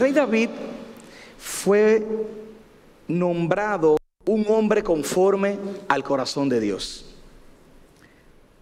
rey 0.00 0.12
David 0.12 0.48
fue 1.38 2.04
nombrado 3.06 3.98
un 4.24 4.46
hombre 4.48 4.82
conforme 4.82 5.58
al 5.88 6.02
corazón 6.02 6.48
de 6.48 6.58
Dios. 6.58 7.04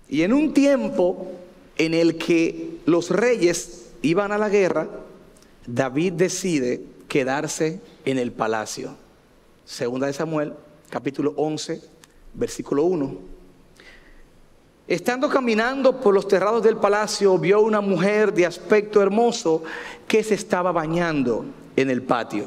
Y 0.08 0.22
en 0.22 0.32
un 0.32 0.52
tiempo 0.52 1.30
en 1.76 1.94
el 1.94 2.18
que 2.18 2.78
los 2.86 3.10
reyes 3.10 3.92
iban 4.02 4.32
a 4.32 4.38
la 4.38 4.48
guerra, 4.48 4.88
David 5.66 6.14
decide 6.14 6.82
quedarse 7.08 7.80
en 8.04 8.18
el 8.18 8.32
palacio. 8.32 8.96
Segunda 9.64 10.06
de 10.06 10.14
Samuel, 10.14 10.54
capítulo 10.90 11.34
11, 11.36 11.80
versículo 12.34 12.84
1. 12.84 13.37
Estando 14.88 15.28
caminando 15.28 16.00
por 16.00 16.14
los 16.14 16.26
terrados 16.26 16.62
del 16.62 16.78
palacio, 16.78 17.36
vio 17.36 17.60
una 17.60 17.82
mujer 17.82 18.32
de 18.32 18.46
aspecto 18.46 19.02
hermoso 19.02 19.62
que 20.06 20.24
se 20.24 20.32
estaba 20.32 20.72
bañando 20.72 21.44
en 21.76 21.90
el 21.90 22.00
patio. 22.00 22.46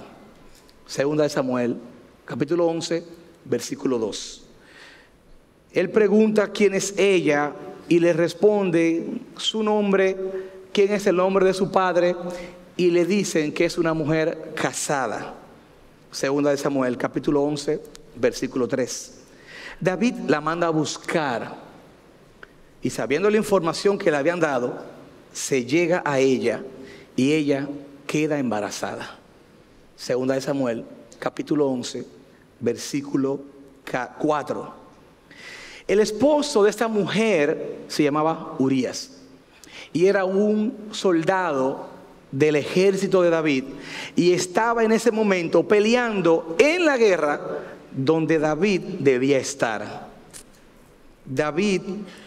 Segunda 0.88 1.22
de 1.22 1.30
Samuel, 1.30 1.78
capítulo 2.26 2.66
11, 2.66 3.06
versículo 3.46 4.00
2. 4.00 4.44
Él 5.74 5.92
pregunta 5.92 6.48
quién 6.48 6.74
es 6.74 6.98
ella 6.98 7.54
y 7.88 8.00
le 8.00 8.12
responde 8.12 9.06
su 9.38 9.62
nombre, 9.62 10.18
quién 10.74 10.94
es 10.94 11.06
el 11.06 11.18
nombre 11.18 11.46
de 11.46 11.54
su 11.54 11.72
padre 11.72 12.16
y 12.76 12.90
le 12.90 13.06
dicen 13.06 13.54
que 13.54 13.66
es 13.66 13.78
una 13.78 13.94
mujer 13.94 14.54
casada. 14.56 15.36
Segunda 16.10 16.50
de 16.50 16.58
Samuel, 16.58 16.98
capítulo 16.98 17.44
11, 17.44 17.80
versículo 18.16 18.68
3. 18.68 19.20
David 19.80 20.16
la 20.28 20.42
manda 20.42 20.66
a 20.66 20.72
buscar 20.72 21.71
y 22.82 22.90
sabiendo 22.90 23.30
la 23.30 23.38
información 23.38 23.98
que 23.98 24.12
le 24.12 24.18
habían 24.18 24.40
dado, 24.40 24.82
se 25.32 25.66
llega 25.66 26.02
a 26.06 26.20
ella 26.20 26.64
y 27.16 27.34
ella 27.34 27.68
queda 28.08 28.40
embarazada. 28.40 29.18
Segunda 29.96 30.36
de 30.36 30.42
Samuel, 30.42 30.84
capítulo 31.20 31.68
11, 31.68 32.06
versículo 32.60 33.40
4. 34.20 34.74
El 35.88 36.00
esposo 36.00 36.64
de 36.64 36.70
esta 36.70 36.88
mujer 36.88 37.80
se 37.88 38.04
llamaba 38.04 38.56
Urias 38.60 39.12
y 39.94 40.06
era 40.06 40.26
un 40.26 40.90
soldado 40.92 41.90
del 42.32 42.56
ejército 42.56 43.22
de 43.22 43.30
David 43.30 43.66
y 44.16 44.32
estaba 44.32 44.84
en 44.84 44.92
ese 44.92 45.12
momento 45.12 45.68
peleando 45.68 46.56
en 46.58 46.86
la 46.86 46.98
guerra 46.98 47.60
donde 47.92 48.40
David 48.40 48.82
debía 49.00 49.38
estar. 49.38 50.08
David 51.26 51.82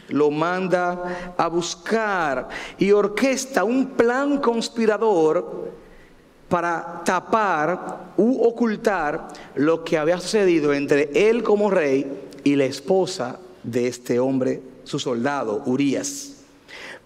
lo 0.09 0.31
manda 0.31 1.35
a 1.37 1.49
buscar 1.49 2.49
y 2.79 2.93
orquesta 2.93 3.65
un 3.65 3.91
plan 3.91 4.39
conspirador 4.39 5.73
para 6.49 7.03
tapar 7.05 8.13
u 8.17 8.43
ocultar 8.43 9.29
lo 9.55 9.83
que 9.83 9.99
había 9.99 10.21
sucedido 10.21 10.73
entre 10.73 11.11
él 11.29 11.43
como 11.43 11.71
rey 11.71 12.07
y 12.45 12.55
la 12.55 12.65
esposa 12.65 13.41
de 13.63 13.89
este 13.89 14.21
hombre, 14.21 14.61
su 14.85 14.99
soldado, 14.99 15.63
Urias. 15.67 16.43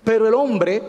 Pero 0.05 0.27
el 0.27 0.35
hombre, 0.35 0.83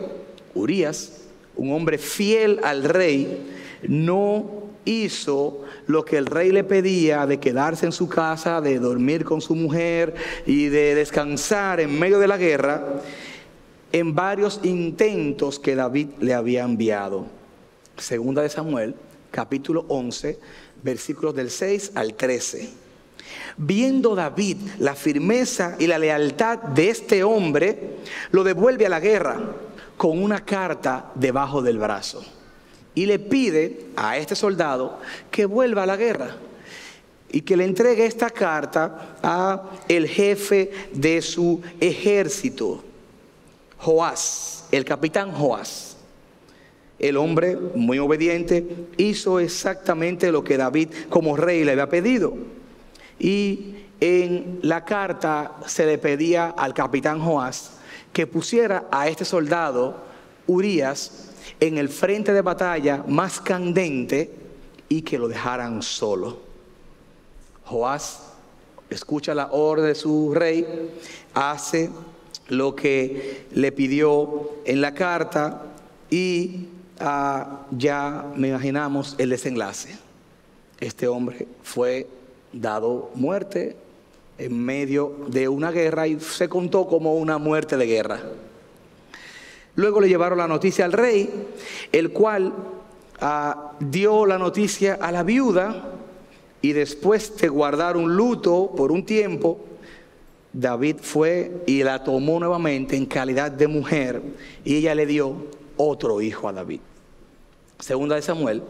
Urias, 0.54 1.22
un 1.56 1.72
hombre 1.72 1.96
fiel 1.96 2.60
al 2.64 2.84
rey, 2.84 3.50
no 3.82 4.59
hizo 4.90 5.62
lo 5.86 6.04
que 6.04 6.16
el 6.16 6.26
rey 6.26 6.50
le 6.50 6.64
pedía 6.64 7.26
de 7.26 7.38
quedarse 7.38 7.86
en 7.86 7.92
su 7.92 8.08
casa, 8.08 8.60
de 8.60 8.78
dormir 8.78 9.24
con 9.24 9.40
su 9.40 9.54
mujer 9.54 10.14
y 10.46 10.66
de 10.66 10.94
descansar 10.94 11.80
en 11.80 11.98
medio 11.98 12.18
de 12.18 12.28
la 12.28 12.36
guerra, 12.36 13.00
en 13.92 14.14
varios 14.14 14.60
intentos 14.62 15.58
que 15.58 15.74
David 15.74 16.08
le 16.20 16.34
había 16.34 16.64
enviado. 16.64 17.26
Segunda 17.96 18.42
de 18.42 18.48
Samuel, 18.48 18.94
capítulo 19.30 19.84
11, 19.88 20.38
versículos 20.82 21.34
del 21.34 21.50
6 21.50 21.92
al 21.94 22.14
13. 22.14 22.68
Viendo 23.56 24.14
David 24.14 24.56
la 24.78 24.94
firmeza 24.94 25.76
y 25.78 25.86
la 25.86 25.98
lealtad 25.98 26.58
de 26.58 26.90
este 26.90 27.22
hombre, 27.22 27.96
lo 28.32 28.42
devuelve 28.42 28.86
a 28.86 28.90
la 28.90 29.00
guerra 29.00 29.40
con 29.96 30.22
una 30.22 30.44
carta 30.44 31.12
debajo 31.14 31.62
del 31.62 31.78
brazo 31.78 32.24
y 32.94 33.06
le 33.06 33.18
pide 33.18 33.86
a 33.96 34.16
este 34.18 34.34
soldado 34.34 34.98
que 35.30 35.46
vuelva 35.46 35.84
a 35.84 35.86
la 35.86 35.96
guerra 35.96 36.36
y 37.32 37.42
que 37.42 37.56
le 37.56 37.64
entregue 37.64 38.06
esta 38.06 38.30
carta 38.30 39.16
a 39.22 39.70
el 39.88 40.08
jefe 40.08 40.70
de 40.92 41.22
su 41.22 41.60
ejército, 41.80 42.82
Joás, 43.78 44.66
el 44.72 44.84
capitán 44.84 45.32
Joás. 45.32 45.96
El 46.98 47.16
hombre 47.16 47.56
muy 47.74 47.98
obediente 47.98 48.66
hizo 48.98 49.40
exactamente 49.40 50.30
lo 50.32 50.44
que 50.44 50.58
David 50.58 50.88
como 51.08 51.36
rey 51.36 51.64
le 51.64 51.72
había 51.72 51.88
pedido. 51.88 52.34
Y 53.18 53.76
en 54.00 54.58
la 54.62 54.84
carta 54.84 55.56
se 55.66 55.86
le 55.86 55.98
pedía 55.98 56.48
al 56.48 56.74
capitán 56.74 57.20
Joás 57.20 57.72
que 58.12 58.26
pusiera 58.26 58.84
a 58.90 59.08
este 59.08 59.24
soldado, 59.24 60.02
Urias, 60.46 61.29
en 61.60 61.78
el 61.78 61.88
frente 61.88 62.32
de 62.32 62.42
batalla 62.42 63.04
más 63.06 63.40
candente 63.40 64.30
y 64.88 65.02
que 65.02 65.18
lo 65.18 65.28
dejaran 65.28 65.82
solo. 65.82 66.38
Joás 67.64 68.30
escucha 68.88 69.34
la 69.34 69.48
orden 69.52 69.86
de 69.86 69.94
su 69.94 70.34
rey, 70.34 70.66
hace 71.34 71.90
lo 72.48 72.74
que 72.74 73.46
le 73.52 73.70
pidió 73.70 74.50
en 74.64 74.80
la 74.80 74.94
carta 74.94 75.62
y 76.10 76.66
ah, 76.98 77.60
ya 77.70 78.32
me 78.34 78.48
imaginamos 78.48 79.14
el 79.18 79.30
desenlace. 79.30 79.96
Este 80.80 81.06
hombre 81.06 81.46
fue 81.62 82.08
dado 82.52 83.10
muerte 83.14 83.76
en 84.38 84.64
medio 84.64 85.14
de 85.28 85.48
una 85.48 85.70
guerra 85.70 86.08
y 86.08 86.18
se 86.18 86.48
contó 86.48 86.88
como 86.88 87.14
una 87.14 87.38
muerte 87.38 87.76
de 87.76 87.86
guerra. 87.86 88.20
Luego 89.80 90.00
le 90.00 90.08
llevaron 90.08 90.36
la 90.36 90.46
noticia 90.46 90.84
al 90.84 90.92
rey, 90.92 91.30
el 91.90 92.10
cual 92.10 92.52
ah, 93.20 93.72
dio 93.80 94.26
la 94.26 94.36
noticia 94.36 94.98
a 95.00 95.10
la 95.10 95.22
viuda 95.22 95.94
y 96.60 96.72
después 96.72 97.34
de 97.38 97.48
guardar 97.48 97.96
un 97.96 98.14
luto 98.14 98.72
por 98.76 98.92
un 98.92 99.06
tiempo, 99.06 99.58
David 100.52 100.96
fue 101.00 101.62
y 101.66 101.82
la 101.82 102.04
tomó 102.04 102.38
nuevamente 102.38 102.94
en 102.94 103.06
calidad 103.06 103.50
de 103.50 103.68
mujer 103.68 104.20
y 104.64 104.76
ella 104.76 104.94
le 104.94 105.06
dio 105.06 105.46
otro 105.78 106.20
hijo 106.20 106.46
a 106.46 106.52
David. 106.52 106.80
Segunda 107.78 108.16
de 108.16 108.22
Samuel, 108.22 108.62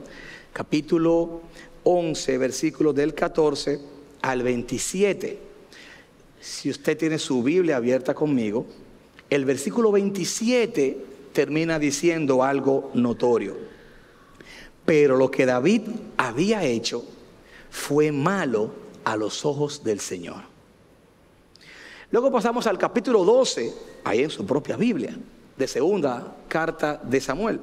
capítulo 0.53 1.41
11, 1.83 2.39
versículos 2.39 2.95
del 2.95 3.15
14 3.15 3.81
al 4.23 4.45
27. 4.45 5.39
Si 6.41 6.71
usted 6.71 6.97
tiene 6.97 7.19
su 7.19 7.43
Biblia 7.43 7.79
abierta 7.79 8.15
conmigo, 8.15 8.65
el 9.31 9.45
versículo 9.45 9.93
27 9.93 11.07
termina 11.33 11.79
diciendo 11.79 12.43
algo 12.43 12.91
notorio. 12.95 13.57
Pero 14.85 15.17
lo 15.17 15.31
que 15.31 15.47
David 15.47 15.83
había 16.17 16.65
hecho 16.65 17.05
fue 17.71 18.11
malo 18.11 18.73
a 19.05 19.17
los 19.17 19.45
ojos 19.45 19.85
del 19.85 20.01
Señor. 20.01 20.43
Luego 22.11 22.33
pasamos 22.33 22.67
al 22.67 22.77
capítulo 22.77 23.25
12, 23.25 23.73
ahí 24.03 24.25
en 24.25 24.31
su 24.31 24.45
propia 24.45 24.77
Biblia, 24.77 25.17
de 25.57 25.69
segunda 25.69 26.37
carta 26.49 27.01
de 27.05 27.21
Samuel. 27.21 27.61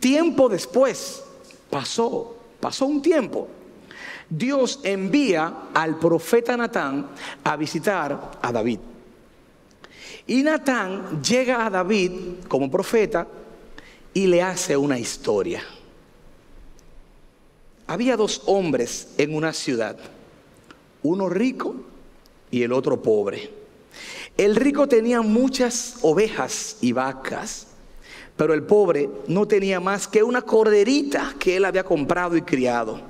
Tiempo 0.00 0.48
después, 0.48 1.22
pasó, 1.70 2.36
pasó 2.58 2.86
un 2.86 3.00
tiempo. 3.00 3.46
Dios 4.28 4.80
envía 4.82 5.68
al 5.72 5.96
profeta 6.00 6.56
Natán 6.56 7.06
a 7.44 7.56
visitar 7.56 8.32
a 8.42 8.50
David. 8.50 8.80
Y 10.26 10.42
Natán 10.42 11.22
llega 11.22 11.66
a 11.66 11.70
David 11.70 12.12
como 12.48 12.70
profeta 12.70 13.26
y 14.14 14.26
le 14.26 14.42
hace 14.42 14.76
una 14.76 14.98
historia. 14.98 15.62
Había 17.86 18.16
dos 18.16 18.42
hombres 18.46 19.08
en 19.18 19.34
una 19.34 19.52
ciudad, 19.52 19.98
uno 21.02 21.28
rico 21.28 21.74
y 22.50 22.62
el 22.62 22.72
otro 22.72 23.02
pobre. 23.02 23.50
El 24.36 24.56
rico 24.56 24.86
tenía 24.88 25.20
muchas 25.20 25.96
ovejas 26.02 26.78
y 26.80 26.92
vacas, 26.92 27.66
pero 28.36 28.54
el 28.54 28.62
pobre 28.62 29.10
no 29.26 29.46
tenía 29.46 29.80
más 29.80 30.06
que 30.08 30.22
una 30.22 30.42
corderita 30.42 31.34
que 31.38 31.56
él 31.56 31.64
había 31.64 31.84
comprado 31.84 32.36
y 32.36 32.42
criado, 32.42 33.00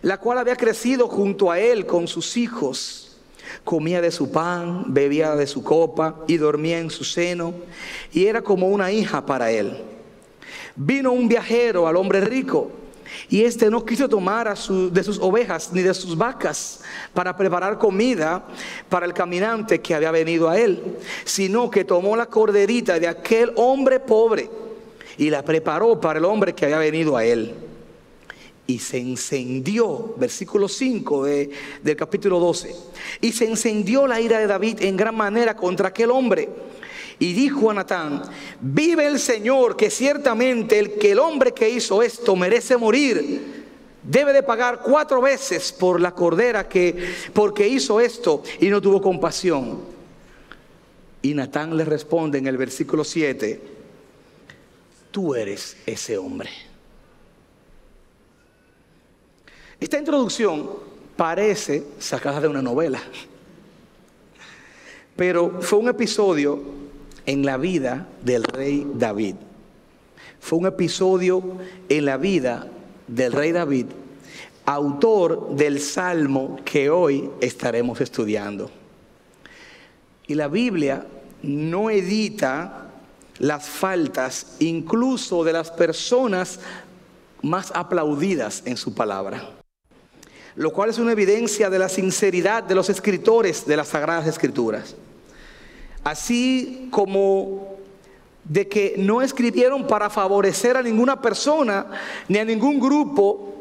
la 0.00 0.18
cual 0.18 0.38
había 0.38 0.56
crecido 0.56 1.08
junto 1.08 1.50
a 1.50 1.58
él 1.58 1.84
con 1.84 2.06
sus 2.08 2.36
hijos 2.36 3.01
comía 3.64 4.00
de 4.00 4.10
su 4.10 4.30
pan, 4.30 4.84
bebía 4.88 5.34
de 5.34 5.46
su 5.46 5.62
copa 5.62 6.16
y 6.26 6.36
dormía 6.36 6.78
en 6.78 6.90
su 6.90 7.04
seno, 7.04 7.54
y 8.12 8.26
era 8.26 8.42
como 8.42 8.68
una 8.68 8.90
hija 8.92 9.24
para 9.24 9.50
él. 9.50 9.82
Vino 10.74 11.12
un 11.12 11.28
viajero 11.28 11.86
al 11.86 11.96
hombre 11.96 12.20
rico, 12.20 12.70
y 13.28 13.44
éste 13.44 13.70
no 13.70 13.84
quiso 13.84 14.08
tomar 14.08 14.48
de 14.48 15.04
sus 15.04 15.18
ovejas 15.18 15.70
ni 15.72 15.82
de 15.82 15.94
sus 15.94 16.16
vacas 16.16 16.80
para 17.12 17.36
preparar 17.36 17.78
comida 17.78 18.44
para 18.88 19.06
el 19.06 19.12
caminante 19.12 19.80
que 19.80 19.94
había 19.94 20.10
venido 20.10 20.48
a 20.48 20.58
él, 20.58 20.98
sino 21.24 21.70
que 21.70 21.84
tomó 21.84 22.16
la 22.16 22.26
corderita 22.26 22.98
de 22.98 23.08
aquel 23.08 23.52
hombre 23.56 24.00
pobre 24.00 24.50
y 25.18 25.30
la 25.30 25.44
preparó 25.44 26.00
para 26.00 26.18
el 26.18 26.24
hombre 26.24 26.54
que 26.54 26.64
había 26.64 26.78
venido 26.78 27.16
a 27.16 27.24
él. 27.24 27.54
Y 28.66 28.78
se 28.78 28.98
encendió, 28.98 30.14
versículo 30.16 30.68
5 30.68 31.24
del 31.24 31.96
capítulo 31.96 32.38
12, 32.38 32.74
y 33.20 33.32
se 33.32 33.46
encendió 33.46 34.06
la 34.06 34.20
ira 34.20 34.38
de 34.38 34.46
David 34.46 34.82
en 34.82 34.96
gran 34.96 35.16
manera 35.16 35.56
contra 35.56 35.88
aquel 35.88 36.10
hombre. 36.10 36.48
Y 37.18 37.34
dijo 37.34 37.70
a 37.70 37.74
Natán, 37.74 38.22
vive 38.60 39.06
el 39.06 39.18
Señor, 39.18 39.76
que 39.76 39.90
ciertamente 39.90 40.78
el 40.78 40.94
que 40.94 41.12
el 41.12 41.18
hombre 41.18 41.52
que 41.52 41.68
hizo 41.68 42.02
esto 42.02 42.34
merece 42.34 42.76
morir. 42.76 43.62
Debe 44.02 44.32
de 44.32 44.42
pagar 44.42 44.80
cuatro 44.82 45.20
veces 45.20 45.70
por 45.70 46.00
la 46.00 46.12
cordera 46.12 46.68
que 46.68 47.12
porque 47.32 47.68
hizo 47.68 48.00
esto 48.00 48.42
y 48.58 48.68
no 48.68 48.80
tuvo 48.80 49.00
compasión. 49.00 49.80
Y 51.20 51.34
Natán 51.34 51.76
le 51.76 51.84
responde 51.84 52.38
en 52.38 52.48
el 52.48 52.56
versículo 52.56 53.04
7, 53.04 53.60
tú 55.12 55.36
eres 55.36 55.76
ese 55.86 56.18
hombre. 56.18 56.71
Esta 59.82 59.98
introducción 59.98 60.70
parece 61.16 61.82
sacada 61.98 62.40
de 62.40 62.46
una 62.46 62.62
novela, 62.62 63.00
pero 65.16 65.60
fue 65.60 65.80
un 65.80 65.88
episodio 65.88 66.62
en 67.26 67.44
la 67.44 67.56
vida 67.56 68.06
del 68.22 68.44
rey 68.44 68.86
David. 68.94 69.34
Fue 70.38 70.60
un 70.60 70.66
episodio 70.66 71.58
en 71.88 72.04
la 72.04 72.16
vida 72.16 72.68
del 73.08 73.32
rey 73.32 73.50
David, 73.50 73.86
autor 74.66 75.56
del 75.56 75.80
salmo 75.80 76.60
que 76.64 76.88
hoy 76.88 77.28
estaremos 77.40 78.00
estudiando. 78.00 78.70
Y 80.28 80.36
la 80.36 80.46
Biblia 80.46 81.04
no 81.42 81.90
edita 81.90 82.86
las 83.40 83.68
faltas 83.68 84.58
incluso 84.60 85.42
de 85.42 85.52
las 85.52 85.72
personas 85.72 86.60
más 87.42 87.72
aplaudidas 87.74 88.62
en 88.64 88.76
su 88.76 88.94
palabra 88.94 89.56
lo 90.54 90.72
cual 90.72 90.90
es 90.90 90.98
una 90.98 91.12
evidencia 91.12 91.70
de 91.70 91.78
la 91.78 91.88
sinceridad 91.88 92.62
de 92.62 92.74
los 92.74 92.90
escritores 92.90 93.66
de 93.66 93.76
las 93.76 93.88
Sagradas 93.88 94.26
Escrituras. 94.26 94.96
Así 96.04 96.88
como 96.90 97.76
de 98.44 98.68
que 98.68 98.94
no 98.98 99.22
escribieron 99.22 99.86
para 99.86 100.10
favorecer 100.10 100.76
a 100.76 100.82
ninguna 100.82 101.20
persona 101.20 101.86
ni 102.28 102.38
a 102.38 102.44
ningún 102.44 102.80
grupo 102.80 103.54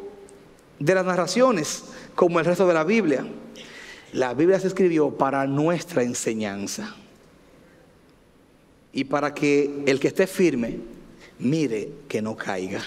de 0.80 0.96
las 0.96 1.06
narraciones, 1.06 1.84
como 2.16 2.40
el 2.40 2.46
resto 2.46 2.68
de 2.68 2.74
la 2.74 2.84
Biblia. 2.84 3.26
La 4.14 4.34
Biblia 4.34 4.60
se 4.60 4.68
escribió 4.68 5.12
para 5.12 5.46
nuestra 5.46 6.04
enseñanza 6.04 6.96
y 8.92 9.06
para 9.06 9.34
que 9.34 9.84
el 9.86 10.00
que 10.00 10.08
esté 10.08 10.28
firme 10.28 10.80
mire 11.40 11.90
que 12.08 12.22
no 12.22 12.36
caiga. 12.36 12.82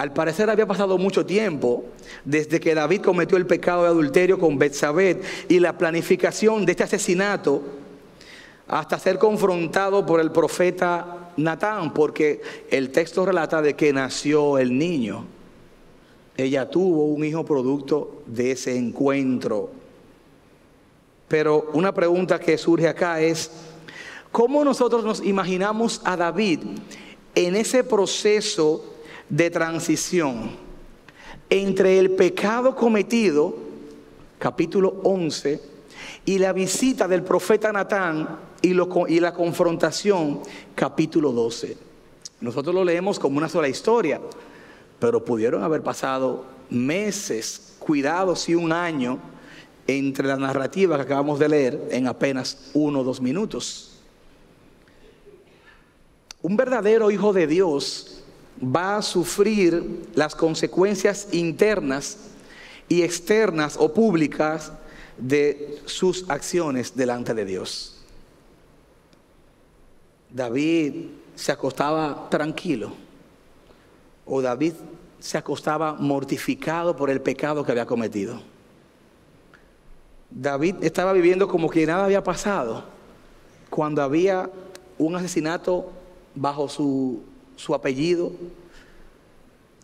Al 0.00 0.14
parecer 0.14 0.48
había 0.48 0.66
pasado 0.66 0.96
mucho 0.96 1.26
tiempo 1.26 1.84
desde 2.24 2.58
que 2.58 2.74
David 2.74 3.02
cometió 3.02 3.36
el 3.36 3.46
pecado 3.46 3.82
de 3.82 3.88
adulterio 3.88 4.38
con 4.38 4.56
Betsabé 4.56 5.20
y 5.46 5.60
la 5.60 5.76
planificación 5.76 6.64
de 6.64 6.72
este 6.72 6.84
asesinato 6.84 7.60
hasta 8.66 8.98
ser 8.98 9.18
confrontado 9.18 10.06
por 10.06 10.20
el 10.20 10.32
profeta 10.32 11.32
Natán, 11.36 11.92
porque 11.92 12.40
el 12.70 12.92
texto 12.92 13.26
relata 13.26 13.60
de 13.60 13.76
que 13.76 13.92
nació 13.92 14.56
el 14.56 14.78
niño. 14.78 15.26
Ella 16.34 16.70
tuvo 16.70 17.04
un 17.04 17.22
hijo 17.22 17.44
producto 17.44 18.22
de 18.24 18.52
ese 18.52 18.78
encuentro. 18.78 19.68
Pero 21.28 21.68
una 21.74 21.92
pregunta 21.92 22.40
que 22.40 22.56
surge 22.56 22.88
acá 22.88 23.20
es, 23.20 23.50
¿cómo 24.32 24.64
nosotros 24.64 25.04
nos 25.04 25.22
imaginamos 25.22 26.00
a 26.06 26.16
David 26.16 26.60
en 27.34 27.54
ese 27.54 27.84
proceso 27.84 28.89
de 29.30 29.48
transición 29.48 30.50
entre 31.48 31.98
el 31.98 32.10
pecado 32.10 32.76
cometido, 32.76 33.56
capítulo 34.38 35.00
11, 35.04 35.60
y 36.24 36.38
la 36.38 36.52
visita 36.52 37.08
del 37.08 37.22
profeta 37.22 37.72
Natán 37.72 38.38
y, 38.62 38.70
y 39.08 39.20
la 39.20 39.32
confrontación, 39.32 40.40
capítulo 40.74 41.32
12. 41.32 41.76
Nosotros 42.40 42.74
lo 42.74 42.84
leemos 42.84 43.18
como 43.18 43.38
una 43.38 43.48
sola 43.48 43.68
historia, 43.68 44.20
pero 44.98 45.24
pudieron 45.24 45.62
haber 45.62 45.82
pasado 45.82 46.44
meses, 46.68 47.76
cuidados 47.78 48.48
y 48.48 48.54
un 48.54 48.72
año 48.72 49.18
entre 49.86 50.28
la 50.28 50.36
narrativa 50.36 50.96
que 50.96 51.02
acabamos 51.02 51.38
de 51.38 51.48
leer 51.48 51.88
en 51.90 52.06
apenas 52.06 52.70
uno 52.74 53.00
o 53.00 53.04
dos 53.04 53.20
minutos. 53.20 53.98
Un 56.42 56.56
verdadero 56.56 57.10
hijo 57.10 57.32
de 57.32 57.46
Dios 57.46 58.19
va 58.62 58.96
a 58.96 59.02
sufrir 59.02 60.08
las 60.14 60.34
consecuencias 60.34 61.28
internas 61.32 62.18
y 62.88 63.02
externas 63.02 63.76
o 63.78 63.92
públicas 63.92 64.72
de 65.16 65.80
sus 65.86 66.28
acciones 66.28 66.96
delante 66.96 67.34
de 67.34 67.44
Dios. 67.44 67.96
David 70.30 71.06
se 71.34 71.52
acostaba 71.52 72.28
tranquilo 72.30 72.92
o 74.26 74.40
David 74.42 74.74
se 75.18 75.38
acostaba 75.38 75.94
mortificado 75.94 76.96
por 76.96 77.10
el 77.10 77.20
pecado 77.20 77.64
que 77.64 77.72
había 77.72 77.86
cometido. 77.86 78.40
David 80.30 80.76
estaba 80.82 81.12
viviendo 81.12 81.48
como 81.48 81.68
que 81.68 81.84
nada 81.86 82.04
había 82.04 82.22
pasado 82.22 82.84
cuando 83.68 84.02
había 84.02 84.48
un 84.98 85.16
asesinato 85.16 85.90
bajo 86.34 86.68
su 86.68 87.22
su 87.60 87.74
apellido, 87.74 88.32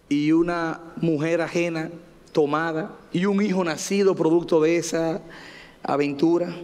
y 0.08 0.32
una 0.32 0.81
mujer 0.96 1.43
ajena 1.43 1.90
tomada, 2.32 2.96
y 3.12 3.26
un 3.26 3.43
hijo 3.43 3.62
nacido 3.62 4.14
producto 4.14 4.62
de 4.62 4.78
esa 4.78 5.20
aventura. 5.82 6.55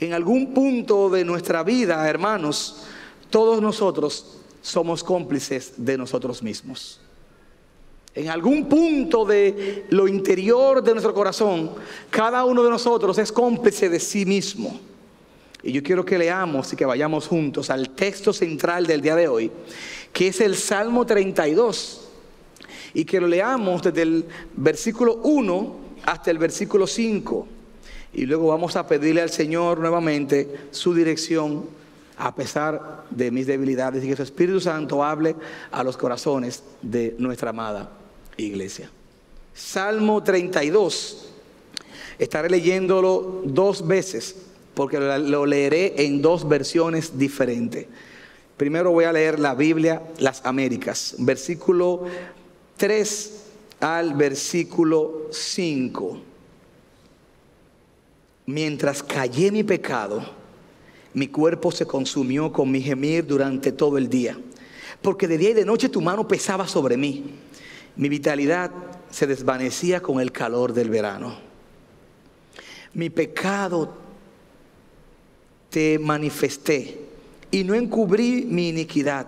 En 0.00 0.12
algún 0.12 0.52
punto 0.52 1.08
de 1.08 1.24
nuestra 1.24 1.62
vida, 1.62 2.08
hermanos, 2.08 2.84
todos 3.30 3.62
nosotros 3.62 4.38
somos 4.60 5.04
cómplices 5.04 5.74
de 5.76 5.96
nosotros 5.96 6.42
mismos. 6.42 7.00
En 8.12 8.28
algún 8.28 8.68
punto 8.68 9.24
de 9.24 9.86
lo 9.90 10.08
interior 10.08 10.82
de 10.82 10.92
nuestro 10.92 11.14
corazón, 11.14 11.70
cada 12.10 12.44
uno 12.44 12.64
de 12.64 12.70
nosotros 12.70 13.18
es 13.18 13.30
cómplice 13.30 13.88
de 13.88 14.00
sí 14.00 14.26
mismo. 14.26 14.80
Y 15.66 15.72
yo 15.72 15.82
quiero 15.82 16.04
que 16.04 16.16
leamos 16.16 16.72
y 16.72 16.76
que 16.76 16.84
vayamos 16.84 17.26
juntos 17.26 17.70
al 17.70 17.90
texto 17.90 18.32
central 18.32 18.86
del 18.86 19.00
día 19.00 19.16
de 19.16 19.26
hoy, 19.26 19.50
que 20.12 20.28
es 20.28 20.40
el 20.40 20.54
Salmo 20.54 21.04
32. 21.04 22.02
Y 22.94 23.04
que 23.04 23.20
lo 23.20 23.26
leamos 23.26 23.82
desde 23.82 24.02
el 24.02 24.24
versículo 24.54 25.16
1 25.24 25.76
hasta 26.04 26.30
el 26.30 26.38
versículo 26.38 26.86
5. 26.86 27.48
Y 28.14 28.26
luego 28.26 28.46
vamos 28.46 28.76
a 28.76 28.86
pedirle 28.86 29.22
al 29.22 29.30
Señor 29.30 29.80
nuevamente 29.80 30.68
su 30.70 30.94
dirección 30.94 31.64
a 32.16 32.32
pesar 32.32 33.02
de 33.10 33.32
mis 33.32 33.48
debilidades 33.48 34.04
y 34.04 34.06
que 34.06 34.14
su 34.14 34.22
Espíritu 34.22 34.60
Santo 34.60 35.02
hable 35.02 35.34
a 35.72 35.82
los 35.82 35.96
corazones 35.96 36.62
de 36.80 37.16
nuestra 37.18 37.50
amada 37.50 37.90
iglesia. 38.36 38.88
Salmo 39.52 40.22
32. 40.22 41.32
Estaré 42.20 42.48
leyéndolo 42.48 43.42
dos 43.44 43.84
veces 43.84 44.45
porque 44.76 45.00
lo 45.00 45.46
leeré 45.46 46.04
en 46.04 46.20
dos 46.20 46.46
versiones 46.46 47.18
diferentes. 47.18 47.86
Primero 48.58 48.90
voy 48.90 49.06
a 49.06 49.12
leer 49.12 49.40
la 49.40 49.54
Biblia, 49.54 50.02
las 50.18 50.44
Américas, 50.44 51.14
versículo 51.18 52.04
3 52.76 53.44
al 53.80 54.12
versículo 54.12 55.28
5. 55.30 56.18
Mientras 58.44 59.02
callé 59.02 59.50
mi 59.50 59.64
pecado, 59.64 60.22
mi 61.14 61.28
cuerpo 61.28 61.72
se 61.72 61.86
consumió 61.86 62.52
con 62.52 62.70
mi 62.70 62.82
gemir 62.82 63.26
durante 63.26 63.72
todo 63.72 63.96
el 63.96 64.10
día, 64.10 64.38
porque 65.00 65.26
de 65.26 65.38
día 65.38 65.50
y 65.50 65.54
de 65.54 65.64
noche 65.64 65.88
tu 65.88 66.02
mano 66.02 66.28
pesaba 66.28 66.68
sobre 66.68 66.98
mí. 66.98 67.24
Mi 67.96 68.10
vitalidad 68.10 68.70
se 69.10 69.26
desvanecía 69.26 70.02
con 70.02 70.20
el 70.20 70.32
calor 70.32 70.74
del 70.74 70.90
verano. 70.90 71.38
Mi 72.92 73.08
pecado 73.08 74.04
te 75.76 75.98
manifesté 75.98 76.98
y 77.50 77.62
no 77.62 77.74
encubrí 77.74 78.46
mi 78.48 78.70
iniquidad. 78.70 79.26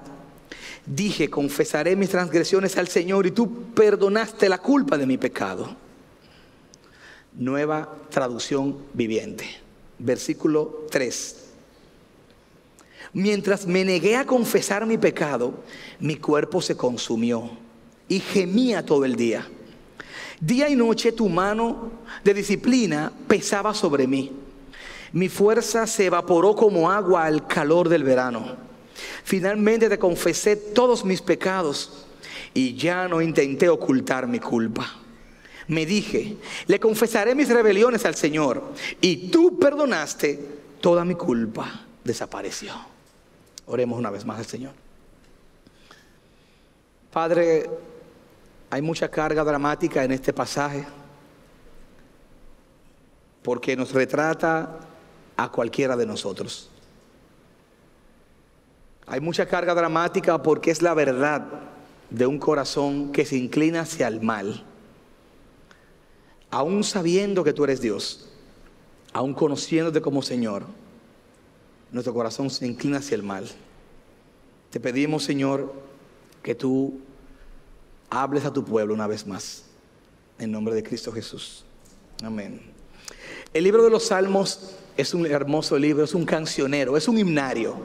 Dije, 0.87 1.29
confesaré 1.29 1.95
mis 1.95 2.09
transgresiones 2.09 2.79
al 2.79 2.89
Señor 2.89 3.27
y 3.27 3.33
tú 3.33 3.65
perdonaste 3.75 4.49
la 4.49 4.57
culpa 4.57 4.97
de 4.97 5.05
mi 5.05 5.19
pecado. 5.19 5.77
Nueva 7.35 7.95
traducción 8.09 8.79
viviente. 8.95 9.45
Versículo 9.99 10.87
3. 10.91 11.37
Mientras 13.13 13.67
me 13.67 13.85
negué 13.85 14.17
a 14.17 14.25
confesar 14.25 14.87
mi 14.87 14.97
pecado, 14.97 15.53
mi 16.01 16.17
cuerpo 16.17 16.63
se 16.63 16.79
consumió 16.79 17.51
y 18.09 18.21
gemía 18.21 18.87
todo 18.87 19.05
el 19.05 19.17
día. 19.17 19.47
Día 20.41 20.71
y 20.71 20.77
noche 20.77 21.13
tu 21.13 21.29
mano 21.29 21.91
de 22.25 22.33
disciplina 22.33 23.13
pesaba 23.27 23.75
sobre 23.75 24.07
mí 24.07 24.48
mi 25.13 25.29
fuerza 25.29 25.87
se 25.87 26.07
evaporó 26.07 26.55
como 26.55 26.91
agua 26.91 27.25
al 27.25 27.47
calor 27.47 27.89
del 27.89 28.05
verano. 28.05 28.57
Finalmente 29.25 29.89
te 29.89 29.99
confesé 29.99 30.57
todos 30.57 31.05
mis 31.05 31.23
pecados 31.23 32.07
y 32.55 32.75
ya 32.75 33.09
no 33.09 33.21
intenté 33.23 33.69
ocultar 33.69 34.27
mi 34.27 34.39
culpa. 34.39 34.87
Me 35.69 35.85
dije, 35.85 36.37
le 36.67 36.81
confesaré 36.81 37.35
mis 37.35 37.49
rebeliones 37.49 38.05
al 38.05 38.15
Señor 38.15 38.73
y 39.01 39.29
tú 39.31 39.59
perdonaste 39.59 40.39
toda 40.81 41.05
mi 41.05 41.15
culpa. 41.15 41.85
Desapareció. 42.03 42.73
Oremos 43.67 43.99
una 43.99 44.11
vez 44.11 44.25
más 44.25 44.39
al 44.39 44.47
Señor. 44.47 44.73
Padre, 47.13 47.69
hay 48.71 48.83
mucha 48.83 49.11
carga 49.11 49.45
dramática 49.45 50.05
en 50.05 50.13
este 50.13 50.33
pasaje 50.33 50.87
porque 53.43 53.77
nos 53.77 53.93
retrata 53.93 54.79
a 55.39 55.51
cualquiera 55.51 55.97
de 55.97 56.05
nosotros. 56.05 56.69
Hay 59.07 59.21
mucha 59.21 59.47
carga 59.47 59.73
dramática 59.73 60.43
porque 60.43 60.73
es 60.73 60.83
la 60.83 60.95
verdad 60.95 61.47
de 62.11 62.27
un 62.27 62.39
corazón 62.41 63.13
que 63.13 63.25
se 63.25 63.37
inclina 63.37 63.83
hacia 63.83 64.09
el 64.09 64.21
mal. 64.21 64.65
Aún 66.51 66.83
sabiendo 66.83 67.45
que 67.45 67.53
tú 67.53 67.63
eres 67.63 67.81
Dios, 67.81 68.29
aún 69.13 69.33
conociéndote 69.33 70.01
como 70.01 70.23
Señor, 70.23 70.65
nuestro 71.93 72.13
corazón 72.13 72.51
se 72.51 72.67
inclina 72.67 72.99
hacia 72.99 73.15
el 73.15 73.23
mal. 73.23 73.49
Te 74.71 74.81
pedimos, 74.81 75.23
Señor, 75.23 75.73
que 76.43 76.57
tú 76.57 76.99
hables 78.11 78.45
a 78.45 78.53
tu 78.53 78.65
pueblo 78.65 78.93
una 78.93 79.07
vez 79.07 79.25
más. 79.25 79.67
En 80.41 80.51
nombre 80.51 80.75
de 80.75 80.83
Cristo 80.83 81.13
Jesús. 81.13 81.65
Amén. 82.25 82.61
El 83.55 83.63
libro 83.63 83.85
de 83.85 83.91
los 83.91 84.07
Salmos 84.07 84.78
es 84.99 85.15
un 85.15 85.25
hermoso 85.25 85.79
libro, 85.79 86.05
es 86.05 86.13
un 86.13 86.27
cancionero, 86.27 86.97
es 86.97 87.07
un 87.07 87.19
himnario, 87.19 87.77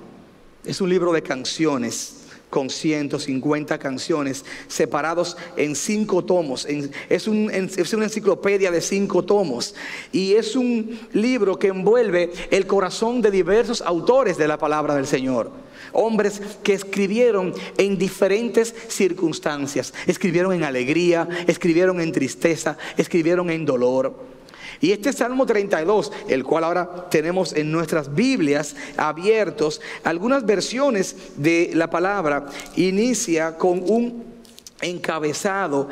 es 0.66 0.82
un 0.82 0.90
libro 0.90 1.14
de 1.14 1.22
canciones 1.22 2.24
con 2.50 2.70
150 2.70 3.78
canciones 3.78 4.44
separados 4.68 5.38
en 5.56 5.76
cinco 5.76 6.24
tomos. 6.24 6.66
Es, 6.66 6.90
es, 7.10 7.28
una 7.28 8.06
enciclopedia 8.06 8.72
de 8.72 8.82
cinco 8.82 9.24
tomos 9.24 9.76
y 10.12 10.34
es 10.34 10.56
un 10.56 11.00
libro 11.14 11.58
que 11.58 11.68
envuelve 11.68 12.32
el 12.50 12.68
corazón 12.68 13.22
de 13.22 13.32
diversos 13.32 13.82
autores 13.82 14.38
de 14.38 14.48
la 14.48 14.58
palabra 14.58 14.96
del 14.96 15.08
Señor. 15.08 15.52
Hombres 15.94 16.42
que 16.64 16.74
escribieron 16.74 17.54
en 17.78 17.98
diferentes 17.98 18.74
circunstancias. 18.88 19.94
Escribieron 20.08 20.54
en 20.54 20.64
alegría, 20.64 21.28
escribieron 21.48 22.02
en 22.02 22.12
tristeza, 22.12 22.78
escribieron 22.98 23.52
en 23.52 23.66
dolor. 23.66 24.34
Y 24.84 24.92
este 24.92 25.14
Salmo 25.14 25.46
32, 25.46 26.12
el 26.28 26.44
cual 26.44 26.66
ahora 26.66 27.08
tenemos 27.10 27.54
en 27.54 27.72
nuestras 27.72 28.14
Biblias 28.14 28.76
abiertos, 28.98 29.80
algunas 30.04 30.46
versiones 30.46 31.16
de 31.38 31.72
la 31.74 31.90
palabra, 31.90 32.48
inicia 32.76 33.58
con 33.58 33.82
un 33.90 34.26
encabezado 34.82 35.88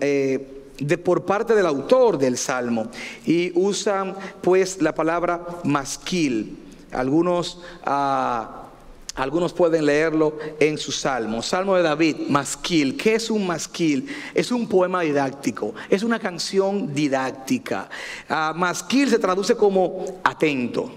eh, 0.00 0.64
de, 0.78 0.98
por 0.98 1.26
parte 1.26 1.54
del 1.54 1.66
autor 1.66 2.16
del 2.16 2.38
Salmo 2.38 2.88
y 3.26 3.52
usa 3.60 4.16
pues 4.40 4.80
la 4.80 4.94
palabra 4.94 5.46
masquil. 5.64 6.56
Algunos... 6.92 7.60
Ah, 7.84 8.61
algunos 9.14 9.52
pueden 9.52 9.86
leerlo 9.86 10.38
en 10.58 10.78
su 10.78 10.90
salmo. 10.90 11.42
Salmo 11.42 11.76
de 11.76 11.82
David, 11.82 12.16
masquil. 12.28 12.96
¿Qué 12.96 13.16
es 13.16 13.30
un 13.30 13.46
masquil? 13.46 14.08
Es 14.34 14.50
un 14.50 14.66
poema 14.66 15.02
didáctico, 15.02 15.74
es 15.90 16.02
una 16.02 16.18
canción 16.18 16.94
didáctica. 16.94 17.88
Uh, 18.28 18.56
masquil 18.56 19.10
se 19.10 19.18
traduce 19.18 19.54
como 19.54 20.04
atento 20.24 20.92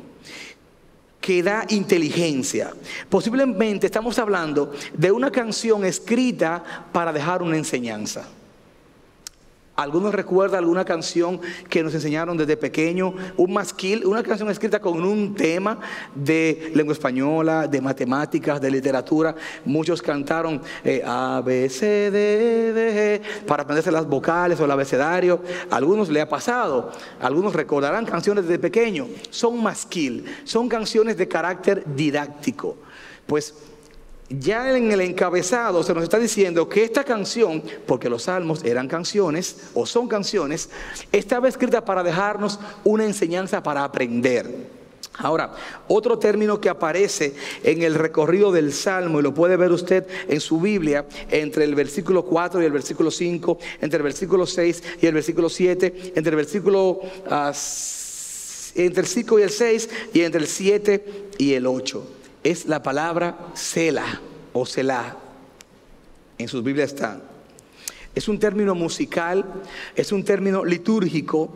que 1.19 1.41
da 1.41 1.65
inteligencia. 1.69 2.71
Posiblemente 3.09 3.87
estamos 3.87 4.19
hablando 4.19 4.71
de 4.93 5.11
una 5.11 5.31
canción 5.31 5.83
escrita 5.83 6.63
para 6.91 7.11
dejar 7.11 7.41
una 7.41 7.57
enseñanza. 7.57 8.27
Algunos 9.75 10.13
recuerdan 10.13 10.59
alguna 10.59 10.85
canción 10.85 11.41
que 11.69 11.83
nos 11.83 11.93
enseñaron 11.93 12.37
desde 12.37 12.55
pequeño, 12.55 13.13
un 13.35 13.51
masquil, 13.51 14.05
una 14.05 14.23
canción 14.23 14.49
escrita 14.49 14.79
con 14.79 15.03
un 15.03 15.35
tema 15.35 15.79
de 16.15 16.71
lengua 16.73 16.93
española, 16.93 17.67
de 17.67 17.81
matemáticas, 17.81 18.61
de 18.61 18.71
literatura. 18.71 19.35
Muchos 19.65 20.01
cantaron 20.01 20.61
eh, 20.81 21.03
A, 21.05 21.41
B, 21.45 21.67
C, 21.69 22.09
D, 22.09 23.21
G 23.21 23.45
para 23.45 23.63
aprenderse 23.63 23.91
las 23.91 24.07
vocales 24.07 24.57
o 24.61 24.65
el 24.65 24.71
abecedario. 24.71 25.41
algunos 25.69 26.07
le 26.07 26.21
ha 26.21 26.29
pasado, 26.29 26.91
algunos 27.19 27.53
recordarán 27.53 28.05
canciones 28.05 28.45
desde 28.45 28.59
pequeño. 28.59 29.07
Son 29.29 29.61
masquil, 29.61 30.23
son 30.45 30.69
canciones 30.69 31.17
de 31.17 31.27
carácter 31.27 31.83
didáctico. 31.85 32.77
Pues 33.25 33.53
ya 34.29 34.75
en 34.75 34.91
el 34.91 35.01
encabezado 35.01 35.83
se 35.83 35.93
nos 35.93 36.03
está 36.03 36.17
diciendo 36.17 36.67
que 36.67 36.83
esta 36.83 37.03
canción, 37.03 37.63
porque 37.85 38.09
los 38.09 38.23
salmos 38.23 38.63
eran 38.63 38.87
canciones 38.87 39.69
o 39.73 39.85
son 39.85 40.07
canciones, 40.07 40.69
estaba 41.11 41.47
escrita 41.47 41.85
para 41.85 42.03
dejarnos 42.03 42.59
una 42.83 43.05
enseñanza 43.05 43.61
para 43.61 43.83
aprender. 43.83 44.75
Ahora, 45.17 45.53
otro 45.87 46.19
término 46.19 46.59
que 46.59 46.67
aparece 46.67 47.35
en 47.63 47.83
el 47.83 47.95
recorrido 47.95 48.51
del 48.51 48.73
Salmo, 48.73 49.19
y 49.19 49.23
lo 49.23 49.33
puede 49.33 49.55
ver 49.55 49.71
usted 49.71 50.05
en 50.27 50.41
su 50.41 50.59
Biblia, 50.59 51.05
entre 51.29 51.63
el 51.63 51.73
versículo 51.73 52.25
4 52.25 52.61
y 52.61 52.65
el 52.65 52.71
versículo 52.71 53.11
5, 53.11 53.57
entre 53.79 53.97
el 53.97 54.03
versículo 54.03 54.45
6 54.45 54.83
y 55.01 55.05
el 55.05 55.13
versículo 55.13 55.47
7, 55.47 56.13
entre 56.15 56.31
el 56.31 56.35
versículo 56.35 56.99
ah, 57.29 57.53
entre 58.75 59.01
el 59.01 59.07
5 59.07 59.39
y 59.39 59.41
el 59.43 59.49
6 59.51 59.89
y 60.13 60.21
entre 60.21 60.41
el 60.41 60.47
7 60.47 61.05
y 61.37 61.53
el 61.53 61.65
8 61.65 62.24
es 62.45 62.67
la 62.67 62.81
palabra 62.83 63.49
Sela 63.55 64.21
o 64.53 64.67
Selah. 64.67 65.17
En 66.37 66.47
sus 66.47 66.63
Biblias 66.63 66.93
está. 66.93 67.19
Es 68.13 68.27
un 68.27 68.39
término 68.39 68.75
musical, 68.75 69.43
es 69.95 70.11
un 70.11 70.23
término 70.23 70.63
litúrgico 70.63 71.53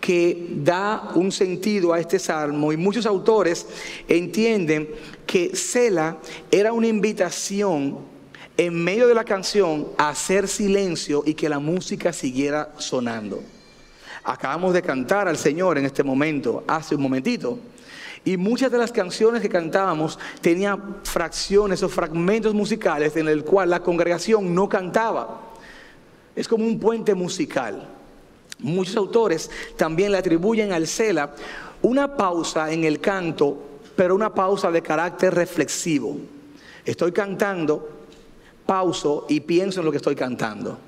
que 0.00 0.46
da 0.62 1.10
un 1.16 1.32
sentido 1.32 1.92
a 1.92 1.98
este 1.98 2.20
salmo 2.20 2.72
y 2.72 2.76
muchos 2.76 3.04
autores 3.04 3.66
entienden 4.06 4.88
que 5.26 5.56
Sela 5.56 6.18
era 6.52 6.72
una 6.72 6.86
invitación 6.86 7.98
en 8.56 8.84
medio 8.84 9.08
de 9.08 9.14
la 9.14 9.24
canción 9.24 9.88
a 9.98 10.10
hacer 10.10 10.46
silencio 10.46 11.24
y 11.26 11.34
que 11.34 11.48
la 11.48 11.58
música 11.58 12.12
siguiera 12.12 12.72
sonando. 12.78 13.42
Acabamos 14.22 14.72
de 14.72 14.82
cantar 14.82 15.26
al 15.26 15.36
Señor 15.36 15.78
en 15.78 15.84
este 15.84 16.04
momento, 16.04 16.62
hace 16.68 16.94
un 16.94 17.02
momentito. 17.02 17.58
Y 18.24 18.36
muchas 18.36 18.70
de 18.70 18.78
las 18.78 18.92
canciones 18.92 19.42
que 19.42 19.48
cantábamos 19.48 20.18
tenían 20.40 20.96
fracciones 21.04 21.82
o 21.82 21.88
fragmentos 21.88 22.54
musicales 22.54 23.16
en 23.16 23.28
el 23.28 23.44
cual 23.44 23.70
la 23.70 23.80
congregación 23.80 24.54
no 24.54 24.68
cantaba. 24.68 25.40
Es 26.34 26.46
como 26.46 26.64
un 26.64 26.78
puente 26.78 27.14
musical. 27.14 27.88
Muchos 28.60 28.96
autores 28.96 29.50
también 29.76 30.12
le 30.12 30.18
atribuyen 30.18 30.72
al 30.72 30.86
Sela 30.86 31.34
una 31.82 32.16
pausa 32.16 32.72
en 32.72 32.84
el 32.84 33.00
canto, 33.00 33.56
pero 33.94 34.14
una 34.14 34.34
pausa 34.34 34.70
de 34.70 34.82
carácter 34.82 35.34
reflexivo. 35.34 36.16
Estoy 36.84 37.12
cantando, 37.12 37.88
pauso 38.66 39.26
y 39.28 39.40
pienso 39.40 39.80
en 39.80 39.86
lo 39.86 39.92
que 39.92 39.98
estoy 39.98 40.16
cantando. 40.16 40.78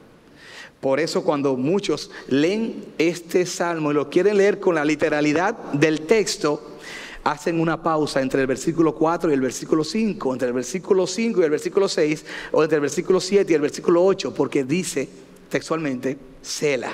Por 0.81 0.99
eso 0.99 1.23
cuando 1.23 1.57
muchos 1.57 2.11
leen 2.29 2.85
este 2.97 3.45
salmo 3.45 3.91
y 3.91 3.95
lo 3.95 4.09
quieren 4.09 4.39
leer 4.39 4.59
con 4.59 4.75
la 4.75 4.85
literalidad 4.85 5.55
del 5.73 6.03
texto, 6.03 6.79
hacen 7.25 7.61
una 7.61 7.83
pausa 7.83 8.21
entre 8.21 8.41
el 8.41 8.47
versículo 8.47 8.95
4 8.95 9.31
y 9.31 9.35
el 9.35 9.41
versículo 9.41 9.85
5, 9.85 10.33
entre 10.33 10.49
el 10.49 10.55
versículo 10.55 11.07
5 11.07 11.41
y 11.41 11.45
el 11.45 11.51
versículo 11.51 11.89
6, 11.89 12.25
o 12.53 12.63
entre 12.63 12.77
el 12.77 12.83
versículo 12.83 13.21
7 13.21 13.53
y 13.53 13.55
el 13.55 13.61
versículo 13.61 14.05
8, 14.05 14.35
porque 14.35 14.65
dice 14.65 15.09
textualmente 15.49 16.17
Sela, 16.41 16.93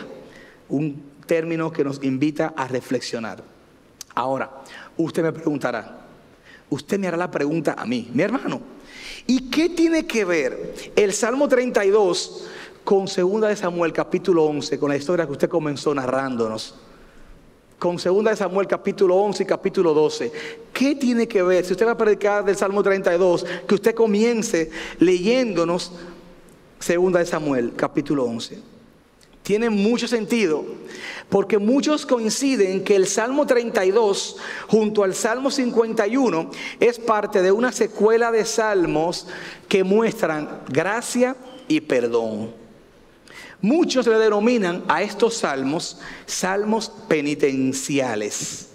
un 0.68 1.02
término 1.26 1.71
que 1.71 1.85
nos 1.85 2.02
invita 2.02 2.54
a 2.56 2.66
reflexionar. 2.66 3.42
Ahora, 4.14 4.50
usted 4.97 5.23
me 5.23 5.33
preguntará, 5.33 6.06
usted 6.71 6.99
me 6.99 7.06
hará 7.06 7.16
la 7.16 7.30
pregunta 7.30 7.75
a 7.78 7.85
mí, 7.85 8.11
mi 8.12 8.23
hermano, 8.23 8.61
¿y 9.26 9.50
qué 9.50 9.68
tiene 9.68 10.06
que 10.06 10.25
ver 10.25 10.92
el 10.97 11.12
Salmo 11.12 11.49
32 11.49 12.49
con 12.83 13.06
2 13.06 13.40
de 13.42 13.56
Samuel 13.56 13.92
capítulo 13.92 14.45
11, 14.45 14.78
con 14.78 14.88
la 14.88 14.97
historia 14.97 15.26
que 15.26 15.33
usted 15.33 15.49
comenzó 15.49 15.95
narrándonos? 15.95 16.86
Con 17.78 17.97
2 17.97 18.25
de 18.25 18.37
Samuel 18.37 18.66
capítulo 18.66 19.16
11 19.16 19.42
y 19.42 19.47
capítulo 19.47 19.92
12. 19.92 20.33
¿Qué 20.73 20.95
tiene 20.95 21.28
que 21.28 21.42
ver? 21.42 21.64
Si 21.64 21.73
usted 21.73 21.87
va 21.87 21.92
a 21.92 21.97
predicar 21.97 22.45
del 22.45 22.56
Salmo 22.56 22.83
32, 22.83 23.45
que 23.66 23.75
usted 23.75 23.95
comience 23.95 24.71
leyéndonos 24.99 25.92
2 26.87 27.12
de 27.12 27.26
Samuel 27.26 27.73
capítulo 27.76 28.25
11. 28.25 28.76
Tiene 29.42 29.71
mucho 29.71 30.09
sentido, 30.09 30.64
porque 31.28 31.59
muchos 31.59 32.04
coinciden 32.04 32.83
que 32.83 32.97
el 32.97 33.06
Salmo 33.06 33.47
32 33.47 34.38
junto 34.66 35.04
al 35.04 35.14
Salmo 35.14 35.52
51 35.52 36.50
es 36.80 36.99
parte 36.99 37.42
de 37.42 37.52
una 37.52 37.71
secuela 37.71 38.33
de 38.33 38.45
salmos 38.45 39.28
que 39.68 39.85
muestran 39.85 40.62
gracia 40.68 41.37
y 41.68 41.80
perdón. 41.80 42.65
Muchos 43.63 44.07
le 44.07 44.19
denominan 44.19 44.85
a 44.87 45.03
estos 45.03 45.35
salmos 45.35 45.99
salmos 46.27 46.93
penitenciales. 47.09 48.69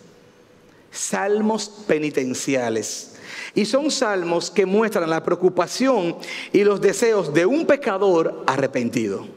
Salmos 0.92 1.70
penitenciales. 1.88 3.16
Y 3.54 3.66
son 3.66 3.92
salmos 3.92 4.50
que 4.50 4.66
muestran 4.66 5.10
la 5.10 5.24
preocupación 5.24 6.16
y 6.52 6.64
los 6.64 6.82
deseos 6.82 7.34
de 7.34 7.46
un 7.46 7.66
pecador 7.66 8.44
arrepentido. 8.48 9.28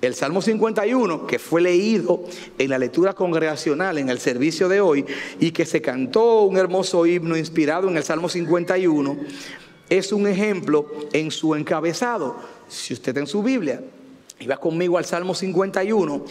El 0.00 0.14
Salmo 0.14 0.40
51, 0.40 1.26
que 1.26 1.38
fue 1.38 1.60
leído 1.60 2.24
en 2.56 2.70
la 2.70 2.78
lectura 2.78 3.12
congregacional 3.12 3.98
en 3.98 4.08
el 4.08 4.18
servicio 4.18 4.66
de 4.68 4.80
hoy 4.80 5.04
y 5.38 5.50
que 5.50 5.66
se 5.66 5.82
cantó 5.82 6.44
un 6.44 6.56
hermoso 6.56 7.04
himno 7.04 7.36
inspirado 7.36 7.88
en 7.88 7.98
el 7.98 8.02
Salmo 8.02 8.30
51, 8.30 9.18
es 9.90 10.12
un 10.12 10.26
ejemplo 10.26 10.86
en 11.12 11.30
su 11.30 11.54
encabezado. 11.54 12.36
Si 12.66 12.94
usted 12.94 13.18
en 13.18 13.26
su 13.26 13.42
Biblia 13.42 13.82
y 14.40 14.46
va 14.46 14.56
conmigo 14.56 14.96
al 14.96 15.04
Salmo 15.04 15.34
51, 15.34 16.24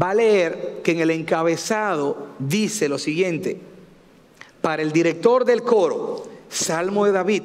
va 0.00 0.10
a 0.10 0.14
leer 0.14 0.80
que 0.84 0.92
en 0.92 1.00
el 1.00 1.10
encabezado 1.10 2.28
dice 2.38 2.88
lo 2.88 2.96
siguiente, 2.96 3.58
para 4.60 4.82
el 4.82 4.92
director 4.92 5.44
del 5.44 5.62
coro, 5.62 6.24
Salmo 6.48 7.04
de 7.04 7.12
David, 7.12 7.42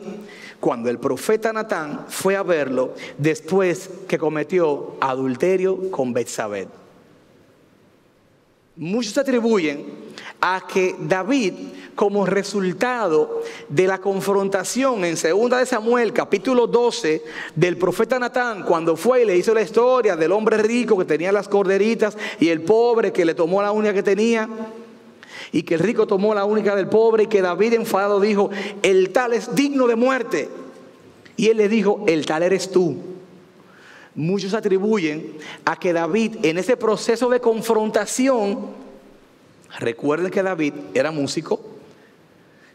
cuando 0.59 0.89
el 0.91 0.99
profeta 0.99 1.51
Natán 1.51 2.05
fue 2.07 2.35
a 2.35 2.43
verlo 2.43 2.93
después 3.17 3.89
que 4.07 4.19
cometió 4.19 4.95
adulterio 5.01 5.89
con 5.89 6.13
Betsabé. 6.13 6.67
Muchos 8.75 9.17
atribuyen 9.17 9.85
a 10.39 10.65
que 10.71 10.95
David, 10.99 11.53
como 11.95 12.25
resultado 12.25 13.41
de 13.69 13.87
la 13.87 13.99
confrontación 13.99 15.03
en 15.05 15.15
2 15.15 15.49
de 15.59 15.65
Samuel, 15.65 16.13
capítulo 16.13 16.67
12, 16.67 17.23
del 17.55 17.77
profeta 17.77 18.19
Natán, 18.19 18.63
cuando 18.63 18.95
fue 18.95 19.23
y 19.23 19.25
le 19.25 19.37
hizo 19.37 19.53
la 19.53 19.61
historia 19.61 20.15
del 20.15 20.31
hombre 20.31 20.57
rico 20.57 20.97
que 20.97 21.05
tenía 21.05 21.31
las 21.31 21.47
corderitas 21.47 22.17
y 22.39 22.49
el 22.49 22.61
pobre 22.61 23.11
que 23.11 23.25
le 23.25 23.33
tomó 23.33 23.61
la 23.61 23.71
única 23.71 23.93
que 23.93 24.03
tenía, 24.03 24.47
y 25.51 25.63
que 25.63 25.75
el 25.75 25.81
rico 25.81 26.07
tomó 26.07 26.33
la 26.33 26.45
única 26.45 26.75
del 26.75 26.87
pobre 26.87 27.23
y 27.23 27.27
que 27.27 27.41
David 27.41 27.73
enfadado 27.73 28.19
dijo, 28.19 28.49
el 28.83 29.11
tal 29.11 29.33
es 29.33 29.53
digno 29.53 29.87
de 29.87 29.95
muerte. 29.95 30.49
Y 31.35 31.47
él 31.47 31.57
le 31.57 31.67
dijo, 31.67 32.03
el 32.07 32.25
tal 32.25 32.43
eres 32.43 32.71
tú. 32.71 32.97
Muchos 34.15 34.53
atribuyen 34.53 35.37
a 35.65 35.77
que 35.77 35.93
David 35.93 36.37
en 36.43 36.57
ese 36.57 36.77
proceso 36.77 37.29
de 37.29 37.39
confrontación, 37.39 38.67
recuerden 39.79 40.31
que 40.31 40.43
David 40.43 40.73
era 40.93 41.11
músico, 41.11 41.59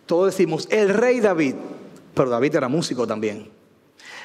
todos 0.07 0.27
decimos, 0.27 0.69
el 0.71 0.89
rey 0.89 1.21
David, 1.21 1.55
pero 2.15 2.31
David 2.31 2.55
era 2.55 2.69
músico 2.69 3.07
también. 3.07 3.49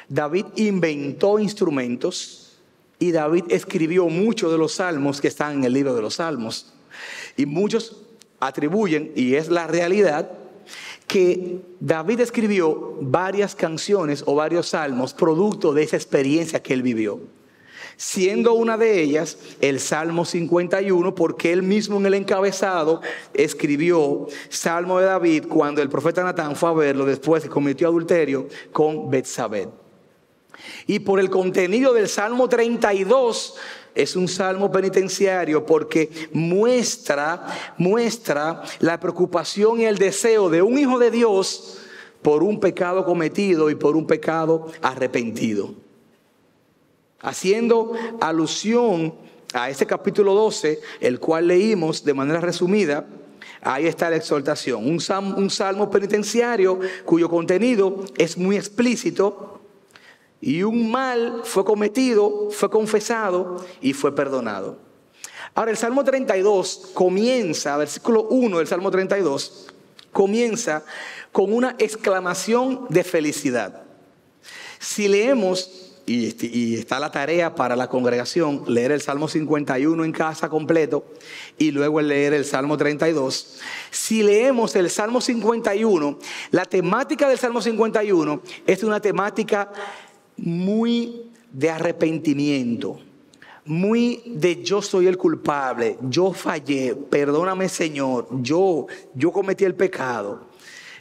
David 0.08 0.46
inventó 0.56 1.40
instrumentos 1.40 2.60
y 3.00 3.12
David 3.12 3.46
escribió 3.50 4.08
muchos 4.08 4.52
de 4.52 4.58
los 4.58 4.74
salmos 4.74 5.20
que 5.20 5.28
están 5.28 5.56
en 5.58 5.64
el 5.64 5.74
libro 5.74 5.96
de 5.96 6.02
los 6.02 6.16
salmos. 6.16 6.74
Y 7.36 7.46
muchos 7.46 7.98
atribuyen, 8.40 9.12
y 9.16 9.36
es 9.36 9.50
la 9.50 9.68
realidad, 9.68 10.32
que 11.08 11.62
David 11.80 12.22
escribió 12.22 12.98
varias 13.02 13.56
canciones 13.56 14.24
o 14.26 14.36
varios 14.36 14.70
salmos 14.70 15.14
producto 15.14 15.74
de 15.74 15.84
esa 15.84 15.96
experiencia 15.96 16.62
que 16.62 16.74
él 16.74 16.84
vivió. 16.84 17.20
Siendo 18.04 18.54
una 18.54 18.78
de 18.78 19.00
ellas 19.00 19.38
el 19.62 19.80
Salmo 19.80 20.26
51, 20.26 21.14
porque 21.14 21.54
él 21.54 21.62
mismo 21.62 21.98
en 21.98 22.08
el 22.08 22.16
encabezado 22.16 23.00
escribió 23.32 24.26
Salmo 24.50 24.98
de 24.98 25.06
David 25.06 25.46
cuando 25.48 25.84
el 25.84 25.90
profeta 25.90 26.24
Natán 26.24 26.56
fue 26.56 26.70
a 26.70 26.74
verlo 26.74 27.06
después 27.06 27.44
que 27.44 27.50
cometió 27.50 27.88
adulterio 27.88 28.48
con 28.72 29.12
Betsabé. 29.12 29.70
Y 30.88 30.98
por 30.98 31.20
el 31.20 31.30
contenido 31.30 31.94
del 31.94 32.10
Salmo 32.10 32.50
32 32.50 33.56
es 33.94 34.16
un 34.16 34.28
salmo 34.28 34.72
penitenciario 34.72 35.64
porque 35.64 36.10
muestra, 36.34 37.46
muestra 37.78 38.64
la 38.80 39.00
preocupación 39.00 39.80
y 39.80 39.86
el 39.86 40.00
deseo 40.00 40.50
de 40.50 40.64
un 40.64 40.80
hijo 40.80 40.98
de 40.98 41.12
Dios 41.12 41.78
por 42.24 42.42
un 42.42 42.60
pecado 42.60 43.06
cometido 43.06 43.70
y 43.70 43.76
por 43.76 43.96
un 43.96 44.08
pecado 44.08 44.72
arrepentido. 44.82 45.76
Haciendo 47.22 47.94
alusión 48.20 49.14
a 49.54 49.70
este 49.70 49.86
capítulo 49.86 50.34
12, 50.34 50.80
el 51.00 51.20
cual 51.20 51.48
leímos 51.48 52.04
de 52.04 52.14
manera 52.14 52.40
resumida, 52.40 53.06
ahí 53.62 53.88
está 53.88 54.10
la 54.10 54.16
exhortación. 54.16 54.88
Un 54.88 55.00
salmo, 55.00 55.36
un 55.38 55.50
salmo 55.50 55.90
penitenciario 55.90 56.80
cuyo 57.06 57.30
contenido 57.30 58.06
es 58.18 58.38
muy 58.38 58.56
explícito 58.56 59.62
y 60.42 60.64
un 60.64 60.90
mal 60.90 61.42
fue 61.44 61.64
cometido, 61.64 62.50
fue 62.50 62.70
confesado 62.70 63.64
y 63.82 63.94
fue 63.94 64.16
perdonado. 64.16 64.80
Ahora 65.54 65.72
el 65.72 65.78
Salmo 65.78 66.04
32 66.04 66.92
comienza, 66.94 67.78
versículo 67.78 68.24
1 68.24 68.58
del 68.58 68.68
Salmo 68.68 68.90
32, 68.90 69.68
comienza 70.12 70.84
con 71.32 71.54
una 71.54 71.76
exclamación 71.78 72.88
de 72.90 73.04
felicidad. 73.04 73.84
Si 74.80 75.08
leemos, 75.08 75.81
y, 76.06 76.76
está 76.76 77.00
la 77.00 77.12
tarea 77.12 77.56
para 77.56 77.76
la 77.76 77.88
congregación, 77.88 78.64
leer 78.68 78.92
el 78.92 79.02
Salmo 79.02 79.28
51 79.28 80.04
en 80.04 80.12
casa 80.12 80.50
completo 80.50 81.06
y 81.58 81.72
luego 81.72 82.02
leer 82.02 82.34
el 82.34 82.46
Salmo 82.46 82.78
32. 82.78 83.60
Si 83.90 84.24
leemos 84.24 84.76
el 84.76 84.90
Salmo 84.90 85.22
51, 85.22 86.20
la 86.52 86.66
temática 86.66 87.30
del 87.30 87.38
Salmo 87.38 87.62
51 87.62 88.42
es 88.66 88.84
una 88.84 89.00
temática 89.00 89.72
muy 90.38 91.32
de 91.52 91.70
arrepentimiento, 91.70 93.00
muy 93.66 94.24
de 94.26 94.64
yo 94.64 94.82
soy 94.82 95.08
el 95.08 95.18
culpable, 95.18 95.98
yo 96.02 96.34
fallé, 96.34 96.96
perdóname 96.96 97.70
Señor, 97.70 98.28
yo, 98.42 98.88
yo 99.14 99.32
cometí 99.32 99.66
el 99.66 99.76
pecado. 99.76 100.50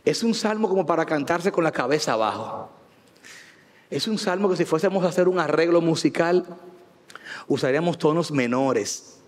Es 0.04 0.22
un 0.22 0.34
salmo 0.34 0.68
como 0.68 0.86
para 0.86 1.04
cantarse 1.04 1.52
con 1.52 1.62
la 1.62 1.72
cabeza 1.72 2.14
abajo. 2.14 2.79
Es 3.90 4.06
un 4.06 4.18
salmo 4.18 4.48
que 4.48 4.56
si 4.56 4.64
fuésemos 4.64 5.04
a 5.04 5.08
hacer 5.08 5.28
un 5.28 5.40
arreglo 5.40 5.80
musical, 5.80 6.46
usaríamos 7.48 7.98
tonos 7.98 8.30
menores, 8.30 9.18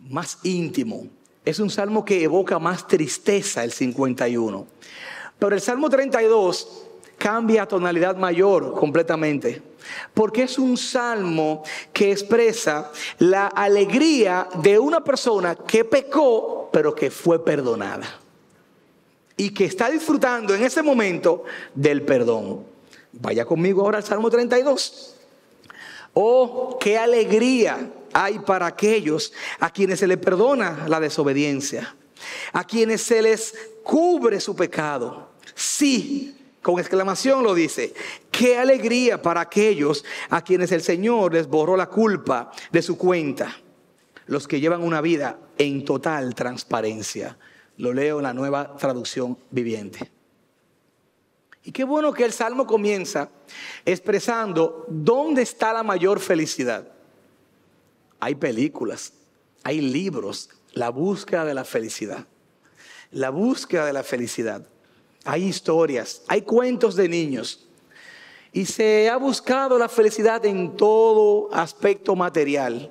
más 0.00 0.38
íntimo. 0.42 1.06
Es 1.44 1.58
un 1.58 1.70
salmo 1.70 2.04
que 2.04 2.22
evoca 2.22 2.58
más 2.58 2.86
tristeza 2.86 3.64
el 3.64 3.72
51. 3.72 4.66
Pero 5.38 5.54
el 5.54 5.62
Salmo 5.62 5.88
32 5.88 6.88
cambia 7.16 7.62
a 7.62 7.68
tonalidad 7.68 8.16
mayor 8.16 8.74
completamente. 8.74 9.62
Porque 10.12 10.42
es 10.42 10.58
un 10.58 10.76
salmo 10.76 11.62
que 11.92 12.12
expresa 12.12 12.92
la 13.18 13.46
alegría 13.46 14.48
de 14.62 14.78
una 14.78 15.02
persona 15.02 15.54
que 15.54 15.84
pecó, 15.84 16.68
pero 16.70 16.94
que 16.94 17.10
fue 17.10 17.42
perdonada. 17.42 18.06
Y 19.36 19.54
que 19.54 19.64
está 19.64 19.88
disfrutando 19.88 20.54
en 20.54 20.64
ese 20.64 20.82
momento 20.82 21.44
del 21.74 22.02
perdón. 22.02 22.77
Vaya 23.20 23.44
conmigo 23.44 23.82
ahora 23.82 23.98
al 23.98 24.04
Salmo 24.04 24.30
32. 24.30 25.14
Oh, 26.14 26.78
qué 26.80 26.96
alegría 26.96 27.90
hay 28.12 28.38
para 28.40 28.66
aquellos 28.66 29.32
a 29.60 29.70
quienes 29.70 30.00
se 30.00 30.06
les 30.06 30.18
perdona 30.18 30.86
la 30.88 31.00
desobediencia, 31.00 31.94
a 32.52 32.64
quienes 32.64 33.02
se 33.02 33.22
les 33.22 33.54
cubre 33.82 34.40
su 34.40 34.54
pecado. 34.54 35.30
Sí, 35.54 36.36
con 36.62 36.78
exclamación 36.78 37.42
lo 37.42 37.54
dice. 37.54 37.92
Qué 38.30 38.56
alegría 38.56 39.20
para 39.20 39.40
aquellos 39.40 40.04
a 40.30 40.42
quienes 40.42 40.70
el 40.72 40.82
Señor 40.82 41.34
les 41.34 41.48
borró 41.48 41.76
la 41.76 41.88
culpa 41.88 42.52
de 42.70 42.82
su 42.82 42.96
cuenta. 42.96 43.56
Los 44.26 44.46
que 44.46 44.60
llevan 44.60 44.82
una 44.82 45.00
vida 45.00 45.38
en 45.56 45.84
total 45.84 46.34
transparencia. 46.34 47.36
Lo 47.78 47.92
leo 47.92 48.18
en 48.18 48.24
la 48.24 48.34
nueva 48.34 48.76
traducción 48.76 49.38
viviente. 49.50 50.17
Y 51.64 51.72
qué 51.72 51.84
bueno 51.84 52.12
que 52.12 52.24
el 52.24 52.32
Salmo 52.32 52.66
comienza 52.66 53.30
expresando 53.84 54.86
dónde 54.88 55.42
está 55.42 55.72
la 55.72 55.82
mayor 55.82 56.20
felicidad. 56.20 56.88
Hay 58.20 58.34
películas, 58.34 59.12
hay 59.62 59.80
libros, 59.80 60.50
la 60.72 60.90
búsqueda 60.90 61.44
de 61.44 61.54
la 61.54 61.64
felicidad. 61.64 62.26
La 63.10 63.30
búsqueda 63.30 63.86
de 63.86 63.92
la 63.92 64.02
felicidad 64.02 64.66
hay 65.28 65.44
historias, 65.44 66.22
hay 66.26 66.40
cuentos 66.40 66.96
de 66.96 67.06
niños. 67.06 67.66
Y 68.50 68.64
se 68.64 69.10
ha 69.10 69.16
buscado 69.18 69.78
la 69.78 69.90
felicidad 69.90 70.44
en 70.46 70.74
todo 70.74 71.52
aspecto 71.52 72.16
material. 72.16 72.90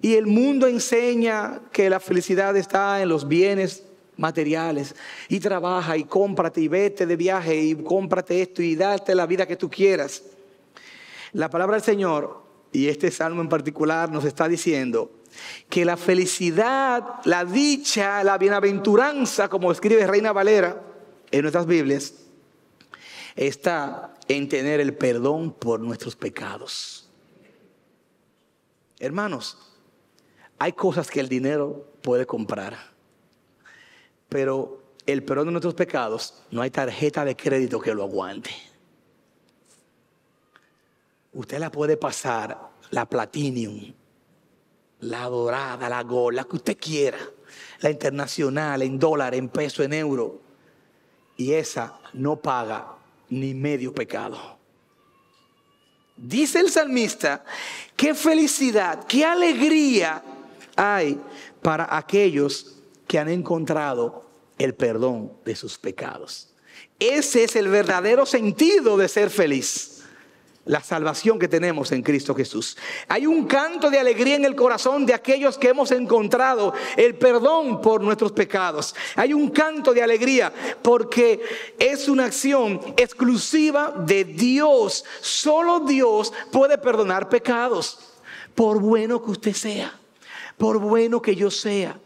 Y 0.00 0.14
el 0.14 0.26
mundo 0.26 0.68
enseña 0.68 1.60
que 1.72 1.90
la 1.90 1.98
felicidad 1.98 2.56
está 2.56 3.02
en 3.02 3.08
los 3.08 3.26
bienes 3.26 3.83
materiales. 4.16 4.94
Y 5.28 5.40
trabaja 5.40 5.96
y 5.96 6.04
cómprate 6.04 6.60
y 6.60 6.68
vete 6.68 7.06
de 7.06 7.16
viaje 7.16 7.56
y 7.56 7.74
cómprate 7.74 8.42
esto 8.42 8.62
y 8.62 8.76
date 8.76 9.14
la 9.14 9.26
vida 9.26 9.46
que 9.46 9.56
tú 9.56 9.70
quieras. 9.70 10.22
La 11.32 11.50
palabra 11.50 11.76
del 11.76 11.84
Señor, 11.84 12.42
y 12.72 12.88
este 12.88 13.10
salmo 13.10 13.40
en 13.40 13.48
particular, 13.48 14.10
nos 14.10 14.24
está 14.24 14.48
diciendo 14.48 15.10
que 15.68 15.84
la 15.84 15.96
felicidad, 15.96 17.20
la 17.24 17.44
dicha, 17.44 18.22
la 18.22 18.38
bienaventuranza, 18.38 19.48
como 19.48 19.72
escribe 19.72 20.06
Reina 20.06 20.32
Valera, 20.32 20.80
en 21.30 21.42
nuestras 21.42 21.66
Biblias 21.66 22.14
está 23.36 24.14
en 24.28 24.48
tener 24.48 24.80
el 24.80 24.94
perdón 24.94 25.52
por 25.52 25.80
nuestros 25.80 26.16
pecados. 26.16 27.08
Hermanos, 28.98 29.58
hay 30.58 30.72
cosas 30.72 31.10
que 31.10 31.20
el 31.20 31.28
dinero 31.28 31.92
puede 32.02 32.26
comprar, 32.26 32.93
pero 34.34 34.82
el 35.06 35.22
perdón 35.22 35.46
de 35.46 35.52
nuestros 35.52 35.74
pecados, 35.74 36.42
no 36.50 36.60
hay 36.60 36.68
tarjeta 36.68 37.24
de 37.24 37.36
crédito 37.36 37.78
que 37.78 37.94
lo 37.94 38.02
aguante. 38.02 38.50
Usted 41.32 41.60
la 41.60 41.70
puede 41.70 41.96
pasar, 41.96 42.58
la 42.90 43.08
platinum, 43.08 43.94
la 45.02 45.26
dorada, 45.26 45.88
la 45.88 46.02
gold, 46.02 46.34
la 46.34 46.42
que 46.42 46.56
usted 46.56 46.76
quiera, 46.76 47.18
la 47.78 47.90
internacional, 47.90 48.82
en 48.82 48.98
dólar, 48.98 49.36
en 49.36 49.48
peso, 49.50 49.84
en 49.84 49.92
euro. 49.92 50.40
Y 51.36 51.52
esa 51.52 52.00
no 52.12 52.34
paga 52.34 52.88
ni 53.28 53.54
medio 53.54 53.94
pecado. 53.94 54.58
Dice 56.16 56.58
el 56.58 56.72
salmista, 56.72 57.44
qué 57.96 58.16
felicidad, 58.16 59.06
qué 59.06 59.24
alegría 59.24 60.24
hay 60.74 61.20
para 61.62 61.96
aquellos 61.96 62.74
que 63.06 63.20
han 63.20 63.28
encontrado 63.28 64.23
el 64.58 64.74
perdón 64.74 65.32
de 65.44 65.56
sus 65.56 65.78
pecados. 65.78 66.48
Ese 66.98 67.44
es 67.44 67.56
el 67.56 67.68
verdadero 67.68 68.26
sentido 68.26 68.96
de 68.96 69.08
ser 69.08 69.30
feliz 69.30 69.94
la 70.66 70.80
salvación 70.80 71.38
que 71.38 71.48
tenemos 71.48 71.92
en 71.92 72.02
Cristo 72.02 72.34
Jesús. 72.34 72.76
Hay 73.08 73.26
un 73.26 73.46
canto 73.46 73.90
de 73.90 73.98
alegría 73.98 74.36
en 74.36 74.44
el 74.44 74.56
corazón 74.56 75.04
de 75.04 75.14
aquellos 75.14 75.58
que 75.58 75.68
hemos 75.68 75.90
encontrado 75.90 76.72
el 76.96 77.16
perdón 77.16 77.80
por 77.80 78.02
nuestros 78.02 78.32
pecados. 78.32 78.94
Hay 79.16 79.32
un 79.34 79.50
canto 79.50 79.92
de 79.92 80.02
alegría 80.02 80.52
porque 80.82 81.40
es 81.78 82.08
una 82.08 82.26
acción 82.26 82.80
exclusiva 82.96 83.92
de 84.06 84.24
Dios. 84.24 85.04
Solo 85.20 85.80
Dios 85.80 86.32
puede 86.50 86.78
perdonar 86.78 87.28
pecados, 87.28 87.98
por 88.54 88.80
bueno 88.80 89.22
que 89.22 89.32
usted 89.32 89.52
sea, 89.52 89.98
por 90.56 90.78
bueno 90.78 91.20
que 91.20 91.36
yo 91.36 91.50
sea 91.50 91.98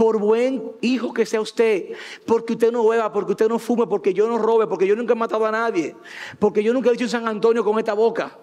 por 0.00 0.18
buen 0.18 0.72
hijo 0.80 1.12
que 1.12 1.26
sea 1.26 1.42
usted, 1.42 1.90
porque 2.24 2.54
usted 2.54 2.72
no 2.72 2.88
beba, 2.88 3.12
porque 3.12 3.32
usted 3.32 3.50
no 3.50 3.58
fume, 3.58 3.86
porque 3.86 4.14
yo 4.14 4.26
no 4.26 4.38
robe, 4.38 4.66
porque 4.66 4.86
yo 4.86 4.96
nunca 4.96 5.12
he 5.12 5.16
matado 5.16 5.44
a 5.44 5.50
nadie, 5.50 5.94
porque 6.38 6.62
yo 6.62 6.72
nunca 6.72 6.88
he 6.88 6.92
dicho 6.92 7.04
un 7.04 7.10
San 7.10 7.28
Antonio 7.28 7.62
con 7.62 7.78
esta 7.78 7.92
boca. 7.92 8.34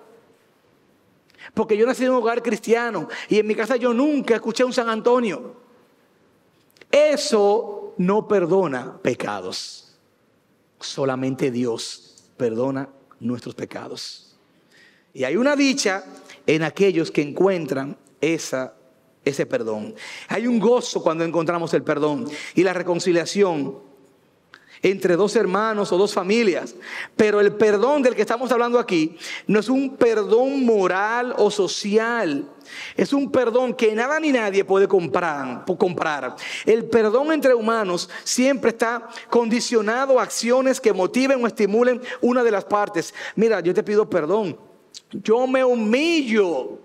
Porque 1.55 1.75
yo 1.75 1.87
nací 1.87 2.05
en 2.05 2.11
un 2.11 2.17
hogar 2.17 2.43
cristiano 2.43 3.07
y 3.27 3.39
en 3.39 3.47
mi 3.47 3.55
casa 3.55 3.75
yo 3.75 3.91
nunca 3.91 4.35
escuché 4.35 4.63
un 4.63 4.71
San 4.71 4.87
Antonio. 4.87 5.55
Eso 6.91 7.95
no 7.97 8.27
perdona 8.27 8.99
pecados. 9.01 9.97
Solamente 10.79 11.49
Dios 11.49 12.23
perdona 12.37 12.87
nuestros 13.19 13.55
pecados. 13.55 14.37
Y 15.11 15.23
hay 15.23 15.35
una 15.37 15.55
dicha 15.55 16.03
en 16.45 16.61
aquellos 16.61 17.09
que 17.09 17.23
encuentran 17.23 17.97
esa 18.21 18.76
ese 19.29 19.45
perdón. 19.45 19.95
Hay 20.27 20.47
un 20.47 20.59
gozo 20.59 21.01
cuando 21.01 21.23
encontramos 21.23 21.73
el 21.73 21.83
perdón 21.83 22.29
y 22.55 22.63
la 22.63 22.73
reconciliación 22.73 23.87
entre 24.81 25.15
dos 25.15 25.35
hermanos 25.35 25.91
o 25.91 25.97
dos 25.97 26.13
familias. 26.13 26.75
Pero 27.15 27.39
el 27.39 27.53
perdón 27.53 28.01
del 28.03 28.15
que 28.15 28.21
estamos 28.21 28.51
hablando 28.51 28.79
aquí 28.79 29.17
no 29.47 29.59
es 29.59 29.69
un 29.69 29.95
perdón 29.95 30.65
moral 30.65 31.33
o 31.37 31.49
social. 31.49 32.49
Es 32.95 33.13
un 33.13 33.31
perdón 33.31 33.73
que 33.73 33.95
nada 33.95 34.19
ni 34.19 34.31
nadie 34.31 34.65
puede 34.65 34.87
comprar, 34.87 35.63
comprar. 35.77 36.35
El 36.65 36.85
perdón 36.85 37.31
entre 37.31 37.53
humanos 37.53 38.09
siempre 38.23 38.71
está 38.71 39.07
condicionado 39.29 40.19
a 40.19 40.23
acciones 40.23 40.81
que 40.81 40.93
motiven 40.93 41.43
o 41.43 41.47
estimulen 41.47 42.01
una 42.21 42.43
de 42.43 42.51
las 42.51 42.65
partes. 42.65 43.13
Mira, 43.35 43.61
yo 43.61 43.73
te 43.73 43.83
pido 43.83 44.09
perdón. 44.09 44.57
Yo 45.11 45.47
me 45.47 45.63
humillo 45.63 46.79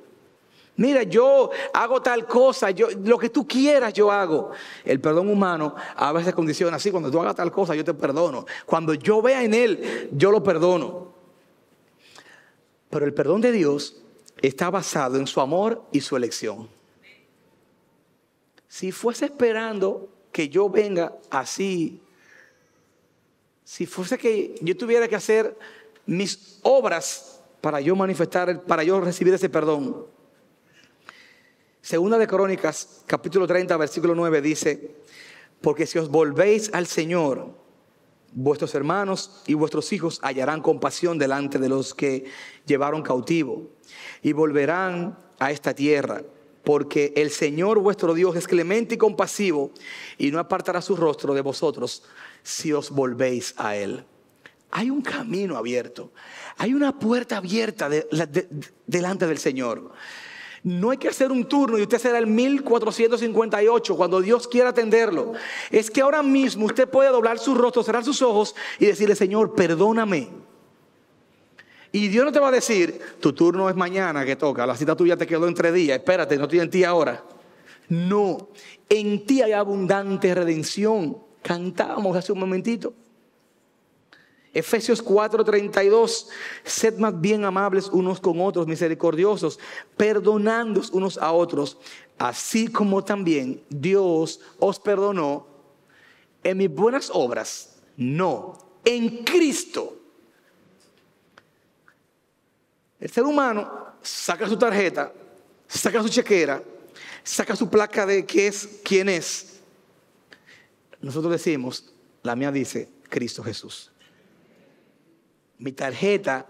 Mira, 0.77 1.03
yo 1.03 1.51
hago 1.75 2.01
tal 2.01 2.27
cosa, 2.27 2.71
yo, 2.71 2.89
lo 3.05 3.19
que 3.19 3.29
tú 3.29 3.47
quieras 3.47 3.93
yo 3.93 4.11
hago. 4.11 4.53
El 4.85 5.01
perdón 5.01 5.29
humano 5.29 5.75
a 5.97 6.13
veces 6.13 6.35
condiciona 6.35 6.77
así, 6.77 6.91
cuando 6.91 7.11
tú 7.11 7.21
hagas 7.21 7.37
tal 7.37 7.53
cosa 7.53 7.75
yo 7.75 7.85
te 7.85 7.95
perdono. 7.95 8.47
Cuando 8.65 8.95
yo 8.95 9.21
vea 9.21 9.43
en 9.43 9.55
él, 9.55 10.09
yo 10.13 10.31
lo 10.31 10.43
perdono. 10.43 11.13
Pero 12.89 13.05
el 13.05 13.13
perdón 13.13 13.41
de 13.43 13.53
Dios 13.53 14.03
está 14.41 14.71
basado 14.71 15.17
en 15.19 15.27
su 15.27 15.41
amor 15.41 15.83
y 15.93 16.01
su 16.01 16.17
elección. 16.17 16.69
Si 18.67 18.93
fuese 18.93 19.27
esperando 19.27 20.09
que 20.33 20.49
yo 20.49 20.71
venga 20.71 21.13
así, 21.31 22.01
si 23.65 23.85
fuese 23.85 24.17
que 24.17 24.55
yo 24.63 24.77
tuviera 24.77 25.07
que 25.07 25.17
hacer 25.17 25.57
mis 26.07 26.59
obras 26.63 27.43
para 27.61 27.81
yo 27.81 27.95
manifestar, 27.95 28.63
para 28.63 28.83
yo 28.83 29.01
recibir 29.01 29.35
ese 29.35 29.51
perdón, 29.51 30.07
Segunda 31.83 32.17
de 32.17 32.29
Crónicas, 32.29 33.03
capítulo 33.07 33.45
30, 33.45 33.77
versículo 33.77 34.15
9 34.15 34.41
dice, 34.41 34.95
porque 35.61 35.85
si 35.85 35.99
os 35.99 36.09
volvéis 36.09 36.71
al 36.73 36.87
Señor, 36.87 37.57
vuestros 38.31 38.77
hermanos 38.77 39.43
y 39.49 39.55
vuestros 39.55 39.93
hijos 39.93 40.21
hallarán 40.23 40.63
compasión 40.63 41.19
delante 41.19 41.59
de 41.59 41.69
los 41.69 41.93
que 41.93 42.27
llevaron 42.67 43.03
cautivo 43.03 43.69
y 44.23 44.33
volverán 44.33 45.19
a 45.41 45.51
esta 45.51 45.75
tierra, 45.75 46.23
porque 46.63 47.13
el 47.17 47.33
Señor 47.33 47.81
vuestro 47.81 48.15
Dios 48.15 48.37
es 48.37 48.47
clemente 48.47 48.95
y 48.95 48.99
compasivo 48.99 49.73
y 50.19 50.31
no 50.31 50.39
apartará 50.39 50.81
su 50.83 50.95
rostro 50.95 51.35
de 51.35 51.41
vosotros 51.41 52.05
si 52.45 52.73
os 52.73 52.91
volvéis 52.91 53.55
a 53.57 53.75
Él. 53.75 54.05
Hay 54.71 54.89
un 54.89 55.03
camino 55.03 55.57
abierto, 55.57 56.13
hay 56.59 56.75
una 56.75 56.97
puerta 56.97 57.39
abierta 57.39 57.91
delante 58.87 59.27
del 59.27 59.39
Señor. 59.39 59.91
No 60.65 60.91
hay 60.91 60.99
que 60.99 61.09
hacer 61.09 61.33
un 61.33 61.45
turno 61.45 61.77
y 61.77 61.83
usted 61.83 61.99
será 61.99 62.19
el 62.19 62.29
1458 62.29 63.97
cuando 63.97 64.21
Dios 64.21 64.47
quiera 64.47 64.69
atenderlo. 64.71 65.33
Es 65.71 65.91
que 65.91 66.01
ahora 66.01 66.23
mismo 66.23 66.67
usted 66.67 66.89
puede 66.89 67.11
doblar 67.11 67.39
su 67.39 67.55
rostro, 67.55 67.83
cerrar 67.83 68.05
sus 68.05 68.23
ojos 68.23 68.55
y 68.79 68.87
decirle, 68.87 69.17
Señor, 69.17 69.55
perdóname. 69.55 70.29
Y 71.91 72.09
Dios 72.09 72.25
no 72.25 72.33
te 72.33 72.39
va 72.39 72.49
a 72.49 72.53
decir, 72.53 73.01
tu 73.21 73.33
turno 73.33 73.69
es 73.69 73.77
mañana 73.77 74.25
que 74.25 74.37
toca, 74.37 74.67
la 74.67 74.77
cita 74.77 74.97
tuya 74.97 75.17
te 75.17 75.27
quedó 75.27 75.47
entre 75.47 75.73
días, 75.73 75.99
espérate, 75.99 76.39
no 76.39 76.45
estoy 76.45 76.61
en 76.61 76.71
ti 76.71 76.85
ahora. 76.85 77.23
No, 77.89 78.49
en 78.89 79.27
ti 79.27 79.43
hay 79.43 79.53
abundante 79.53 80.35
redención. 80.35 81.19
Cantábamos 81.43 82.17
hace 82.17 82.33
un 82.33 82.39
momentito. 82.39 82.95
Efesios 84.55 85.03
4:32, 85.03 86.29
sed 86.63 86.99
más 86.99 87.19
bien 87.19 87.45
amables 87.45 87.89
unos 87.89 88.21
con 88.21 88.41
otros, 88.41 88.67
misericordiosos, 88.67 89.59
perdonando 89.97 90.83
unos 90.93 91.17
a 91.17 91.33
otros, 91.33 91.79
así 92.19 92.69
como 92.69 93.03
también 93.03 93.63
Dios 93.71 94.41
os 94.59 94.79
perdonó 94.79 95.47
en 96.45 96.59
mis 96.59 96.71
buenas 96.71 97.11
obras, 97.15 97.77
no, 97.97 98.59
en 98.85 99.25
Cristo. 99.25 99.97
El 103.01 103.11
ser 103.11 103.25
humano 103.25 103.95
saca 104.03 104.47
su 104.49 104.59
tarjeta, 104.59 105.13
saca 105.67 106.03
su 106.03 106.11
chequera, 106.11 106.63
saca 107.25 107.57
su 107.57 107.71
placa 107.71 108.05
de 108.05 108.27
qué 108.27 108.49
es, 108.49 108.69
quién 108.85 109.09
es. 109.09 109.61
Nosotros 111.01 111.33
decimos, 111.33 111.87
la 112.23 112.37
mía 112.37 112.53
dice 112.53 112.89
Cristo 113.09 113.43
Jesús 113.43 113.92
mi 115.63 115.71
tarjeta 115.71 116.45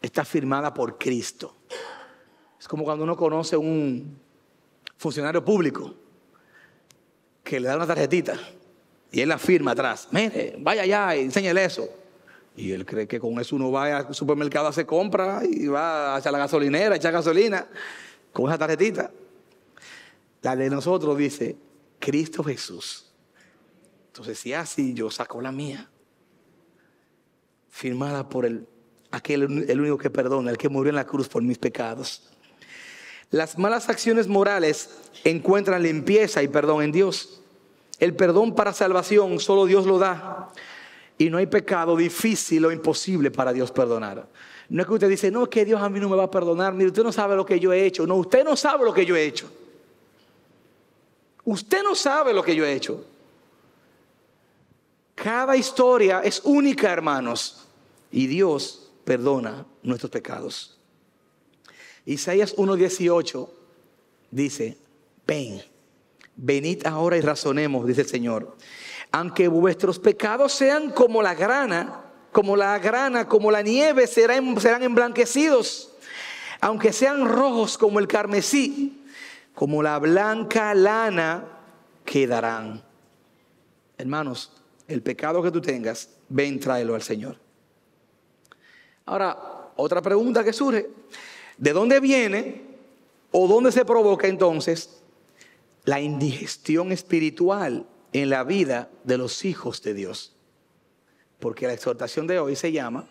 está 0.00 0.24
firmada 0.24 0.72
por 0.72 0.96
Cristo. 0.96 1.54
Es 2.58 2.66
como 2.66 2.82
cuando 2.82 3.04
uno 3.04 3.14
conoce 3.14 3.58
un 3.58 4.18
funcionario 4.96 5.44
público 5.44 5.94
que 7.42 7.60
le 7.60 7.68
da 7.68 7.76
una 7.76 7.86
tarjetita 7.86 8.38
y 9.12 9.20
él 9.20 9.28
la 9.28 9.36
firma 9.36 9.72
atrás. 9.72 10.08
Mire, 10.12 10.56
vaya 10.58 10.82
allá 10.82 11.14
y 11.14 11.24
enséñele 11.24 11.62
eso. 11.62 11.86
Y 12.56 12.72
él 12.72 12.86
cree 12.86 13.06
que 13.06 13.20
con 13.20 13.38
eso 13.38 13.54
uno 13.54 13.70
va 13.70 13.98
al 13.98 14.14
supermercado 14.14 14.66
a 14.66 14.70
hacer 14.70 14.86
compra 14.86 15.42
y 15.44 15.66
va 15.66 16.16
hacia 16.16 16.32
la 16.32 16.38
gasolinera, 16.38 16.94
a 16.94 16.96
echar 16.96 17.12
gasolina 17.12 17.66
con 18.32 18.48
esa 18.48 18.56
tarjetita. 18.56 19.10
La 20.40 20.56
de 20.56 20.70
nosotros 20.70 21.18
dice 21.18 21.56
Cristo 21.98 22.42
Jesús. 22.42 23.12
Entonces, 24.06 24.38
si 24.38 24.54
así, 24.54 24.94
yo 24.94 25.10
saco 25.10 25.42
la 25.42 25.52
mía 25.52 25.90
firmada 27.74 28.28
por 28.28 28.46
el, 28.46 28.68
aquel, 29.10 29.64
el 29.68 29.80
único 29.80 29.98
que 29.98 30.08
perdona, 30.08 30.52
el 30.52 30.56
que 30.56 30.68
murió 30.68 30.90
en 30.90 30.94
la 30.94 31.04
cruz 31.04 31.28
por 31.28 31.42
mis 31.42 31.58
pecados. 31.58 32.22
Las 33.32 33.58
malas 33.58 33.88
acciones 33.88 34.28
morales 34.28 34.90
encuentran 35.24 35.82
limpieza 35.82 36.40
y 36.40 36.46
perdón 36.46 36.84
en 36.84 36.92
Dios. 36.92 37.42
El 37.98 38.14
perdón 38.14 38.54
para 38.54 38.72
salvación 38.72 39.40
solo 39.40 39.66
Dios 39.66 39.86
lo 39.86 39.98
da. 39.98 40.52
Y 41.18 41.28
no 41.30 41.38
hay 41.38 41.46
pecado 41.46 41.96
difícil 41.96 42.64
o 42.64 42.70
imposible 42.70 43.32
para 43.32 43.52
Dios 43.52 43.72
perdonar. 43.72 44.24
No 44.68 44.80
es 44.80 44.86
que 44.86 44.94
usted 44.94 45.08
dice, 45.08 45.32
no, 45.32 45.50
que 45.50 45.64
Dios 45.64 45.82
a 45.82 45.88
mí 45.88 45.98
no 45.98 46.08
me 46.08 46.16
va 46.16 46.24
a 46.24 46.30
perdonar. 46.30 46.74
Mire, 46.74 46.90
usted 46.90 47.02
no 47.02 47.10
sabe 47.10 47.34
lo 47.34 47.44
que 47.44 47.58
yo 47.58 47.72
he 47.72 47.84
hecho. 47.84 48.06
No, 48.06 48.14
usted 48.14 48.44
no 48.44 48.54
sabe 48.54 48.84
lo 48.84 48.94
que 48.94 49.04
yo 49.04 49.16
he 49.16 49.24
hecho. 49.24 49.50
Usted 51.42 51.82
no 51.82 51.96
sabe 51.96 52.32
lo 52.32 52.42
que 52.44 52.54
yo 52.54 52.64
he 52.64 52.72
hecho. 52.72 53.04
Cada 55.16 55.56
historia 55.56 56.20
es 56.20 56.40
única, 56.44 56.92
hermanos 56.92 57.63
y 58.14 58.28
Dios 58.28 58.92
perdona 59.04 59.66
nuestros 59.82 60.08
pecados. 60.08 60.78
Isaías 62.06 62.54
1.18 62.56 63.48
dice, 64.30 64.78
ven, 65.26 65.60
venid 66.36 66.86
ahora 66.86 67.16
y 67.16 67.20
razonemos, 67.22 67.84
dice 67.88 68.02
el 68.02 68.06
Señor. 68.06 68.56
aunque 69.10 69.48
vuestros 69.48 69.98
pecados 69.98 70.52
sean 70.52 70.90
como 70.92 71.22
la 71.22 71.34
grana, 71.34 72.04
como 72.30 72.56
la 72.56 72.78
grana, 72.78 73.26
como 73.26 73.50
la 73.50 73.62
nieve, 73.62 74.06
serán, 74.06 74.60
serán 74.60 74.84
emblanquecidos. 74.84 75.92
Aunque 76.60 76.92
sean 76.92 77.28
rojos 77.28 77.76
como 77.76 77.98
el 77.98 78.06
carmesí, 78.06 79.04
como 79.54 79.82
la 79.82 79.98
blanca 79.98 80.72
lana, 80.72 81.44
quedarán. 82.04 82.82
Hermanos, 83.98 84.52
el 84.86 85.02
pecado 85.02 85.42
que 85.42 85.50
tú 85.50 85.60
tengas, 85.60 86.10
ven, 86.28 86.60
tráelo 86.60 86.94
al 86.94 87.02
Señor. 87.02 87.43
Ahora, 89.06 89.72
otra 89.76 90.00
pregunta 90.00 90.44
que 90.44 90.52
surge, 90.52 90.90
¿de 91.58 91.72
dónde 91.72 92.00
viene 92.00 92.62
o 93.30 93.46
dónde 93.46 93.72
se 93.72 93.84
provoca 93.84 94.26
entonces 94.26 95.02
la 95.84 96.00
indigestión 96.00 96.92
espiritual 96.92 97.86
en 98.12 98.30
la 98.30 98.44
vida 98.44 98.90
de 99.04 99.18
los 99.18 99.44
hijos 99.44 99.82
de 99.82 99.94
Dios? 99.94 100.34
Porque 101.40 101.66
la 101.66 101.74
exhortación 101.74 102.26
de 102.26 102.38
hoy 102.38 102.56
se 102.56 102.72
llama 102.72 103.06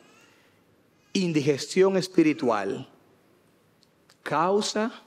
indigestión 1.13 1.95
espiritual. 1.95 2.89
Causa, 4.23 5.03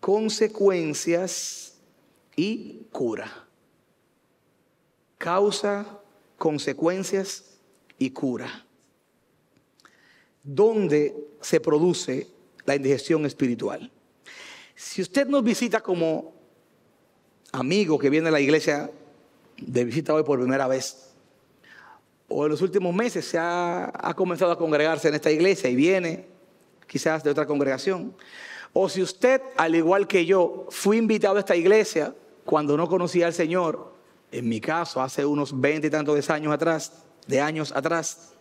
consecuencias 0.00 1.74
y 2.36 2.86
cura. 2.90 3.46
Causa, 5.18 6.00
consecuencias 6.38 7.58
y 7.98 8.10
cura. 8.10 8.64
¿Dónde 10.44 11.16
se 11.40 11.58
produce 11.58 12.28
la 12.66 12.76
indigestión 12.76 13.24
espiritual? 13.24 13.90
Si 14.74 15.00
usted 15.00 15.26
nos 15.26 15.42
visita 15.42 15.80
como 15.80 16.34
amigo 17.52 17.98
que 17.98 18.10
viene 18.10 18.28
a 18.28 18.32
la 18.32 18.40
iglesia 18.40 18.90
de 19.56 19.84
visita 19.84 20.12
hoy 20.12 20.22
por 20.22 20.38
primera 20.38 20.68
vez, 20.68 21.14
o 22.28 22.44
en 22.44 22.50
los 22.50 22.60
últimos 22.60 22.94
meses 22.94 23.24
se 23.24 23.38
ha, 23.38 24.12
comenzado 24.16 24.52
a 24.52 24.58
congregarse 24.58 25.08
en 25.08 25.14
esta 25.14 25.30
iglesia 25.30 25.70
y 25.70 25.74
viene 25.74 26.26
quizás 26.86 27.24
de 27.24 27.30
otra 27.30 27.46
congregación. 27.46 28.14
O 28.72 28.88
si 28.88 29.02
usted, 29.02 29.40
al 29.56 29.74
igual 29.74 30.06
que 30.06 30.26
yo, 30.26 30.66
fue 30.68 30.96
invitado 30.98 31.36
a 31.36 31.40
esta 31.40 31.56
iglesia 31.56 32.14
cuando 32.44 32.76
no 32.76 32.88
conocía 32.88 33.26
al 33.26 33.32
Señor, 33.32 33.94
en 34.30 34.48
mi 34.48 34.60
caso, 34.60 35.00
hace 35.00 35.24
unos 35.24 35.58
veinte 35.58 35.86
y 35.86 35.90
tantos 35.90 36.28
años 36.28 36.52
atrás, 36.52 37.04
de 37.26 37.40
años 37.40 37.72
atrás. 37.72 38.33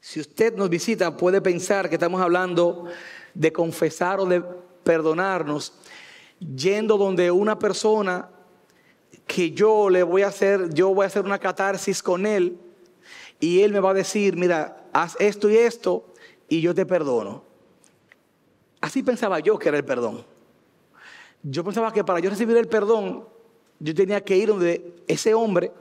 Si 0.00 0.20
usted 0.20 0.54
nos 0.54 0.68
visita, 0.68 1.16
puede 1.16 1.40
pensar 1.40 1.88
que 1.88 1.96
estamos 1.96 2.20
hablando 2.20 2.86
de 3.34 3.52
confesar 3.52 4.20
o 4.20 4.26
de 4.26 4.42
perdonarnos, 4.82 5.72
yendo 6.38 6.96
donde 6.96 7.30
una 7.30 7.58
persona 7.58 8.30
que 9.26 9.50
yo 9.50 9.90
le 9.90 10.02
voy 10.02 10.22
a 10.22 10.28
hacer, 10.28 10.72
yo 10.72 10.94
voy 10.94 11.04
a 11.04 11.06
hacer 11.08 11.24
una 11.24 11.38
catarsis 11.38 12.02
con 12.02 12.26
él 12.26 12.58
y 13.40 13.60
él 13.60 13.72
me 13.72 13.80
va 13.80 13.90
a 13.90 13.94
decir, 13.94 14.36
mira, 14.36 14.84
haz 14.92 15.16
esto 15.20 15.50
y 15.50 15.56
esto 15.56 16.06
y 16.48 16.60
yo 16.60 16.74
te 16.74 16.86
perdono. 16.86 17.44
Así 18.80 19.02
pensaba 19.02 19.40
yo 19.40 19.58
que 19.58 19.68
era 19.68 19.78
el 19.78 19.84
perdón. 19.84 20.24
Yo 21.42 21.64
pensaba 21.64 21.92
que 21.92 22.04
para 22.04 22.20
yo 22.20 22.30
recibir 22.30 22.56
el 22.56 22.68
perdón, 22.68 23.28
yo 23.78 23.94
tenía 23.94 24.22
que 24.22 24.36
ir 24.36 24.48
donde 24.48 24.94
ese 25.06 25.34
hombre, 25.34 25.72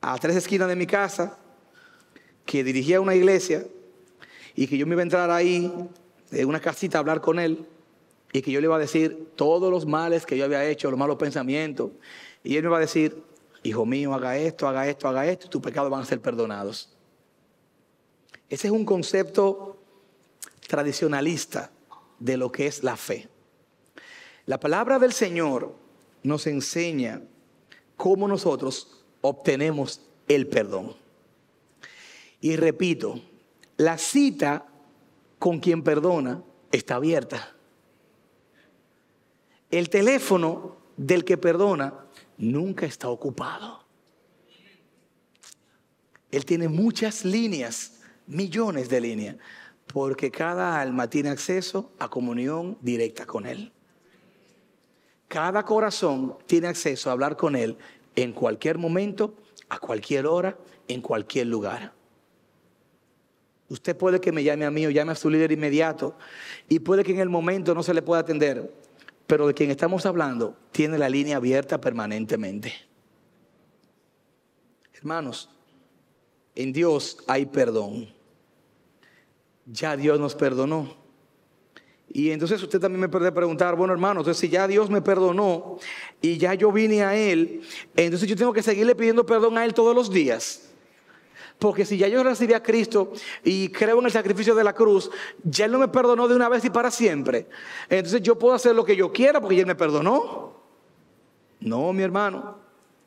a 0.00 0.18
tres 0.18 0.36
esquinas 0.36 0.68
de 0.68 0.76
mi 0.76 0.86
casa, 0.86 1.38
que 2.44 2.64
dirigía 2.64 3.00
una 3.00 3.14
iglesia, 3.14 3.66
y 4.54 4.66
que 4.66 4.76
yo 4.76 4.86
me 4.86 4.94
iba 4.94 5.02
a 5.02 5.04
entrar 5.04 5.30
ahí, 5.30 5.72
en 6.30 6.48
una 6.48 6.60
casita, 6.60 6.98
a 6.98 7.00
hablar 7.00 7.20
con 7.20 7.38
él, 7.38 7.66
y 8.32 8.42
que 8.42 8.50
yo 8.50 8.60
le 8.60 8.66
iba 8.66 8.76
a 8.76 8.78
decir 8.78 9.28
todos 9.36 9.70
los 9.70 9.86
males 9.86 10.24
que 10.24 10.36
yo 10.36 10.44
había 10.44 10.64
hecho, 10.64 10.90
los 10.90 10.98
malos 10.98 11.16
pensamientos. 11.16 11.90
Y 12.42 12.56
él 12.56 12.64
me 12.64 12.70
va 12.70 12.78
a 12.78 12.80
decir, 12.80 13.22
hijo 13.62 13.84
mío, 13.84 14.14
haga 14.14 14.36
esto, 14.36 14.66
haga 14.66 14.88
esto, 14.88 15.08
haga 15.08 15.26
esto, 15.26 15.46
y 15.46 15.50
tus 15.50 15.60
pecados 15.60 15.90
van 15.90 16.02
a 16.02 16.06
ser 16.06 16.20
perdonados. 16.20 16.88
Ese 18.48 18.66
es 18.68 18.72
un 18.72 18.84
concepto 18.84 19.78
tradicionalista 20.66 21.70
de 22.18 22.36
lo 22.36 22.50
que 22.50 22.66
es 22.66 22.82
la 22.82 22.96
fe. 22.96 23.28
La 24.46 24.58
palabra 24.58 24.98
del 24.98 25.12
Señor 25.12 25.74
nos 26.22 26.46
enseña 26.46 27.22
cómo 27.96 28.26
nosotros 28.28 29.04
obtenemos 29.20 30.00
el 30.28 30.46
perdón. 30.48 31.01
Y 32.42 32.56
repito, 32.56 33.20
la 33.76 33.96
cita 33.96 34.66
con 35.38 35.60
quien 35.60 35.84
perdona 35.84 36.42
está 36.72 36.96
abierta. 36.96 37.54
El 39.70 39.88
teléfono 39.88 40.76
del 40.96 41.24
que 41.24 41.38
perdona 41.38 41.94
nunca 42.38 42.84
está 42.84 43.08
ocupado. 43.08 43.84
Él 46.32 46.44
tiene 46.44 46.68
muchas 46.68 47.24
líneas, 47.24 48.00
millones 48.26 48.88
de 48.88 49.00
líneas, 49.00 49.36
porque 49.86 50.32
cada 50.32 50.80
alma 50.80 51.08
tiene 51.08 51.28
acceso 51.28 51.92
a 52.00 52.08
comunión 52.08 52.76
directa 52.80 53.24
con 53.24 53.46
Él. 53.46 53.72
Cada 55.28 55.64
corazón 55.64 56.38
tiene 56.46 56.66
acceso 56.66 57.08
a 57.08 57.12
hablar 57.12 57.36
con 57.36 57.54
Él 57.54 57.78
en 58.16 58.32
cualquier 58.32 58.78
momento, 58.78 59.36
a 59.68 59.78
cualquier 59.78 60.26
hora, 60.26 60.58
en 60.88 61.00
cualquier 61.00 61.46
lugar. 61.46 62.01
Usted 63.72 63.96
puede 63.96 64.20
que 64.20 64.32
me 64.32 64.44
llame 64.44 64.66
a 64.66 64.70
mí 64.70 64.84
o 64.84 64.90
llame 64.90 65.12
a 65.12 65.14
su 65.14 65.30
líder 65.30 65.50
inmediato 65.50 66.14
y 66.68 66.80
puede 66.80 67.02
que 67.02 67.12
en 67.12 67.20
el 67.20 67.30
momento 67.30 67.74
no 67.74 67.82
se 67.82 67.94
le 67.94 68.02
pueda 68.02 68.20
atender, 68.20 68.70
pero 69.26 69.46
de 69.46 69.54
quien 69.54 69.70
estamos 69.70 70.04
hablando 70.04 70.54
tiene 70.72 70.98
la 70.98 71.08
línea 71.08 71.38
abierta 71.38 71.80
permanentemente. 71.80 72.74
Hermanos, 74.92 75.48
en 76.54 76.74
Dios 76.74 77.24
hay 77.26 77.46
perdón. 77.46 78.12
Ya 79.64 79.96
Dios 79.96 80.20
nos 80.20 80.34
perdonó. 80.34 80.94
Y 82.10 82.30
entonces 82.30 82.62
usted 82.62 82.78
también 82.78 83.00
me 83.00 83.08
puede 83.08 83.32
preguntar, 83.32 83.74
bueno 83.74 83.94
hermano, 83.94 84.20
entonces 84.20 84.38
si 84.38 84.50
ya 84.50 84.68
Dios 84.68 84.90
me 84.90 85.00
perdonó 85.00 85.78
y 86.20 86.36
ya 86.36 86.52
yo 86.52 86.70
vine 86.72 87.04
a 87.04 87.16
Él, 87.16 87.62
entonces 87.96 88.28
yo 88.28 88.36
tengo 88.36 88.52
que 88.52 88.62
seguirle 88.62 88.94
pidiendo 88.94 89.24
perdón 89.24 89.56
a 89.56 89.64
Él 89.64 89.72
todos 89.72 89.94
los 89.94 90.10
días. 90.10 90.71
Porque 91.58 91.84
si 91.84 91.96
ya 91.96 92.08
yo 92.08 92.22
recibí 92.22 92.54
a 92.54 92.62
Cristo 92.62 93.12
y 93.44 93.68
creo 93.68 93.98
en 93.98 94.06
el 94.06 94.10
sacrificio 94.10 94.54
de 94.54 94.64
la 94.64 94.72
cruz, 94.72 95.10
ya 95.44 95.66
Él 95.66 95.72
no 95.72 95.78
me 95.78 95.88
perdonó 95.88 96.26
de 96.26 96.34
una 96.34 96.48
vez 96.48 96.64
y 96.64 96.70
para 96.70 96.90
siempre. 96.90 97.46
Entonces 97.88 98.20
yo 98.22 98.38
puedo 98.38 98.54
hacer 98.54 98.74
lo 98.74 98.84
que 98.84 98.96
yo 98.96 99.12
quiera 99.12 99.40
porque 99.40 99.60
Él 99.60 99.66
me 99.66 99.74
perdonó. 99.74 100.54
No, 101.60 101.92
mi 101.92 102.02
hermano, 102.02 102.58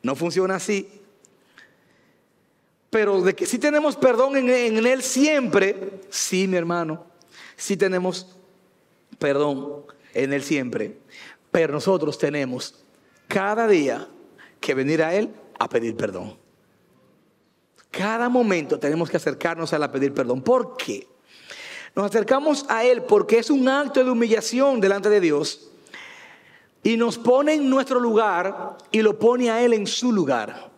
no 0.02 0.14
funciona 0.16 0.56
así. 0.56 0.88
Pero 2.88 3.20
de 3.20 3.34
que 3.34 3.44
sí 3.44 3.58
tenemos 3.58 3.96
perdón 3.96 4.36
en, 4.36 4.48
en 4.48 4.86
Él 4.86 5.02
siempre, 5.02 6.00
sí, 6.08 6.48
mi 6.48 6.56
hermano, 6.56 7.04
sí 7.56 7.76
tenemos 7.76 8.36
perdón 9.18 9.84
en 10.14 10.32
Él 10.32 10.42
siempre. 10.42 10.98
Pero 11.50 11.74
nosotros 11.74 12.16
tenemos 12.18 12.82
cada 13.28 13.68
día 13.68 14.08
que 14.60 14.74
venir 14.74 15.02
a 15.02 15.14
Él 15.14 15.30
a 15.58 15.68
pedir 15.68 15.96
perdón. 15.96 16.45
Cada 17.96 18.28
momento 18.28 18.78
tenemos 18.78 19.08
que 19.08 19.16
acercarnos 19.16 19.72
a 19.72 19.76
Él 19.76 19.82
a 19.82 19.92
pedir 19.92 20.12
perdón. 20.12 20.42
¿Por 20.42 20.76
qué? 20.76 21.08
Nos 21.94 22.06
acercamos 22.06 22.66
a 22.68 22.84
Él 22.84 23.02
porque 23.02 23.38
es 23.38 23.48
un 23.48 23.68
acto 23.68 24.04
de 24.04 24.10
humillación 24.10 24.80
delante 24.80 25.08
de 25.08 25.20
Dios 25.20 25.70
y 26.82 26.96
nos 26.96 27.16
pone 27.16 27.54
en 27.54 27.70
nuestro 27.70 27.98
lugar 27.98 28.76
y 28.90 29.00
lo 29.00 29.18
pone 29.18 29.50
a 29.50 29.62
Él 29.62 29.72
en 29.72 29.86
su 29.86 30.12
lugar. 30.12 30.70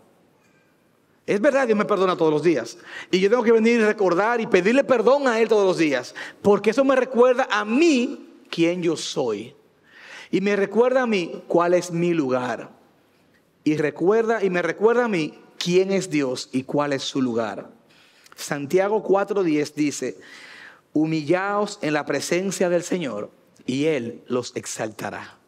Es 1.27 1.41
verdad, 1.41 1.67
Dios 1.67 1.77
me 1.77 1.85
perdona 1.85 2.17
todos 2.17 2.33
los 2.33 2.43
días. 2.43 2.79
Y 3.11 3.19
yo 3.19 3.29
tengo 3.29 3.43
que 3.43 3.53
venir 3.53 3.81
y 3.81 3.85
recordar 3.85 4.41
y 4.41 4.47
pedirle 4.47 4.85
perdón 4.85 5.27
a 5.27 5.41
Él 5.41 5.49
todos 5.49 5.67
los 5.67 5.77
días. 5.77 6.15
Porque 6.41 6.71
eso 6.71 6.85
me 6.85 6.97
recuerda 6.97 7.49
a 7.51 7.65
mí 7.65 8.45
quién 8.49 8.83
yo 8.83 8.97
soy. 8.97 9.55
Y 10.31 10.41
me 10.41 10.57
recuerda 10.57 11.03
a 11.03 11.07
mí 11.07 11.43
cuál 11.49 11.75
es 11.75 11.91
mi 11.91 12.15
lugar. 12.15 12.71
Y 13.65 13.77
recuerda 13.77 14.43
y 14.43 14.49
me 14.51 14.63
recuerda 14.63 15.05
a 15.05 15.09
mí 15.09 15.39
quién 15.59 15.93
es 15.93 16.11
Dios 16.11 16.49
y 16.53 16.63
cuál 16.63 16.93
es 16.93 17.03
su 17.03 17.21
lugar. 17.21 17.71
Santiago 18.37 19.03
4:10 19.03 19.75
dice, 19.75 20.19
humillaos 20.93 21.79
en 21.83 21.93
la 21.93 22.07
presencia 22.07 22.69
del 22.69 22.83
Señor 22.83 23.31
y 23.67 23.87
Él 23.87 24.23
los 24.27 24.55
exaltará. 24.57 25.39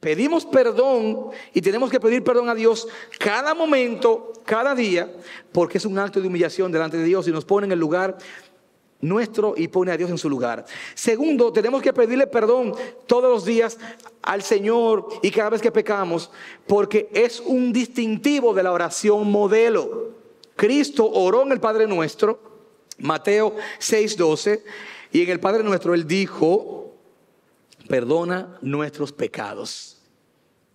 Pedimos 0.00 0.44
perdón 0.46 1.28
y 1.54 1.60
tenemos 1.60 1.88
que 1.88 2.00
pedir 2.00 2.24
perdón 2.24 2.48
a 2.48 2.56
Dios 2.56 2.88
cada 3.20 3.54
momento, 3.54 4.32
cada 4.44 4.74
día, 4.74 5.08
porque 5.52 5.78
es 5.78 5.84
un 5.84 5.96
acto 5.96 6.20
de 6.20 6.26
humillación 6.26 6.72
delante 6.72 6.96
de 6.96 7.04
Dios 7.04 7.28
y 7.28 7.30
nos 7.30 7.44
pone 7.44 7.66
en 7.66 7.72
el 7.72 7.78
lugar 7.78 8.18
nuestro 9.02 9.54
y 9.56 9.68
pone 9.68 9.92
a 9.92 9.96
Dios 9.96 10.08
en 10.10 10.16
su 10.16 10.30
lugar. 10.30 10.64
Segundo, 10.94 11.52
tenemos 11.52 11.82
que 11.82 11.92
pedirle 11.92 12.26
perdón 12.26 12.72
todos 13.06 13.30
los 13.30 13.44
días 13.44 13.76
al 14.22 14.42
Señor 14.42 15.08
y 15.22 15.30
cada 15.30 15.50
vez 15.50 15.60
que 15.60 15.72
pecamos, 15.72 16.30
porque 16.66 17.10
es 17.12 17.40
un 17.40 17.72
distintivo 17.72 18.54
de 18.54 18.62
la 18.62 18.72
oración 18.72 19.30
modelo. 19.30 20.12
Cristo 20.56 21.10
oró 21.10 21.42
en 21.42 21.52
el 21.52 21.60
Padre 21.60 21.86
Nuestro, 21.86 22.40
Mateo 22.98 23.56
6:12, 23.80 24.62
y 25.10 25.22
en 25.22 25.30
el 25.30 25.40
Padre 25.40 25.64
Nuestro 25.64 25.94
Él 25.94 26.06
dijo, 26.06 26.94
perdona 27.88 28.56
nuestros 28.62 29.12
pecados. 29.12 29.98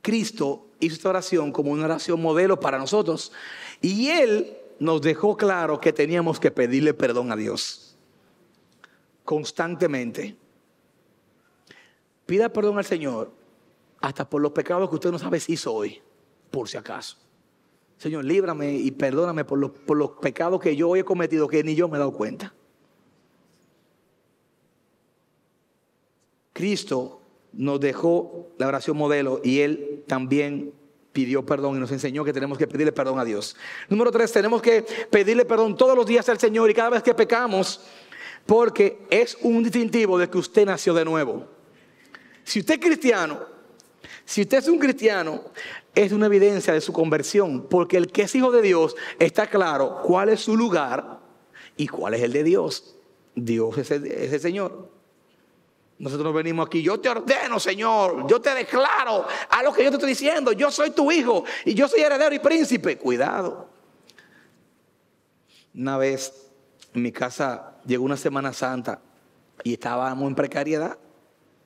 Cristo 0.02 0.68
hizo 0.80 0.96
esta 0.96 1.10
oración 1.10 1.52
como 1.52 1.72
una 1.72 1.86
oración 1.86 2.22
modelo 2.22 2.60
para 2.60 2.78
nosotros. 2.78 3.32
Y 3.82 4.10
Él 4.10 4.58
nos 4.80 5.02
dejó 5.02 5.38
claro 5.38 5.80
que 5.80 5.94
teníamos 5.94 6.40
que 6.40 6.52
pedirle 6.52 6.94
perdón 6.94 7.32
a 7.32 7.36
Dios 7.36 7.87
constantemente. 9.28 10.38
Pida 12.26 12.48
perdón 12.48 12.78
al 12.78 12.86
Señor 12.86 13.34
hasta 14.00 14.30
por 14.30 14.42
los 14.42 14.54
pecados 14.54 14.88
que 14.88 14.96
usted 14.96 15.12
no 15.12 15.20
sabe 15.20 15.42
si 15.42 15.52
hizo 15.52 15.74
hoy, 15.74 16.02
por 16.50 16.70
si 16.70 16.78
acaso. 16.78 17.18
Señor, 17.98 18.24
líbrame 18.24 18.76
y 18.76 18.90
perdóname 18.92 19.44
por 19.44 19.60
los, 19.60 19.72
por 19.72 19.98
los 19.98 20.12
pecados 20.12 20.62
que 20.62 20.78
yo 20.78 20.88
hoy 20.88 21.00
he 21.00 21.04
cometido 21.04 21.50
que 21.50 21.62
ni 21.62 21.76
yo 21.76 21.90
me 21.90 21.98
he 21.98 22.00
dado 22.00 22.14
cuenta. 22.14 22.54
Cristo 26.54 27.20
nos 27.52 27.82
dejó 27.82 28.48
la 28.58 28.68
oración 28.68 28.96
modelo 28.96 29.42
y 29.44 29.60
Él 29.60 30.06
también 30.08 30.74
pidió 31.12 31.46
perdón 31.46 31.76
y 31.76 31.80
nos 31.80 31.92
enseñó 31.92 32.24
que 32.24 32.32
tenemos 32.32 32.58
que 32.58 32.68
pedirle 32.68 32.94
perdón 32.94 33.20
a 33.20 33.26
Dios. 33.26 33.58
Número 33.90 34.10
tres, 34.10 34.32
tenemos 34.32 34.62
que 34.62 34.84
pedirle 35.10 35.44
perdón 35.44 35.76
todos 35.76 35.98
los 35.98 36.06
días 36.06 36.30
al 36.30 36.40
Señor 36.40 36.70
y 36.70 36.74
cada 36.74 36.92
vez 36.92 37.04
que 37.04 37.14
pecamos, 37.14 37.82
porque 38.48 39.06
es 39.12 39.38
un 39.42 39.62
distintivo 39.62 40.18
de 40.18 40.30
que 40.30 40.38
usted 40.38 40.66
nació 40.66 40.94
de 40.94 41.06
nuevo. 41.06 41.46
Si 42.44 42.62
usted 42.62 42.76
es 42.76 42.80
cristiano, 42.80 43.40
si 44.26 44.42
usted 44.42 44.58
es 44.58 44.68
un 44.68 44.80
cristiano, 44.80 45.42
es 45.94 46.12
una 46.12 46.28
evidencia 46.28 46.74
de 46.74 46.82
su 46.82 46.94
conversión, 46.94 47.68
porque 47.70 47.98
el 47.98 48.12
que 48.12 48.24
es 48.24 48.36
hijo 48.36 48.52
de 48.52 48.62
Dios 48.62 48.96
está 49.20 49.48
claro 49.48 50.02
cuál 50.04 50.30
es 50.30 50.42
su 50.42 50.56
lugar 50.56 51.20
y 51.76 51.88
cuál 51.88 52.14
es 52.14 52.22
el 52.22 52.32
de 52.32 52.44
Dios. 52.44 52.96
Dios 53.36 53.78
es 53.78 53.92
el, 53.92 54.40
Señor. 54.40 54.90
Nosotros 56.00 56.34
venimos 56.34 56.68
aquí, 56.68 56.82
yo 56.82 57.00
te 57.00 57.10
ordeno, 57.10 57.60
Señor, 57.60 58.28
yo 58.28 58.40
te 58.40 58.54
declaro 58.54 59.26
a 59.50 59.64
lo 59.64 59.74
que 59.74 59.84
yo 59.84 59.90
te 59.90 59.96
estoy 59.96 60.10
diciendo, 60.10 60.52
yo 60.52 60.72
soy 60.72 60.92
tu 60.92 61.12
hijo 61.12 61.44
y 61.66 61.74
yo 61.74 61.88
soy 61.88 62.02
heredero 62.02 62.34
y 62.34 62.40
príncipe. 62.40 62.98
Cuidado. 62.98 63.68
Una 65.74 65.98
vez 65.98 66.52
en 66.94 67.02
mi 67.02 67.12
casa 67.12 67.77
llegó 67.88 68.04
una 68.04 68.18
Semana 68.18 68.54
Santa 68.54 69.02
y 69.64 69.74
estábamos 69.74 70.28
en 70.28 70.36
precariedad, 70.36 70.98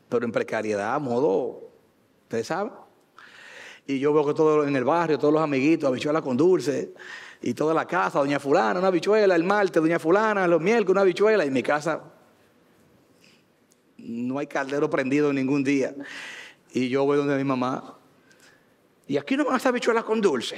pero 0.07 0.25
en 0.25 0.31
precariedad 0.31 0.93
a 0.93 0.99
modo, 0.99 1.71
ustedes 2.23 2.47
saben. 2.47 2.71
Y 3.88 3.99
yo 3.99 4.13
veo 4.13 4.25
que 4.25 4.34
todo 4.34 4.65
en 4.65 4.75
el 4.75 4.84
barrio, 4.84 5.17
todos 5.17 5.34
los 5.34 5.43
amiguitos, 5.43 5.89
habichuela 5.89 6.21
con 6.21 6.38
dulce, 6.38 6.93
y 7.41 7.55
toda 7.55 7.73
la 7.73 7.86
casa, 7.88 8.19
doña 8.19 8.39
fulana, 8.39 8.79
una 8.79 8.89
habichuela, 8.89 9.36
el 9.36 9.43
martes, 9.43 9.81
doña 9.81 9.97
fulana, 9.97 10.47
los 10.47 10.62
miércoles, 10.62 10.91
una 10.91 11.01
habichuela, 11.01 11.43
y 11.43 11.49
mi 11.49 11.63
casa 11.63 12.01
no 13.97 14.38
hay 14.38 14.47
caldero 14.47 14.89
prendido 14.89 15.34
ningún 15.34 15.63
día. 15.63 15.95
Y 16.71 16.88
yo 16.89 17.03
voy 17.03 17.17
donde 17.17 17.36
mi 17.36 17.43
mamá, 17.43 17.97
y 19.07 19.17
aquí 19.17 19.36
no 19.36 19.45
van 19.45 19.55
a 19.55 19.57
estar 19.57 19.71
habichuelas 19.71 20.03
con 20.03 20.21
dulce. 20.21 20.57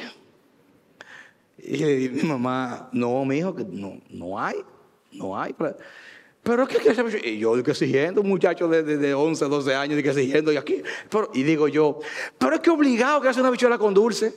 Y 1.57 2.09
mi 2.09 2.23
mamá, 2.23 2.89
no, 2.91 3.23
mi 3.23 3.37
hijo, 3.37 3.55
no, 3.69 4.01
no 4.09 4.39
hay, 4.39 4.57
no 5.13 5.39
hay. 5.39 5.55
Pero 6.43 6.67
¿qué 6.67 6.77
que 6.77 7.29
Y 7.29 7.39
yo 7.39 7.55
digo 7.55 7.71
exigiendo, 7.71 8.21
un 8.21 8.27
muchacho 8.27 8.67
de, 8.67 8.83
de, 8.83 9.13
11, 9.13 9.45
12 9.45 9.75
años, 9.75 9.95
digo 9.95 10.09
exigiendo, 10.09 10.51
y 10.51 10.57
aquí. 10.57 10.83
y 11.33 11.43
digo 11.43 11.67
yo, 11.67 11.99
pero 12.37 12.55
es 12.55 12.61
que 12.61 12.69
obligado 12.69 13.21
que 13.21 13.29
hace 13.29 13.39
una 13.39 13.49
bichuela 13.49 13.77
con 13.77 13.93
dulce. 13.93 14.33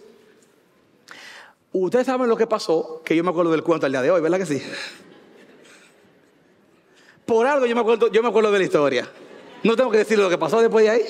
Ustedes 1.72 2.06
saben 2.06 2.28
lo 2.28 2.36
que 2.36 2.46
pasó, 2.46 3.02
que 3.04 3.14
yo 3.14 3.22
me 3.22 3.30
acuerdo 3.30 3.50
del 3.50 3.62
cuento 3.62 3.86
al 3.86 3.92
día 3.92 4.00
de 4.00 4.10
hoy, 4.10 4.20
¿verdad 4.20 4.38
que 4.38 4.46
sí? 4.46 4.62
Por 7.26 7.46
algo 7.46 7.66
yo 7.66 7.74
me 7.74 7.80
acuerdo, 7.80 8.10
yo 8.10 8.22
me 8.22 8.28
acuerdo 8.28 8.52
de 8.52 8.58
la 8.58 8.64
historia. 8.64 9.08
No 9.64 9.74
tengo 9.74 9.90
que 9.90 9.98
decir 9.98 10.16
lo 10.16 10.30
que 10.30 10.38
pasó 10.38 10.60
después 10.60 10.84
de 10.84 10.90
ahí. 10.90 11.02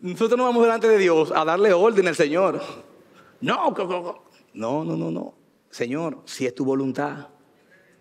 Nosotros 0.00 0.36
no 0.36 0.44
vamos 0.44 0.62
delante 0.62 0.88
de 0.88 0.98
Dios 0.98 1.32
a 1.34 1.44
darle 1.44 1.72
orden 1.72 2.08
al 2.08 2.16
Señor. 2.16 2.60
No, 3.40 3.72
no, 4.56 4.84
no, 4.84 4.96
no, 4.96 5.10
no. 5.10 5.34
Señor, 5.70 6.22
si 6.24 6.46
es 6.46 6.54
tu 6.54 6.64
voluntad, 6.64 7.28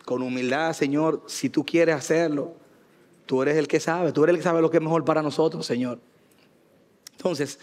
con 0.06 0.22
humildad, 0.22 0.74
Señor, 0.74 1.24
si 1.28 1.50
tú 1.50 1.66
quieres 1.66 1.96
hacerlo, 1.96 2.56
tú 3.26 3.42
eres 3.42 3.58
el 3.58 3.68
que 3.68 3.80
sabe, 3.80 4.14
tú 4.14 4.24
eres 4.24 4.36
el 4.36 4.40
que 4.40 4.44
sabe 4.44 4.62
lo 4.62 4.72
que 4.72 4.78
es 4.78 4.84
mejor 4.84 5.04
para 5.04 5.22
nosotros, 5.22 5.66
Señor. 5.66 6.00
Entonces, 7.12 7.60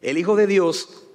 el 0.00 0.16
Hijo 0.16 0.36
de 0.36 0.46
Dios, 0.46 1.06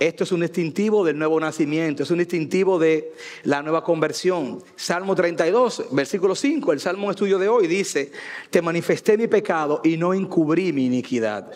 esto 0.00 0.24
es 0.24 0.32
un 0.32 0.40
distintivo 0.40 1.04
del 1.04 1.18
nuevo 1.18 1.38
nacimiento, 1.38 2.02
es 2.02 2.10
un 2.10 2.18
distintivo 2.18 2.78
de 2.78 3.12
la 3.44 3.62
nueva 3.62 3.84
conversión. 3.84 4.60
Salmo 4.74 5.14
32, 5.14 5.86
versículo 5.92 6.34
5, 6.34 6.72
el 6.72 6.80
salmo 6.80 7.10
estudio 7.10 7.38
de 7.38 7.48
hoy 7.48 7.68
dice, 7.68 8.10
te 8.50 8.60
manifesté 8.60 9.16
mi 9.16 9.28
pecado 9.28 9.82
y 9.84 9.96
no 9.96 10.14
encubrí 10.14 10.72
mi 10.72 10.86
iniquidad. 10.86 11.52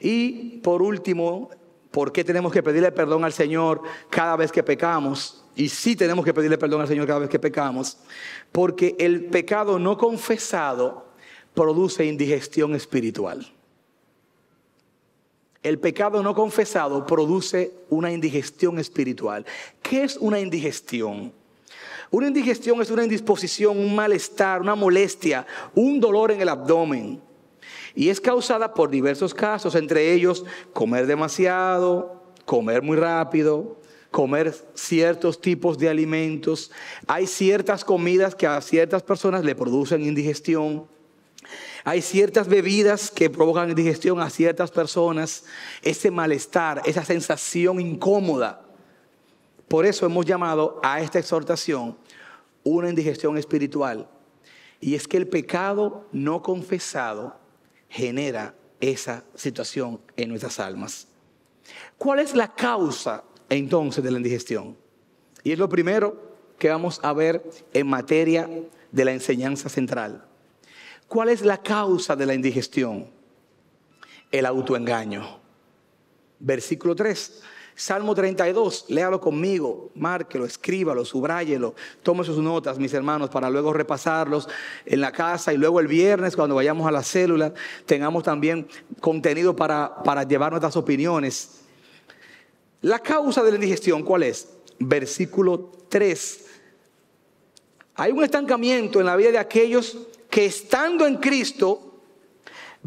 Y 0.00 0.58
por 0.58 0.80
último, 0.80 1.50
¿Por 1.96 2.12
qué 2.12 2.24
tenemos 2.24 2.52
que 2.52 2.62
pedirle 2.62 2.92
perdón 2.92 3.24
al 3.24 3.32
Señor 3.32 3.80
cada 4.10 4.36
vez 4.36 4.52
que 4.52 4.62
pecamos? 4.62 5.42
Y 5.54 5.70
sí 5.70 5.96
tenemos 5.96 6.26
que 6.26 6.34
pedirle 6.34 6.58
perdón 6.58 6.82
al 6.82 6.88
Señor 6.88 7.06
cada 7.06 7.20
vez 7.20 7.30
que 7.30 7.38
pecamos. 7.38 7.96
Porque 8.52 8.94
el 8.98 9.24
pecado 9.24 9.78
no 9.78 9.96
confesado 9.96 11.06
produce 11.54 12.04
indigestión 12.04 12.74
espiritual. 12.74 13.50
El 15.62 15.78
pecado 15.78 16.22
no 16.22 16.34
confesado 16.34 17.06
produce 17.06 17.72
una 17.88 18.12
indigestión 18.12 18.78
espiritual. 18.78 19.46
¿Qué 19.80 20.04
es 20.04 20.18
una 20.18 20.38
indigestión? 20.38 21.32
Una 22.10 22.26
indigestión 22.26 22.82
es 22.82 22.90
una 22.90 23.04
indisposición, 23.04 23.78
un 23.78 23.94
malestar, 23.94 24.60
una 24.60 24.74
molestia, 24.74 25.46
un 25.74 25.98
dolor 25.98 26.30
en 26.30 26.42
el 26.42 26.50
abdomen 26.50 27.22
y 27.96 28.10
es 28.10 28.20
causada 28.20 28.74
por 28.74 28.90
diversos 28.90 29.32
casos, 29.32 29.74
entre 29.74 30.12
ellos 30.12 30.44
comer 30.74 31.06
demasiado, 31.06 32.22
comer 32.44 32.82
muy 32.82 32.98
rápido, 32.98 33.80
comer 34.10 34.54
ciertos 34.74 35.40
tipos 35.40 35.78
de 35.78 35.88
alimentos. 35.88 36.70
Hay 37.06 37.26
ciertas 37.26 37.86
comidas 37.86 38.34
que 38.34 38.46
a 38.46 38.60
ciertas 38.60 39.02
personas 39.02 39.44
le 39.44 39.54
producen 39.54 40.04
indigestión. 40.04 40.86
Hay 41.84 42.02
ciertas 42.02 42.48
bebidas 42.48 43.10
que 43.10 43.30
provocan 43.30 43.70
indigestión 43.70 44.20
a 44.20 44.28
ciertas 44.28 44.70
personas. 44.70 45.44
Ese 45.80 46.10
malestar, 46.10 46.82
esa 46.84 47.02
sensación 47.02 47.80
incómoda. 47.80 48.60
Por 49.68 49.86
eso 49.86 50.04
hemos 50.04 50.26
llamado 50.26 50.80
a 50.82 51.00
esta 51.00 51.18
exhortación 51.18 51.96
una 52.62 52.90
indigestión 52.90 53.38
espiritual. 53.38 54.06
Y 54.82 54.96
es 54.96 55.08
que 55.08 55.16
el 55.16 55.28
pecado 55.28 56.06
no 56.12 56.42
confesado 56.42 57.45
genera 57.88 58.54
esa 58.80 59.24
situación 59.34 60.00
en 60.16 60.28
nuestras 60.30 60.60
almas. 60.60 61.08
¿Cuál 61.98 62.20
es 62.20 62.34
la 62.34 62.54
causa 62.54 63.24
entonces 63.48 64.02
de 64.04 64.10
la 64.10 64.18
indigestión? 64.18 64.76
Y 65.42 65.52
es 65.52 65.58
lo 65.58 65.68
primero 65.68 66.36
que 66.58 66.68
vamos 66.68 67.00
a 67.02 67.12
ver 67.12 67.42
en 67.72 67.86
materia 67.86 68.48
de 68.92 69.04
la 69.04 69.12
enseñanza 69.12 69.68
central. 69.68 70.24
¿Cuál 71.08 71.28
es 71.28 71.42
la 71.42 71.62
causa 71.62 72.16
de 72.16 72.26
la 72.26 72.34
indigestión? 72.34 73.08
El 74.30 74.46
autoengaño. 74.46 75.40
Versículo 76.38 76.94
3. 76.96 77.42
Salmo 77.78 78.14
32, 78.14 78.86
léalo 78.88 79.20
conmigo, 79.20 79.90
márquelo, 79.94 80.46
escríbalo, 80.46 81.04
subráyelo, 81.04 81.74
tome 82.02 82.24
sus 82.24 82.38
notas, 82.38 82.78
mis 82.78 82.94
hermanos, 82.94 83.28
para 83.28 83.50
luego 83.50 83.70
repasarlos 83.74 84.48
en 84.86 85.02
la 85.02 85.12
casa 85.12 85.52
y 85.52 85.58
luego 85.58 85.78
el 85.78 85.86
viernes 85.86 86.34
cuando 86.34 86.54
vayamos 86.54 86.88
a 86.88 86.90
la 86.90 87.02
célula 87.02 87.52
tengamos 87.84 88.22
también 88.22 88.66
contenido 89.00 89.54
para, 89.54 90.02
para 90.02 90.22
llevar 90.22 90.52
nuestras 90.52 90.74
opiniones. 90.74 91.64
La 92.80 92.98
causa 92.98 93.42
de 93.42 93.50
la 93.50 93.56
indigestión, 93.56 94.02
¿cuál 94.04 94.22
es? 94.22 94.48
Versículo 94.78 95.70
3. 95.90 96.46
Hay 97.96 98.10
un 98.10 98.24
estancamiento 98.24 99.00
en 99.00 99.06
la 99.06 99.16
vida 99.16 99.32
de 99.32 99.38
aquellos 99.38 99.98
que 100.30 100.46
estando 100.46 101.06
en 101.06 101.16
Cristo 101.16 101.85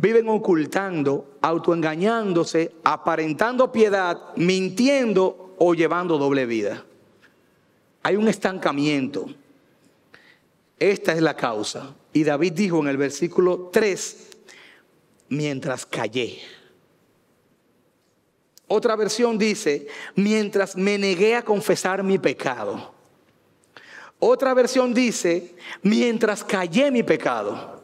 viven 0.01 0.29
ocultando, 0.29 1.37
autoengañándose, 1.41 2.71
aparentando 2.83 3.69
piedad, 3.71 4.17
mintiendo 4.37 5.55
o 5.57 5.73
llevando 5.73 6.17
doble 6.17 6.45
vida. 6.45 6.85
Hay 8.03 8.15
un 8.15 8.29
estancamiento. 8.29 9.25
Esta 10.79 11.11
es 11.11 11.21
la 11.21 11.35
causa. 11.35 11.93
Y 12.13 12.23
David 12.23 12.53
dijo 12.53 12.79
en 12.79 12.87
el 12.87 12.95
versículo 12.95 13.69
3, 13.73 14.29
mientras 15.27 15.85
callé. 15.85 16.39
Otra 18.67 18.95
versión 18.95 19.37
dice, 19.37 19.87
mientras 20.15 20.77
me 20.77 20.97
negué 20.97 21.35
a 21.35 21.43
confesar 21.43 22.03
mi 22.03 22.17
pecado. 22.17 22.93
Otra 24.19 24.53
versión 24.53 24.93
dice, 24.93 25.55
mientras 25.81 26.45
callé 26.45 26.89
mi 26.89 27.03
pecado. 27.03 27.78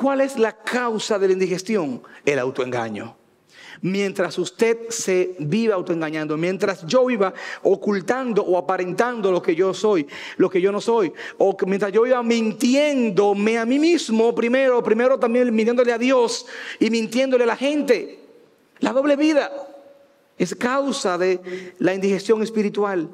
¿Cuál 0.00 0.22
es 0.22 0.38
la 0.38 0.56
causa 0.56 1.18
de 1.18 1.26
la 1.26 1.34
indigestión? 1.34 2.02
El 2.24 2.38
autoengaño. 2.38 3.16
mientras 3.82 4.38
usted 4.38 4.88
se 4.88 5.36
viva 5.38 5.74
autoengañando, 5.74 6.38
mientras 6.38 6.86
yo 6.86 7.04
viva 7.04 7.34
ocultando 7.62 8.42
o 8.42 8.56
aparentando 8.56 9.30
lo 9.30 9.42
que 9.42 9.54
yo 9.54 9.74
soy, 9.74 10.06
lo 10.38 10.48
que 10.48 10.60
yo 10.60 10.72
no 10.72 10.80
soy, 10.80 11.12
o 11.36 11.54
mientras 11.66 11.92
yo 11.92 12.02
viva 12.02 12.22
mintiéndome 12.22 13.58
a 13.58 13.66
mí 13.66 13.78
mismo 13.78 14.34
primero, 14.34 14.82
primero 14.82 15.18
también 15.18 15.54
mintiéndole 15.54 15.92
a 15.92 15.98
Dios 15.98 16.46
y 16.78 16.88
mintiéndole 16.88 17.44
a 17.44 17.48
la 17.48 17.56
gente. 17.56 18.20
La 18.78 18.94
doble 18.94 19.16
vida 19.16 19.50
es 20.38 20.54
causa 20.54 21.18
de 21.18 21.74
la 21.78 21.92
indigestión 21.92 22.42
espiritual. 22.42 23.10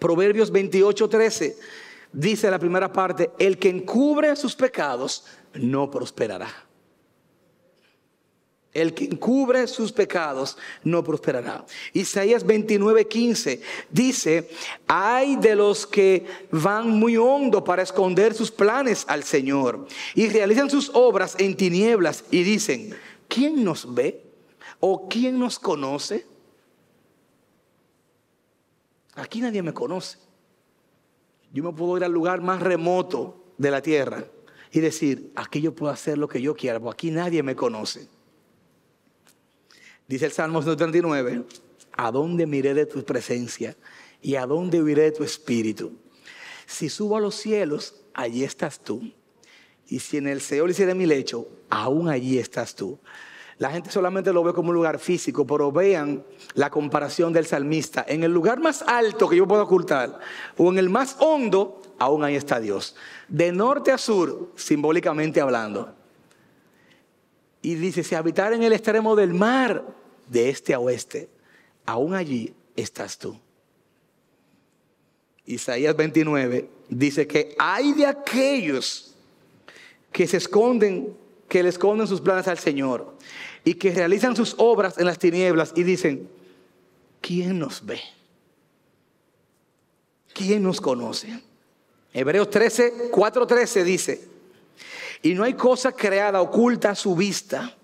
Proverbios 0.00 0.50
28, 0.50 1.08
13 1.08 1.56
dice 2.12 2.50
la 2.50 2.58
primera 2.58 2.92
parte, 2.92 3.30
el 3.38 3.58
que 3.58 3.68
encubre 3.68 4.34
sus 4.36 4.54
pecados 4.54 5.24
no 5.54 5.90
prosperará. 5.90 6.48
El 8.72 8.94
que 8.94 9.04
encubre 9.04 9.66
sus 9.66 9.90
pecados 9.90 10.56
no 10.84 11.02
prosperará. 11.02 11.64
Isaías 11.92 12.46
29:15 12.46 13.60
dice, 13.90 14.48
hay 14.86 15.34
de 15.36 15.56
los 15.56 15.88
que 15.88 16.24
van 16.52 16.88
muy 16.88 17.16
hondo 17.16 17.64
para 17.64 17.82
esconder 17.82 18.32
sus 18.32 18.52
planes 18.52 19.04
al 19.08 19.24
Señor 19.24 19.88
y 20.14 20.28
realizan 20.28 20.70
sus 20.70 20.90
obras 20.94 21.34
en 21.38 21.56
tinieblas 21.56 22.24
y 22.30 22.44
dicen, 22.44 22.94
¿quién 23.26 23.64
nos 23.64 23.92
ve? 23.92 24.22
¿O 24.78 25.08
quién 25.08 25.38
nos 25.38 25.58
conoce? 25.58 26.24
Aquí 29.16 29.40
nadie 29.40 29.62
me 29.62 29.74
conoce. 29.74 30.29
Yo 31.52 31.64
me 31.64 31.72
puedo 31.72 31.96
ir 31.96 32.04
al 32.04 32.12
lugar 32.12 32.40
más 32.40 32.60
remoto 32.60 33.44
de 33.58 33.70
la 33.70 33.82
tierra 33.82 34.24
y 34.72 34.80
decir, 34.80 35.32
aquí 35.34 35.60
yo 35.60 35.74
puedo 35.74 35.92
hacer 35.92 36.16
lo 36.16 36.28
que 36.28 36.40
yo 36.40 36.54
quiera, 36.54 36.78
porque 36.78 37.08
aquí 37.08 37.10
nadie 37.10 37.42
me 37.42 37.56
conoce. 37.56 38.08
Dice 40.06 40.26
el 40.26 40.32
Salmo 40.32 40.62
139, 40.62 41.44
¿a 41.92 42.10
dónde 42.10 42.46
miré 42.46 42.74
de 42.74 42.86
tu 42.86 43.04
presencia? 43.04 43.76
¿Y 44.22 44.34
a 44.36 44.46
dónde 44.46 44.82
huiré 44.82 45.02
de 45.02 45.12
tu 45.12 45.24
espíritu? 45.24 45.92
Si 46.66 46.88
subo 46.88 47.16
a 47.16 47.20
los 47.20 47.34
cielos, 47.34 48.02
allí 48.14 48.44
estás 48.44 48.80
tú. 48.80 49.12
Y 49.88 49.98
si 49.98 50.18
en 50.18 50.28
el 50.28 50.40
Seol 50.40 50.70
hiciera 50.70 50.94
mi 50.94 51.06
lecho, 51.06 51.48
aún 51.68 52.08
allí 52.08 52.38
estás 52.38 52.74
tú. 52.74 52.98
La 53.60 53.70
gente 53.70 53.90
solamente 53.90 54.32
lo 54.32 54.42
ve 54.42 54.54
como 54.54 54.70
un 54.70 54.74
lugar 54.74 54.98
físico, 54.98 55.46
pero 55.46 55.70
vean 55.70 56.24
la 56.54 56.70
comparación 56.70 57.30
del 57.30 57.44
salmista. 57.44 58.02
En 58.08 58.24
el 58.24 58.32
lugar 58.32 58.58
más 58.58 58.80
alto 58.80 59.28
que 59.28 59.36
yo 59.36 59.46
puedo 59.46 59.64
ocultar, 59.64 60.18
o 60.56 60.72
en 60.72 60.78
el 60.78 60.88
más 60.88 61.16
hondo, 61.18 61.82
aún 61.98 62.24
ahí 62.24 62.36
está 62.36 62.58
Dios. 62.58 62.96
De 63.28 63.52
norte 63.52 63.92
a 63.92 63.98
sur, 63.98 64.50
simbólicamente 64.56 65.42
hablando. 65.42 65.94
Y 67.60 67.74
dice, 67.74 68.02
si 68.02 68.14
habitar 68.14 68.54
en 68.54 68.62
el 68.62 68.72
extremo 68.72 69.14
del 69.14 69.34
mar, 69.34 69.84
de 70.26 70.48
este 70.48 70.72
a 70.72 70.80
oeste, 70.80 71.28
aún 71.84 72.14
allí 72.14 72.54
estás 72.76 73.18
tú. 73.18 73.38
Isaías 75.44 75.94
29 75.94 76.66
dice 76.88 77.26
que 77.26 77.54
hay 77.58 77.92
de 77.92 78.06
aquellos 78.06 79.14
que 80.10 80.26
se 80.26 80.38
esconden, 80.38 81.14
que 81.50 81.64
le 81.64 81.68
esconden 81.68 82.06
sus 82.06 82.20
planes 82.20 82.46
al 82.46 82.58
Señor 82.58 83.16
y 83.64 83.74
que 83.74 83.92
realizan 83.92 84.36
sus 84.36 84.54
obras 84.56 84.96
en 84.98 85.04
las 85.04 85.18
tinieblas 85.18 85.72
y 85.74 85.82
dicen, 85.82 86.30
¿quién 87.20 87.58
nos 87.58 87.84
ve? 87.84 88.00
¿Quién 90.32 90.62
nos 90.62 90.80
conoce? 90.80 91.42
Hebreos 92.14 92.48
13, 92.48 93.10
4:13 93.10 93.82
dice, 93.82 94.28
y 95.22 95.34
no 95.34 95.42
hay 95.42 95.54
cosa 95.54 95.90
creada 95.90 96.40
oculta 96.40 96.90
a 96.90 96.94
su 96.94 97.14
vista 97.16 97.76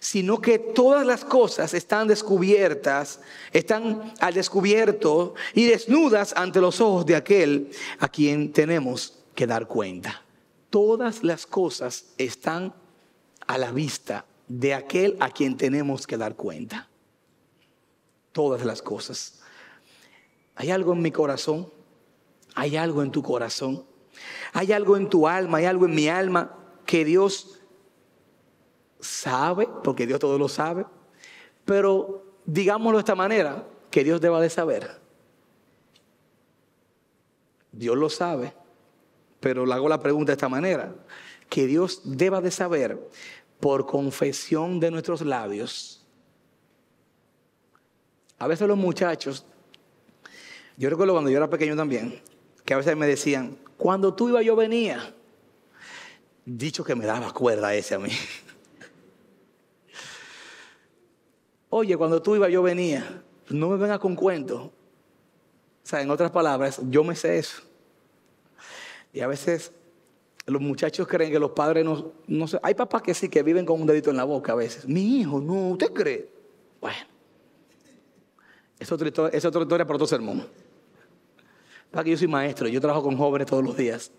sino 0.00 0.40
que 0.40 0.58
todas 0.58 1.06
las 1.06 1.24
cosas 1.24 1.74
están 1.74 2.08
descubiertas, 2.08 3.20
están 3.52 4.12
al 4.18 4.34
descubierto 4.34 5.34
y 5.54 5.66
desnudas 5.66 6.34
ante 6.36 6.60
los 6.60 6.80
ojos 6.80 7.06
de 7.06 7.14
aquel 7.14 7.70
a 8.00 8.08
quien 8.08 8.52
tenemos 8.52 9.16
que 9.36 9.46
dar 9.46 9.68
cuenta. 9.68 10.24
Todas 10.72 11.22
las 11.22 11.44
cosas 11.44 12.14
están 12.16 12.72
a 13.46 13.58
la 13.58 13.72
vista 13.72 14.24
de 14.48 14.72
aquel 14.72 15.18
a 15.20 15.28
quien 15.28 15.58
tenemos 15.58 16.06
que 16.06 16.16
dar 16.16 16.34
cuenta. 16.34 16.88
Todas 18.32 18.64
las 18.64 18.80
cosas. 18.80 19.42
Hay 20.54 20.70
algo 20.70 20.94
en 20.94 21.02
mi 21.02 21.10
corazón, 21.10 21.70
hay 22.54 22.78
algo 22.78 23.02
en 23.02 23.10
tu 23.10 23.22
corazón, 23.22 23.84
hay 24.54 24.72
algo 24.72 24.96
en 24.96 25.10
tu 25.10 25.28
alma, 25.28 25.58
hay 25.58 25.66
algo 25.66 25.84
en 25.84 25.94
mi 25.94 26.08
alma 26.08 26.56
que 26.86 27.04
Dios 27.04 27.60
sabe, 28.98 29.68
porque 29.84 30.06
Dios 30.06 30.20
todo 30.20 30.38
lo 30.38 30.48
sabe, 30.48 30.86
pero 31.66 32.24
digámoslo 32.46 32.96
de 32.96 33.02
esta 33.02 33.14
manera, 33.14 33.68
que 33.90 34.04
Dios 34.04 34.22
deba 34.22 34.40
de 34.40 34.48
saber. 34.48 35.02
Dios 37.72 37.94
lo 37.94 38.08
sabe, 38.08 38.54
pero 39.42 39.66
le 39.66 39.74
hago 39.74 39.88
la 39.88 39.98
pregunta 39.98 40.30
de 40.30 40.34
esta 40.34 40.48
manera, 40.48 40.94
que 41.48 41.66
Dios 41.66 42.02
deba 42.04 42.40
de 42.40 42.52
saber 42.52 42.96
por 43.58 43.86
confesión 43.86 44.78
de 44.78 44.92
nuestros 44.92 45.22
labios. 45.22 46.06
A 48.38 48.46
veces 48.46 48.68
los 48.68 48.78
muchachos, 48.78 49.44
yo 50.76 50.88
recuerdo 50.88 51.14
cuando 51.14 51.28
yo 51.28 51.38
era 51.38 51.50
pequeño 51.50 51.74
también, 51.74 52.22
que 52.64 52.72
a 52.72 52.76
veces 52.76 52.96
me 52.96 53.08
decían, 53.08 53.58
cuando 53.76 54.14
tú 54.14 54.28
ibas 54.28 54.44
yo 54.44 54.54
venía, 54.54 55.12
dicho 56.46 56.84
que 56.84 56.94
me 56.94 57.04
daba 57.04 57.32
cuerda 57.32 57.74
ese 57.74 57.96
a 57.96 57.98
mí. 57.98 58.12
Oye, 61.68 61.96
cuando 61.96 62.22
tú 62.22 62.36
ibas, 62.36 62.52
yo 62.52 62.62
venía. 62.62 63.24
No 63.48 63.70
me 63.70 63.76
vengas 63.76 63.98
con 63.98 64.14
cuentos. 64.14 64.66
O 64.66 64.72
sea, 65.82 66.00
en 66.00 66.12
otras 66.12 66.30
palabras, 66.30 66.80
yo 66.88 67.02
me 67.02 67.16
sé 67.16 67.38
eso. 67.38 67.71
Y 69.12 69.20
a 69.20 69.26
veces 69.26 69.72
los 70.46 70.60
muchachos 70.60 71.06
creen 71.06 71.30
que 71.30 71.38
los 71.38 71.50
padres 71.50 71.84
no, 71.84 72.12
no 72.26 72.46
sé. 72.46 72.58
Hay 72.62 72.74
papás 72.74 73.02
que 73.02 73.14
sí, 73.14 73.28
que 73.28 73.42
viven 73.42 73.64
con 73.64 73.80
un 73.80 73.86
dedito 73.86 74.10
en 74.10 74.16
la 74.16 74.24
boca 74.24 74.52
a 74.52 74.56
veces. 74.56 74.88
Mi 74.88 75.20
hijo, 75.20 75.40
no, 75.40 75.70
¿usted 75.70 75.92
cree? 75.92 76.28
Bueno, 76.80 76.98
es 78.78 78.90
otra 78.90 79.06
historia, 79.06 79.36
es 79.36 79.44
otra 79.44 79.62
historia 79.62 79.86
para 79.86 79.96
otro 79.96 80.06
sermón. 80.06 80.46
Para 81.90 82.04
que 82.04 82.10
yo 82.10 82.16
soy 82.16 82.26
maestro, 82.26 82.66
yo 82.68 82.80
trabajo 82.80 83.02
con 83.02 83.16
jóvenes 83.16 83.46
todos 83.46 83.62
los 83.62 83.76
días. 83.76 84.10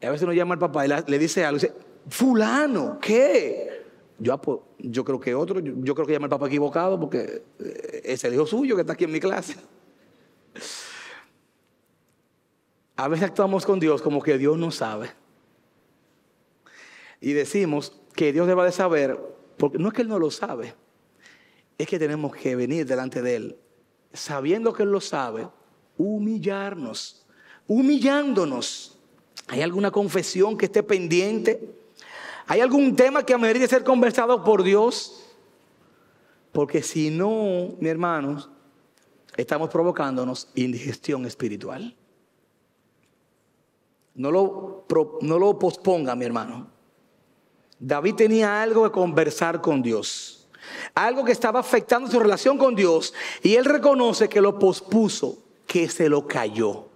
Y 0.00 0.06
a 0.06 0.10
veces 0.10 0.24
uno 0.24 0.32
llama 0.32 0.54
al 0.54 0.60
papá 0.60 0.86
y 0.86 0.90
le 1.06 1.18
dice 1.18 1.44
algo, 1.44 1.58
dice, 1.58 1.72
fulano, 2.08 2.98
¿qué? 3.00 3.82
Yo, 4.18 4.38
yo 4.78 5.04
creo 5.04 5.18
que 5.18 5.34
otro, 5.34 5.58
yo, 5.60 5.94
creo 5.94 6.06
que 6.06 6.12
llamé 6.12 6.26
al 6.26 6.30
papá 6.30 6.46
equivocado 6.46 7.00
porque 7.00 7.42
eh, 7.58 8.02
es 8.04 8.22
el 8.24 8.34
hijo 8.34 8.46
suyo 8.46 8.76
que 8.76 8.82
está 8.82 8.92
aquí 8.92 9.04
en 9.04 9.12
mi 9.12 9.20
clase. 9.20 9.56
A 12.96 13.08
veces 13.08 13.24
actuamos 13.24 13.66
con 13.66 13.80
Dios 13.80 14.02
como 14.02 14.22
que 14.22 14.38
Dios 14.38 14.56
no 14.56 14.70
sabe. 14.70 15.10
Y 17.20 17.32
decimos 17.32 17.92
que 18.14 18.32
Dios 18.32 18.46
debe 18.46 18.64
de 18.64 18.72
saber, 18.72 19.18
porque 19.56 19.78
no 19.78 19.88
es 19.88 19.94
que 19.94 20.02
Él 20.02 20.08
no 20.08 20.18
lo 20.18 20.30
sabe, 20.30 20.74
es 21.78 21.88
que 21.88 21.98
tenemos 21.98 22.34
que 22.36 22.54
venir 22.54 22.86
delante 22.86 23.22
de 23.22 23.36
Él, 23.36 23.58
sabiendo 24.12 24.72
que 24.72 24.84
Él 24.84 24.92
lo 24.92 25.00
sabe, 25.00 25.48
humillarnos, 25.96 27.26
humillándonos. 27.66 28.98
¿Hay 29.48 29.62
alguna 29.62 29.90
confesión 29.90 30.56
que 30.56 30.66
esté 30.66 30.82
pendiente? 30.82 31.74
¿Hay 32.46 32.60
algún 32.60 32.94
tema 32.94 33.24
que 33.24 33.36
merece 33.36 33.68
ser 33.68 33.84
conversado 33.84 34.44
por 34.44 34.62
Dios? 34.62 35.24
Porque 36.52 36.82
si 36.82 37.10
no, 37.10 37.74
mi 37.80 37.88
hermanos, 37.88 38.48
estamos 39.36 39.70
provocándonos 39.70 40.48
indigestión 40.54 41.26
espiritual. 41.26 41.96
No 44.14 44.30
lo, 44.30 44.86
no 45.22 45.38
lo 45.38 45.58
posponga, 45.58 46.14
mi 46.14 46.24
hermano. 46.24 46.68
David 47.78 48.14
tenía 48.14 48.62
algo 48.62 48.84
que 48.84 48.92
conversar 48.92 49.60
con 49.60 49.82
Dios. 49.82 50.48
Algo 50.94 51.24
que 51.24 51.32
estaba 51.32 51.60
afectando 51.60 52.10
su 52.10 52.20
relación 52.20 52.56
con 52.56 52.74
Dios. 52.74 53.12
Y 53.42 53.56
él 53.56 53.64
reconoce 53.64 54.28
que 54.28 54.40
lo 54.40 54.58
pospuso, 54.58 55.38
que 55.66 55.88
se 55.88 56.08
lo 56.08 56.26
cayó. 56.26 56.86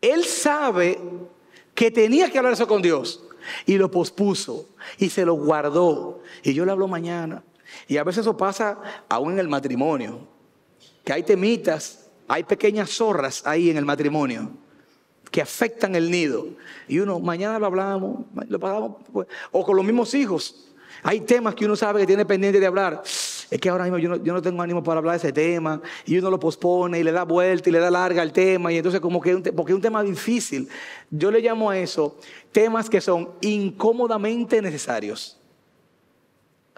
Él 0.00 0.24
sabe 0.24 1.00
que 1.74 1.90
tenía 1.90 2.30
que 2.30 2.38
hablar 2.38 2.52
eso 2.52 2.68
con 2.68 2.82
Dios 2.82 3.24
y 3.66 3.78
lo 3.78 3.90
pospuso 3.90 4.68
y 4.98 5.08
se 5.08 5.24
lo 5.24 5.34
guardó. 5.34 6.20
Y 6.42 6.52
yo 6.52 6.64
le 6.64 6.72
hablo 6.72 6.86
mañana. 6.86 7.42
Y 7.86 7.96
a 7.96 8.04
veces 8.04 8.20
eso 8.20 8.36
pasa 8.36 8.78
aún 9.08 9.32
en 9.32 9.38
el 9.40 9.48
matrimonio, 9.48 10.20
que 11.04 11.12
hay 11.12 11.22
temitas, 11.22 12.08
hay 12.26 12.44
pequeñas 12.44 12.90
zorras 12.90 13.46
ahí 13.46 13.70
en 13.70 13.76
el 13.76 13.84
matrimonio 13.84 14.52
que 15.38 15.42
afectan 15.42 15.94
el 15.94 16.10
nido. 16.10 16.48
Y 16.88 16.98
uno, 16.98 17.20
mañana 17.20 17.60
lo 17.60 17.66
hablamos, 17.66 18.24
lo 18.48 18.58
pasamos, 18.58 18.96
pues, 19.12 19.28
o 19.52 19.64
con 19.64 19.76
los 19.76 19.84
mismos 19.84 20.12
hijos. 20.14 20.66
Hay 21.04 21.20
temas 21.20 21.54
que 21.54 21.64
uno 21.64 21.76
sabe 21.76 22.00
que 22.00 22.08
tiene 22.08 22.26
pendiente 22.26 22.58
de 22.58 22.66
hablar 22.66 23.04
es 23.04 23.60
que 23.60 23.68
ahora 23.68 23.84
mismo 23.84 23.98
yo 23.98 24.32
no, 24.32 24.42
tengo 24.42 24.60
ánimo 24.60 24.82
para 24.82 24.98
hablar 24.98 25.12
de 25.12 25.18
ese 25.18 25.32
tema 25.32 25.80
y 26.04 26.18
uno 26.18 26.28
lo 26.28 26.40
pospone 26.40 26.98
y 26.98 27.04
le 27.04 27.12
da 27.12 27.22
vuelta 27.22 27.68
y 27.68 27.72
le 27.72 27.78
da 27.78 27.88
larga 27.88 28.20
al 28.20 28.32
tema 28.32 28.72
y 28.72 28.78
entonces 28.78 29.00
como 29.00 29.20
que 29.20 29.36
porque 29.52 29.70
es 29.70 29.76
un 29.76 29.80
tema 29.80 30.02
difícil. 30.02 30.68
Yo 31.08 31.30
le 31.30 31.40
llamo 31.40 31.70
a 31.70 31.78
eso 31.78 32.18
temas 32.50 32.90
que 32.90 33.00
son 33.00 33.30
incómodamente 33.40 34.60
necesarios. 34.60 35.38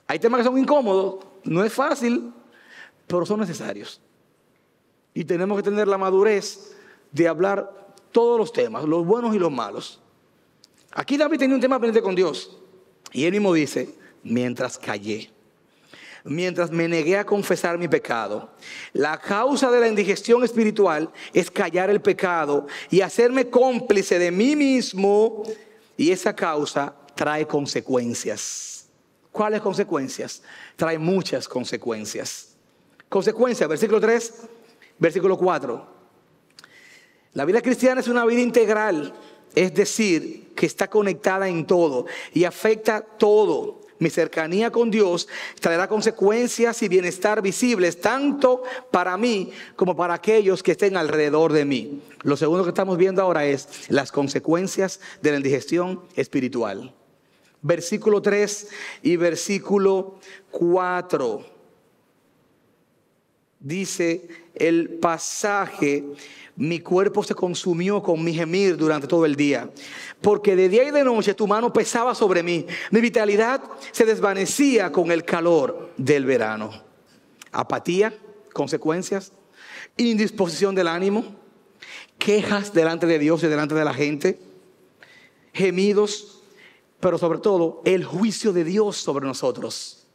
Hay 0.06 0.18
temas 0.18 0.40
que 0.40 0.44
son 0.44 0.58
incómodos, 0.58 1.24
no 1.44 1.64
es 1.64 1.72
fácil, 1.72 2.30
pero 3.06 3.24
son 3.24 3.40
necesarios. 3.40 4.02
Y 5.14 5.24
tenemos 5.24 5.56
que 5.56 5.62
tener 5.62 5.88
la 5.88 5.96
madurez 5.96 6.76
de 7.11 7.26
hablar 7.26 7.79
todos 8.12 8.38
los 8.38 8.52
temas, 8.52 8.84
los 8.84 9.04
buenos 9.06 9.34
y 9.34 9.38
los 9.38 9.50
malos. 9.50 10.00
Aquí 10.92 11.16
David 11.16 11.38
tenía 11.38 11.54
un 11.54 11.61
tema 11.61 11.78
pendiente 11.78 12.02
con 12.02 12.14
Dios. 12.14 12.56
Y 13.12 13.24
él 13.24 13.32
mismo 13.32 13.52
dice, 13.52 13.94
mientras 14.22 14.78
callé, 14.78 15.30
mientras 16.24 16.70
me 16.70 16.88
negué 16.88 17.16
a 17.16 17.24
confesar 17.24 17.78
mi 17.78 17.88
pecado, 17.88 18.50
la 18.92 19.18
causa 19.18 19.70
de 19.70 19.80
la 19.80 19.88
indigestión 19.88 20.44
espiritual 20.44 21.11
es 21.32 21.50
callar 21.50 21.90
el 21.90 22.00
pecado 22.00 22.66
y 22.90 23.00
hacerme 23.00 23.48
cómplice 23.48 24.18
de 24.18 24.30
mí 24.30 24.56
mismo. 24.56 25.42
Y 25.96 26.11
esa 26.11 26.34
causa 26.34 26.94
trae 27.14 27.46
consecuencias. 27.46 28.88
¿Cuáles 29.32 29.61
consecuencias? 29.61 30.42
Trae 30.76 30.98
muchas 30.98 31.48
consecuencias. 31.48 32.56
Consecuencias, 33.08 33.68
versículo 33.68 34.00
3, 34.00 34.34
versículo 34.98 35.36
4. 35.36 35.99
La 37.32 37.44
vida 37.44 37.62
cristiana 37.62 38.00
es 38.00 38.08
una 38.08 38.24
vida 38.24 38.40
integral, 38.40 39.14
es 39.54 39.72
decir, 39.74 40.52
que 40.56 40.66
está 40.66 40.88
conectada 40.88 41.48
en 41.48 41.66
todo 41.66 42.06
y 42.32 42.44
afecta 42.44 43.00
todo. 43.00 43.80
Mi 44.00 44.08
cercanía 44.08 44.72
con 44.72 44.90
Dios 44.90 45.28
traerá 45.60 45.86
consecuencias 45.86 46.82
y 46.82 46.88
bienestar 46.88 47.42
visibles 47.42 48.00
tanto 48.00 48.62
para 48.90 49.16
mí 49.18 49.52
como 49.76 49.94
para 49.94 50.14
aquellos 50.14 50.62
que 50.62 50.72
estén 50.72 50.96
alrededor 50.96 51.52
de 51.52 51.66
mí. 51.66 52.02
Lo 52.22 52.36
segundo 52.36 52.64
que 52.64 52.70
estamos 52.70 52.96
viendo 52.96 53.20
ahora 53.20 53.44
es 53.44 53.68
las 53.88 54.10
consecuencias 54.10 55.00
de 55.20 55.30
la 55.32 55.36
indigestión 55.36 56.02
espiritual. 56.16 56.94
Versículo 57.62 58.22
3 58.22 58.68
y 59.02 59.16
versículo 59.16 60.18
4. 60.50 61.44
Dice 63.60 64.28
el 64.54 64.98
pasaje 64.98 66.04
mi 66.61 66.80
cuerpo 66.80 67.22
se 67.22 67.34
consumió 67.34 68.02
con 68.02 68.22
mi 68.22 68.34
gemir 68.34 68.76
durante 68.76 69.06
todo 69.06 69.24
el 69.24 69.34
día, 69.34 69.70
porque 70.20 70.54
de 70.54 70.68
día 70.68 70.84
y 70.84 70.90
de 70.90 71.02
noche 71.02 71.32
tu 71.32 71.46
mano 71.46 71.72
pesaba 71.72 72.14
sobre 72.14 72.42
mí. 72.42 72.66
Mi 72.90 73.00
vitalidad 73.00 73.62
se 73.92 74.04
desvanecía 74.04 74.92
con 74.92 75.11
el 75.11 75.24
calor 75.24 75.90
del 75.96 76.26
verano. 76.26 76.70
Apatía, 77.50 78.12
consecuencias, 78.52 79.32
indisposición 79.96 80.74
del 80.74 80.88
ánimo, 80.88 81.24
quejas 82.18 82.74
delante 82.74 83.06
de 83.06 83.18
Dios 83.18 83.42
y 83.42 83.46
delante 83.46 83.74
de 83.74 83.84
la 83.86 83.94
gente, 83.94 84.38
gemidos, 85.54 86.42
pero 87.00 87.16
sobre 87.16 87.38
todo 87.38 87.80
el 87.86 88.04
juicio 88.04 88.52
de 88.52 88.64
Dios 88.64 88.98
sobre 88.98 89.24
nosotros. 89.24 90.06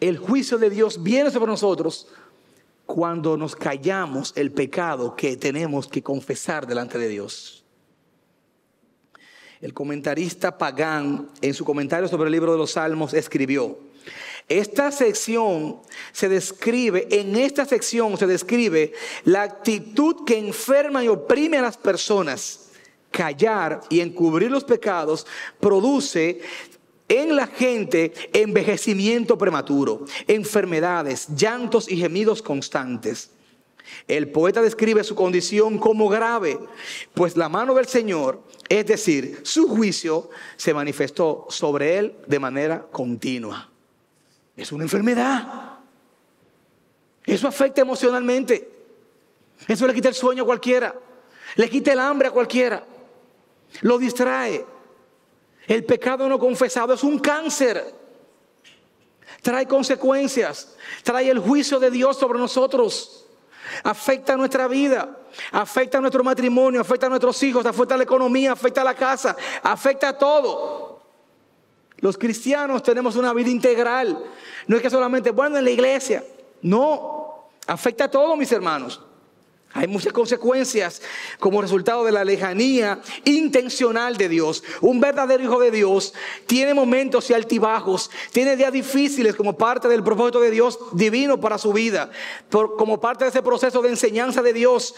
El 0.00 0.16
juicio 0.16 0.56
de 0.56 0.70
Dios 0.70 1.02
viene 1.02 1.30
sobre 1.30 1.50
nosotros 1.50 2.08
cuando 2.94 3.36
nos 3.36 3.54
callamos 3.54 4.32
el 4.36 4.50
pecado 4.50 5.14
que 5.14 5.36
tenemos 5.36 5.86
que 5.86 6.02
confesar 6.02 6.66
delante 6.66 6.98
de 6.98 7.08
Dios. 7.08 7.64
El 9.60 9.72
comentarista 9.72 10.58
Pagán, 10.58 11.30
en 11.40 11.54
su 11.54 11.64
comentario 11.64 12.08
sobre 12.08 12.26
el 12.26 12.32
libro 12.32 12.52
de 12.52 12.58
los 12.58 12.72
Salmos, 12.72 13.14
escribió, 13.14 13.78
esta 14.48 14.90
sección 14.90 15.80
se 16.12 16.28
describe, 16.28 17.06
en 17.10 17.36
esta 17.36 17.64
sección 17.64 18.16
se 18.16 18.26
describe 18.26 18.92
la 19.24 19.42
actitud 19.42 20.24
que 20.26 20.38
enferma 20.38 21.04
y 21.04 21.08
oprime 21.08 21.58
a 21.58 21.62
las 21.62 21.76
personas. 21.76 22.66
Callar 23.12 23.80
y 23.88 24.00
encubrir 24.00 24.52
los 24.52 24.62
pecados 24.62 25.26
produce 25.58 26.40
en 27.10 27.34
la 27.36 27.48
gente 27.48 28.14
envejecimiento 28.32 29.36
prematuro, 29.36 30.04
enfermedades, 30.28 31.26
llantos 31.36 31.90
y 31.90 31.96
gemidos 31.96 32.40
constantes. 32.40 33.32
El 34.06 34.30
poeta 34.30 34.62
describe 34.62 35.02
su 35.02 35.16
condición 35.16 35.78
como 35.78 36.08
grave, 36.08 36.58
pues 37.12 37.36
la 37.36 37.48
mano 37.48 37.74
del 37.74 37.86
Señor, 37.86 38.40
es 38.68 38.86
decir, 38.86 39.40
su 39.42 39.68
juicio, 39.68 40.30
se 40.56 40.72
manifestó 40.72 41.46
sobre 41.50 41.98
él 41.98 42.14
de 42.28 42.38
manera 42.38 42.86
continua. 42.92 43.68
Es 44.56 44.70
una 44.70 44.84
enfermedad. 44.84 45.78
Eso 47.24 47.48
afecta 47.48 47.80
emocionalmente. 47.80 48.70
Eso 49.66 49.86
le 49.86 49.94
quita 49.94 50.08
el 50.08 50.14
sueño 50.14 50.44
a 50.44 50.46
cualquiera. 50.46 50.94
Le 51.56 51.68
quita 51.68 51.92
el 51.92 51.98
hambre 51.98 52.28
a 52.28 52.30
cualquiera. 52.30 52.84
Lo 53.80 53.98
distrae. 53.98 54.64
El 55.66 55.84
pecado 55.84 56.28
no 56.28 56.38
confesado 56.38 56.94
es 56.94 57.02
un 57.02 57.18
cáncer. 57.18 57.94
Trae 59.42 59.66
consecuencias. 59.66 60.76
Trae 61.02 61.30
el 61.30 61.38
juicio 61.38 61.78
de 61.78 61.90
Dios 61.90 62.18
sobre 62.18 62.38
nosotros. 62.38 63.26
Afecta 63.84 64.36
nuestra 64.36 64.68
vida. 64.68 65.18
Afecta 65.52 66.00
nuestro 66.00 66.24
matrimonio. 66.24 66.80
Afecta 66.80 67.06
a 67.06 67.08
nuestros 67.08 67.42
hijos. 67.42 67.64
Afecta 67.64 67.94
a 67.94 67.98
la 67.98 68.04
economía. 68.04 68.52
Afecta 68.52 68.82
a 68.82 68.84
la 68.84 68.94
casa. 68.94 69.36
Afecta 69.62 70.08
a 70.08 70.18
todo. 70.18 71.02
Los 71.98 72.16
cristianos 72.16 72.82
tenemos 72.82 73.16
una 73.16 73.32
vida 73.32 73.50
integral. 73.50 74.18
No 74.66 74.76
es 74.76 74.82
que 74.82 74.90
solamente, 74.90 75.30
bueno, 75.30 75.58
en 75.58 75.64
la 75.64 75.70
iglesia. 75.70 76.24
No. 76.62 77.48
Afecta 77.66 78.04
a 78.04 78.10
todo, 78.10 78.36
mis 78.36 78.50
hermanos. 78.52 79.00
Hay 79.72 79.86
muchas 79.86 80.12
consecuencias 80.12 81.00
como 81.38 81.62
resultado 81.62 82.04
de 82.04 82.10
la 82.10 82.24
lejanía 82.24 83.00
intencional 83.24 84.16
de 84.16 84.28
Dios. 84.28 84.64
Un 84.80 84.98
verdadero 84.98 85.44
hijo 85.44 85.60
de 85.60 85.70
Dios 85.70 86.12
tiene 86.46 86.74
momentos 86.74 87.30
y 87.30 87.34
altibajos, 87.34 88.10
tiene 88.32 88.56
días 88.56 88.72
difíciles 88.72 89.36
como 89.36 89.56
parte 89.56 89.86
del 89.86 90.02
propósito 90.02 90.40
de 90.40 90.50
Dios 90.50 90.78
divino 90.92 91.40
para 91.40 91.56
su 91.56 91.72
vida, 91.72 92.10
como 92.50 93.00
parte 93.00 93.24
de 93.24 93.30
ese 93.30 93.42
proceso 93.42 93.80
de 93.80 93.90
enseñanza 93.90 94.42
de 94.42 94.52
Dios, 94.52 94.94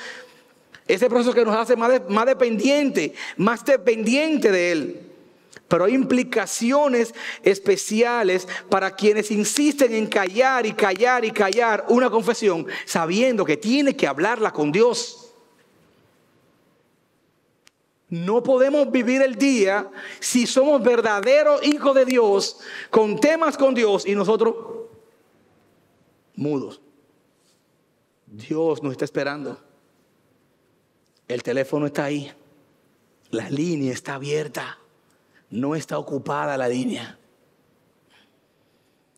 ese 0.89 1.09
proceso 1.09 1.35
que 1.35 1.45
nos 1.45 1.55
hace 1.55 1.77
más, 1.77 2.01
más 2.09 2.25
dependiente, 2.25 3.15
más 3.37 3.63
dependiente 3.67 4.51
de 4.51 4.73
Él 4.73 5.12
pero 5.73 5.87
hay 5.87 5.95
implicaciones 5.95 7.15
especiales 7.43 8.47
para 8.69 8.95
quienes 8.95 9.31
insisten 9.31 9.95
en 9.95 10.07
callar 10.07 10.67
y 10.67 10.75
callar 10.75 11.25
y 11.25 11.31
callar 11.31 11.87
una 11.89 12.11
confesión, 12.11 12.67
sabiendo 12.85 13.43
que 13.43 13.57
tiene 13.57 13.97
que 13.97 14.07
hablarla 14.07 14.53
con 14.53 14.71
Dios. 14.71 15.33
No 18.11 18.43
podemos 18.43 18.93
vivir 18.93 19.23
el 19.23 19.37
día 19.37 19.91
si 20.21 20.47
somos 20.47 20.83
verdaderos 20.83 21.67
hijos 21.67 21.95
de 21.95 22.05
Dios, 22.05 22.61
con 22.91 23.19
temas 23.19 23.57
con 23.57 23.73
Dios 23.73 24.05
y 24.05 24.15
nosotros 24.15 24.55
mudos. 26.35 26.83
Dios 28.27 28.83
nos 28.83 28.93
está 28.93 29.07
esperando. 29.07 29.59
El 31.27 31.43
teléfono 31.43 31.87
está 31.87 32.05
ahí. 32.05 32.31
La 33.31 33.49
línea 33.49 33.95
está 33.95 34.17
abierta 34.17 34.81
no 35.53 35.77
está 35.77 35.99
ocupada 35.99 36.57
la 36.57 36.67
línea. 36.67 37.19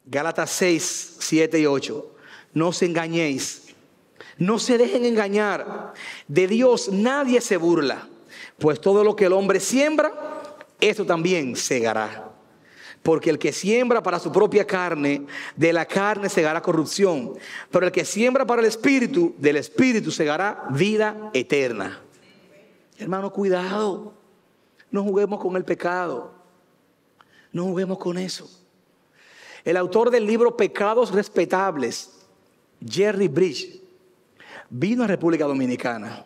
Gálatas 0.04 0.50
6, 0.50 1.16
7 1.20 1.60
y 1.60 1.66
8. 1.66 2.14
No 2.52 2.68
os 2.68 2.82
engañéis. 2.82 3.74
No 4.36 4.58
se 4.58 4.76
dejen 4.76 5.04
engañar. 5.04 5.94
De 6.28 6.46
Dios 6.46 6.90
nadie 6.90 7.40
se 7.40 7.56
burla. 7.56 8.08
Pues 8.58 8.80
todo 8.80 9.02
lo 9.04 9.16
que 9.16 9.26
el 9.26 9.32
hombre 9.32 9.60
siembra, 9.60 10.12
eso 10.80 11.06
también 11.06 11.56
segará. 11.56 12.32
Porque 13.02 13.30
el 13.30 13.38
que 13.38 13.52
siembra 13.52 14.02
para 14.02 14.18
su 14.18 14.32
propia 14.32 14.66
carne, 14.66 15.26
de 15.54 15.72
la 15.72 15.86
carne 15.86 16.28
segará 16.28 16.60
corrupción. 16.60 17.34
Pero 17.70 17.86
el 17.86 17.92
que 17.92 18.04
siembra 18.04 18.44
para 18.44 18.60
el 18.60 18.68
espíritu, 18.68 19.34
del 19.38 19.56
espíritu 19.56 20.10
segará 20.10 20.64
vida 20.70 21.30
eterna. 21.32 22.00
Hermano, 22.98 23.32
cuidado. 23.32 24.23
No 24.94 25.02
juguemos 25.02 25.40
con 25.40 25.56
el 25.56 25.64
pecado. 25.64 26.30
No 27.50 27.64
juguemos 27.64 27.98
con 27.98 28.16
eso. 28.16 28.48
El 29.64 29.76
autor 29.76 30.08
del 30.08 30.24
libro 30.24 30.56
Pecados 30.56 31.10
Respetables, 31.10 32.12
Jerry 32.80 33.26
Bridge, 33.26 33.80
vino 34.70 35.02
a 35.02 35.08
República 35.08 35.46
Dominicana 35.46 36.24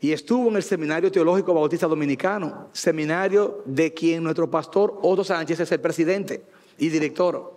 y 0.00 0.10
estuvo 0.10 0.48
en 0.48 0.56
el 0.56 0.64
Seminario 0.64 1.12
Teológico 1.12 1.54
Bautista 1.54 1.86
Dominicano, 1.86 2.70
seminario 2.72 3.62
de 3.66 3.94
quien 3.94 4.24
nuestro 4.24 4.50
pastor 4.50 4.98
Otto 5.00 5.22
Sánchez 5.22 5.60
es 5.60 5.70
el 5.70 5.80
presidente 5.80 6.42
y 6.76 6.88
director. 6.88 7.54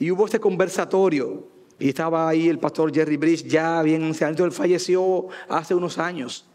Y 0.00 0.10
hubo 0.10 0.24
este 0.24 0.40
conversatorio 0.40 1.46
y 1.78 1.90
estaba 1.90 2.28
ahí 2.28 2.48
el 2.48 2.58
pastor 2.58 2.92
Jerry 2.92 3.16
Bridge, 3.16 3.44
ya 3.44 3.82
bien 3.82 4.02
anciano, 4.02 4.44
él 4.44 4.50
falleció 4.50 5.28
hace 5.48 5.76
unos 5.76 5.96
años. 5.96 6.49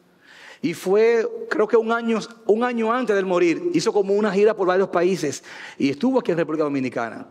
Y 0.65 0.73
fue, 0.73 1.23
creo 1.47 1.67
que 1.67 1.77
un 1.77 1.91
año, 1.91 2.17
un 2.47 2.63
año 2.63 2.91
antes 2.91 3.15
del 3.15 3.27
morir, 3.27 3.69
hizo 3.75 3.93
como 3.93 4.15
una 4.15 4.31
gira 4.31 4.55
por 4.55 4.67
varios 4.67 4.89
países 4.89 5.43
y 5.77 5.91
estuvo 5.91 6.19
aquí 6.19 6.31
en 6.31 6.39
República 6.39 6.63
Dominicana. 6.63 7.27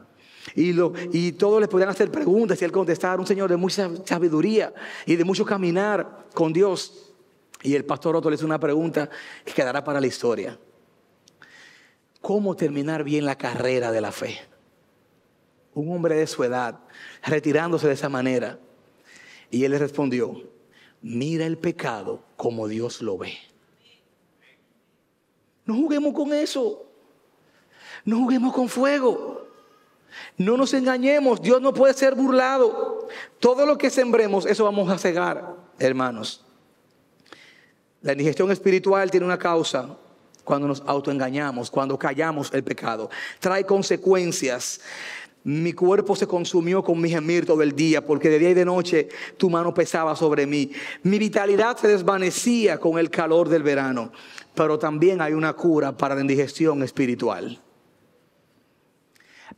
Y, 0.55 0.73
lo, 0.73 0.93
y 1.11 1.33
todos 1.33 1.61
les 1.61 1.69
podían 1.69 1.89
hacer 1.89 2.13
preguntas 2.13 2.63
y 2.63 2.65
él 2.65 2.71
contestaba, 2.71 3.21
un 3.21 3.27
señor 3.27 3.51
de 3.51 3.57
mucha 3.57 3.91
sabiduría 4.05 4.73
y 5.05 5.17
de 5.17 5.25
mucho 5.25 5.45
caminar 5.45 6.27
con 6.33 6.53
Dios. 6.53 7.13
Y 7.61 7.75
el 7.75 7.85
pastor 7.85 8.15
Otto 8.15 8.31
le 8.31 8.37
hizo 8.37 8.47
una 8.47 8.61
pregunta 8.61 9.11
que 9.45 9.53
quedará 9.53 9.83
para 9.83 10.01
la 10.01 10.07
historia. 10.07 10.57
¿Cómo 12.21 12.55
terminar 12.55 13.03
bien 13.03 13.25
la 13.25 13.37
carrera 13.37 13.91
de 13.91 14.01
la 14.01 14.13
fe? 14.13 14.39
un 15.75 15.93
hombre 15.93 16.15
de 16.15 16.29
su 16.29 16.45
edad, 16.45 16.79
retirándose 17.25 17.89
de 17.89 17.95
esa 17.95 18.09
manera. 18.09 18.61
Y 19.51 19.65
él 19.65 19.73
le 19.73 19.79
respondió, 19.81 20.41
mira 21.03 21.47
el 21.47 21.59
pecado 21.59 22.23
como 22.45 22.69
Dios 22.69 23.01
lo 23.01 23.17
ve. 23.17 23.39
No 25.65 25.77
juguemos 25.77 26.13
con 26.13 26.35
eso. 26.35 26.85
No 28.05 28.19
juguemos 28.19 28.53
con 28.53 28.69
fuego. 28.69 29.47
No 30.37 30.59
nos 30.59 30.75
engañemos. 30.75 31.41
Dios 31.41 31.63
no 31.63 31.73
puede 31.73 31.95
ser 31.95 32.15
burlado. 32.15 33.09
Todo 33.41 33.65
lo 33.65 33.79
que 33.79 33.89
sembremos, 33.89 34.45
eso 34.45 34.65
vamos 34.65 34.91
a 34.91 34.99
cegar, 34.99 35.57
hermanos. 35.79 36.45
La 38.03 38.13
indigestión 38.13 38.53
espiritual 38.53 39.11
tiene 39.11 39.25
una 39.25 39.39
causa 39.39 39.97
cuando 40.45 40.69
nos 40.69 40.83
autoengañamos, 40.85 41.71
cuando 41.71 41.99
callamos 41.99 42.53
el 42.53 42.63
pecado. 42.63 43.09
Trae 43.41 43.65
consecuencias. 43.65 44.83
Mi 45.45 45.75
cuerpo 45.75 46.17
se 46.17 46.27
consumió 46.27 46.83
con 46.83 46.99
mi 46.99 47.11
gemir 47.11 47.45
todo 47.45 47.61
el 47.61 47.77
día, 47.77 48.05
porque 48.05 48.31
de 48.31 48.39
día 48.39 48.51
y 48.51 48.55
de 48.55 48.65
noche 48.65 49.09
tu 49.37 49.51
mano 49.51 49.75
pesaba 49.75 50.17
sobre 50.17 50.47
mí. 50.47 50.71
Mi 51.03 51.19
vitalidad 51.19 51.77
se 51.77 51.87
desvanecía 51.87 52.81
con 52.81 52.99
el 52.99 53.11
calor 53.11 53.51
del 53.51 53.63
verano. 53.63 54.11
Pero 54.55 54.79
también 54.79 55.21
hay 55.21 55.35
una 55.35 55.53
cura 55.53 55.95
para 55.95 56.15
la 56.15 56.23
indigestión 56.23 56.83
espiritual. 56.83 57.61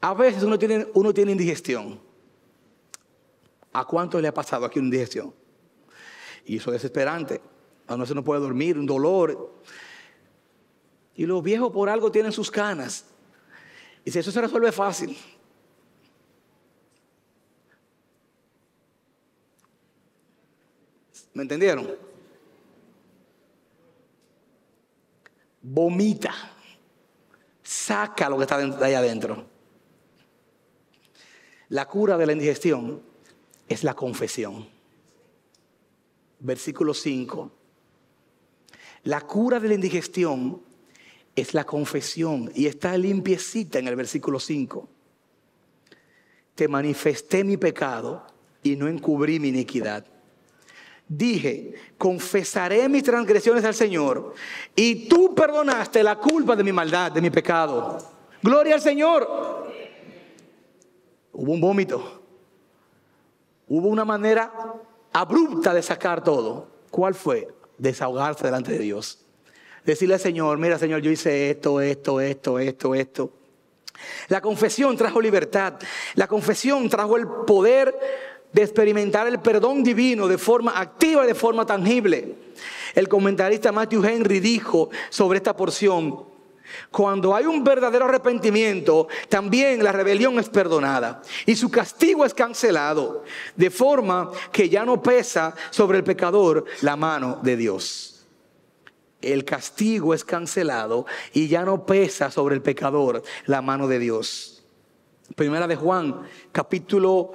A 0.00 0.12
veces 0.14 0.42
uno 0.42 0.58
tiene, 0.58 0.88
uno 0.94 1.14
tiene 1.14 1.30
indigestión. 1.30 2.00
¿A 3.72 3.84
cuánto 3.84 4.20
le 4.20 4.26
ha 4.26 4.34
pasado 4.34 4.66
aquí 4.66 4.80
una 4.80 4.86
indigestión? 4.86 5.32
Y 6.46 6.56
eso 6.56 6.70
es 6.70 6.82
desesperante. 6.82 7.40
A 7.86 7.94
veces 7.94 8.16
no 8.16 8.24
puede 8.24 8.40
dormir, 8.40 8.76
un 8.76 8.86
dolor. 8.86 9.52
Y 11.14 11.26
los 11.26 11.44
viejos 11.44 11.70
por 11.70 11.88
algo 11.88 12.10
tienen 12.10 12.32
sus 12.32 12.50
canas. 12.50 13.04
Y 14.04 14.10
si 14.10 14.18
eso 14.18 14.32
se 14.32 14.40
resuelve 14.40 14.72
fácil. 14.72 15.16
¿Me 21.36 21.42
entendieron? 21.42 21.94
Vomita. 25.60 26.32
Saca 27.62 28.30
lo 28.30 28.38
que 28.38 28.44
está 28.44 28.56
ahí 28.56 28.94
adentro. 28.94 29.44
La 31.68 31.84
cura 31.84 32.16
de 32.16 32.24
la 32.24 32.32
indigestión 32.32 33.02
es 33.68 33.84
la 33.84 33.92
confesión. 33.92 34.66
Versículo 36.40 36.94
5. 36.94 37.52
La 39.02 39.20
cura 39.20 39.60
de 39.60 39.68
la 39.68 39.74
indigestión 39.74 40.62
es 41.34 41.52
la 41.52 41.64
confesión 41.64 42.50
y 42.54 42.64
está 42.64 42.96
limpiecita 42.96 43.78
en 43.78 43.88
el 43.88 43.96
versículo 43.96 44.40
5. 44.40 44.88
Te 46.54 46.66
manifesté 46.66 47.44
mi 47.44 47.58
pecado 47.58 48.26
y 48.62 48.76
no 48.76 48.88
encubrí 48.88 49.38
mi 49.38 49.48
iniquidad. 49.48 50.15
Dije, 51.08 51.74
confesaré 51.96 52.88
mis 52.88 53.04
transgresiones 53.04 53.64
al 53.64 53.74
Señor 53.74 54.34
y 54.74 55.08
tú 55.08 55.34
perdonaste 55.34 56.02
la 56.02 56.16
culpa 56.16 56.56
de 56.56 56.64
mi 56.64 56.72
maldad, 56.72 57.12
de 57.12 57.20
mi 57.20 57.30
pecado. 57.30 57.98
Gloria 58.42 58.74
al 58.74 58.80
Señor. 58.80 59.72
Hubo 61.32 61.52
un 61.52 61.60
vómito. 61.60 62.22
Hubo 63.68 63.88
una 63.88 64.04
manera 64.04 64.52
abrupta 65.12 65.72
de 65.72 65.82
sacar 65.82 66.24
todo. 66.24 66.68
¿Cuál 66.90 67.14
fue? 67.14 67.48
Desahogarse 67.78 68.44
delante 68.44 68.72
de 68.72 68.78
Dios. 68.78 69.24
Decirle 69.84 70.14
al 70.14 70.20
Señor, 70.20 70.58
mira 70.58 70.78
Señor, 70.78 71.00
yo 71.02 71.10
hice 71.10 71.50
esto, 71.50 71.80
esto, 71.80 72.20
esto, 72.20 72.58
esto, 72.58 72.94
esto. 72.94 73.32
La 74.28 74.40
confesión 74.40 74.96
trajo 74.96 75.20
libertad. 75.20 75.74
La 76.14 76.26
confesión 76.26 76.88
trajo 76.88 77.16
el 77.16 77.26
poder 77.46 77.94
de 78.56 78.62
experimentar 78.62 79.26
el 79.26 79.38
perdón 79.38 79.84
divino 79.84 80.26
de 80.26 80.38
forma 80.38 80.80
activa 80.80 81.24
y 81.24 81.26
de 81.26 81.34
forma 81.34 81.66
tangible. 81.66 82.34
El 82.94 83.06
comentarista 83.06 83.70
Matthew 83.70 84.02
Henry 84.02 84.40
dijo 84.40 84.88
sobre 85.10 85.36
esta 85.36 85.54
porción, 85.54 86.24
cuando 86.90 87.34
hay 87.34 87.44
un 87.44 87.62
verdadero 87.62 88.06
arrepentimiento, 88.06 89.08
también 89.28 89.84
la 89.84 89.92
rebelión 89.92 90.38
es 90.38 90.48
perdonada 90.48 91.20
y 91.44 91.54
su 91.54 91.70
castigo 91.70 92.24
es 92.24 92.32
cancelado, 92.32 93.24
de 93.56 93.70
forma 93.70 94.30
que 94.50 94.70
ya 94.70 94.86
no 94.86 95.02
pesa 95.02 95.54
sobre 95.68 95.98
el 95.98 96.04
pecador 96.04 96.64
la 96.80 96.96
mano 96.96 97.38
de 97.42 97.58
Dios 97.58 98.14
el 99.22 99.44
castigo 99.44 100.14
es 100.14 100.24
cancelado 100.24 101.04
y 101.32 101.48
ya 101.48 101.64
no 101.64 101.84
pesa 101.84 102.30
sobre 102.30 102.54
el 102.54 102.62
pecador 102.62 103.24
la 103.46 103.60
mano 103.60 103.88
de 103.88 103.98
Dios. 103.98 104.55
Primera 105.34 105.66
de 105.66 105.74
Juan, 105.74 106.22
capítulo 106.52 107.32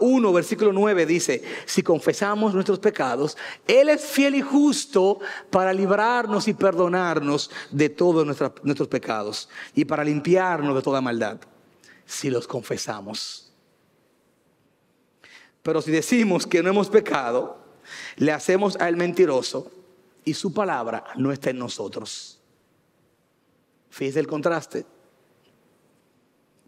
1, 0.00 0.28
ah, 0.28 0.32
versículo 0.32 0.72
9 0.72 1.04
dice, 1.04 1.42
si 1.66 1.82
confesamos 1.82 2.54
nuestros 2.54 2.78
pecados, 2.78 3.36
Él 3.66 3.88
es 3.88 4.04
fiel 4.04 4.36
y 4.36 4.40
justo 4.40 5.18
para 5.50 5.72
librarnos 5.72 6.46
y 6.46 6.54
perdonarnos 6.54 7.50
de 7.72 7.88
todos 7.88 8.24
nuestros 8.24 8.88
pecados 8.88 9.48
y 9.74 9.84
para 9.84 10.04
limpiarnos 10.04 10.76
de 10.76 10.82
toda 10.82 11.00
maldad, 11.00 11.38
si 12.06 12.30
los 12.30 12.46
confesamos. 12.46 13.52
Pero 15.62 15.82
si 15.82 15.90
decimos 15.90 16.46
que 16.46 16.62
no 16.62 16.70
hemos 16.70 16.88
pecado, 16.88 17.58
le 18.16 18.30
hacemos 18.30 18.76
a 18.80 18.88
Él 18.88 18.96
mentiroso 18.96 19.72
y 20.24 20.34
su 20.34 20.54
palabra 20.54 21.04
no 21.16 21.32
está 21.32 21.50
en 21.50 21.58
nosotros. 21.58 22.38
Fíjese 23.90 24.20
el 24.20 24.26
contraste. 24.26 24.93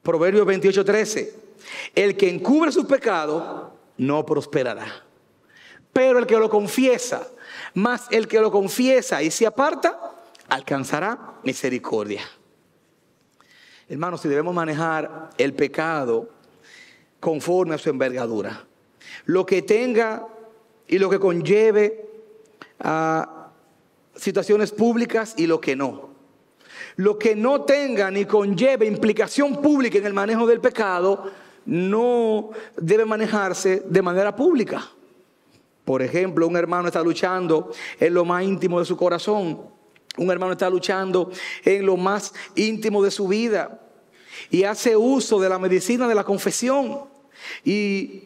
Proverbios 0.06 0.46
28, 0.46 0.84
13. 0.84 1.34
El 1.92 2.16
que 2.16 2.30
encubre 2.30 2.70
su 2.70 2.86
pecado 2.86 3.72
no 3.98 4.24
prosperará. 4.24 4.86
Pero 5.92 6.20
el 6.20 6.28
que 6.28 6.38
lo 6.38 6.48
confiesa, 6.48 7.26
más 7.74 8.06
el 8.12 8.28
que 8.28 8.38
lo 8.38 8.52
confiesa 8.52 9.20
y 9.20 9.32
se 9.32 9.48
aparta, 9.48 10.12
alcanzará 10.48 11.40
misericordia. 11.42 12.20
Hermanos, 13.88 14.20
si 14.20 14.28
debemos 14.28 14.54
manejar 14.54 15.30
el 15.38 15.54
pecado 15.54 16.28
conforme 17.18 17.74
a 17.74 17.78
su 17.78 17.90
envergadura, 17.90 18.64
lo 19.24 19.44
que 19.44 19.62
tenga 19.62 20.28
y 20.86 21.00
lo 21.00 21.10
que 21.10 21.18
conlleve 21.18 22.08
a 22.78 23.50
situaciones 24.14 24.70
públicas 24.70 25.34
y 25.36 25.48
lo 25.48 25.60
que 25.60 25.74
no. 25.74 26.15
Lo 26.96 27.18
que 27.18 27.36
no 27.36 27.62
tenga 27.62 28.10
ni 28.10 28.24
conlleve 28.24 28.86
implicación 28.86 29.60
pública 29.60 29.98
en 29.98 30.06
el 30.06 30.14
manejo 30.14 30.46
del 30.46 30.60
pecado, 30.60 31.30
no 31.66 32.50
debe 32.76 33.04
manejarse 33.04 33.82
de 33.86 34.02
manera 34.02 34.34
pública. 34.34 34.88
Por 35.84 36.02
ejemplo, 36.02 36.46
un 36.48 36.56
hermano 36.56 36.88
está 36.88 37.02
luchando 37.02 37.70
en 38.00 38.14
lo 38.14 38.24
más 38.24 38.42
íntimo 38.42 38.78
de 38.78 38.86
su 38.86 38.96
corazón. 38.96 39.60
Un 40.16 40.30
hermano 40.30 40.52
está 40.52 40.70
luchando 40.70 41.30
en 41.64 41.84
lo 41.84 41.96
más 41.96 42.32
íntimo 42.54 43.04
de 43.04 43.10
su 43.10 43.28
vida 43.28 43.80
y 44.50 44.64
hace 44.64 44.96
uso 44.96 45.38
de 45.38 45.48
la 45.48 45.58
medicina 45.58 46.08
de 46.08 46.14
la 46.14 46.24
confesión. 46.24 47.02
Y 47.62 48.24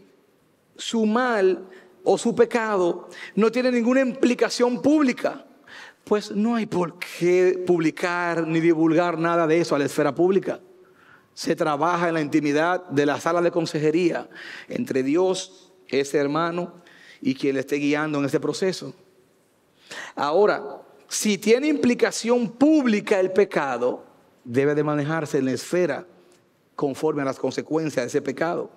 su 0.76 1.04
mal 1.06 1.66
o 2.04 2.16
su 2.16 2.34
pecado 2.34 3.08
no 3.34 3.50
tiene 3.50 3.72
ninguna 3.72 4.00
implicación 4.00 4.80
pública 4.80 5.44
pues 6.10 6.32
no 6.32 6.56
hay 6.56 6.66
por 6.66 6.98
qué 6.98 7.62
publicar 7.64 8.44
ni 8.44 8.58
divulgar 8.58 9.16
nada 9.16 9.46
de 9.46 9.60
eso 9.60 9.76
a 9.76 9.78
la 9.78 9.84
esfera 9.84 10.12
pública. 10.12 10.58
Se 11.34 11.54
trabaja 11.54 12.08
en 12.08 12.14
la 12.14 12.20
intimidad 12.20 12.84
de 12.88 13.06
la 13.06 13.20
sala 13.20 13.40
de 13.40 13.52
consejería 13.52 14.28
entre 14.66 15.04
Dios, 15.04 15.72
ese 15.86 16.18
hermano, 16.18 16.82
y 17.20 17.36
quien 17.36 17.54
le 17.54 17.60
esté 17.60 17.76
guiando 17.76 18.18
en 18.18 18.24
ese 18.24 18.40
proceso. 18.40 18.92
Ahora, 20.16 20.82
si 21.06 21.38
tiene 21.38 21.68
implicación 21.68 22.50
pública 22.50 23.20
el 23.20 23.30
pecado, 23.30 24.04
debe 24.42 24.74
de 24.74 24.82
manejarse 24.82 25.38
en 25.38 25.44
la 25.44 25.52
esfera 25.52 26.08
conforme 26.74 27.22
a 27.22 27.26
las 27.26 27.38
consecuencias 27.38 28.02
de 28.02 28.08
ese 28.08 28.20
pecado. 28.20 28.68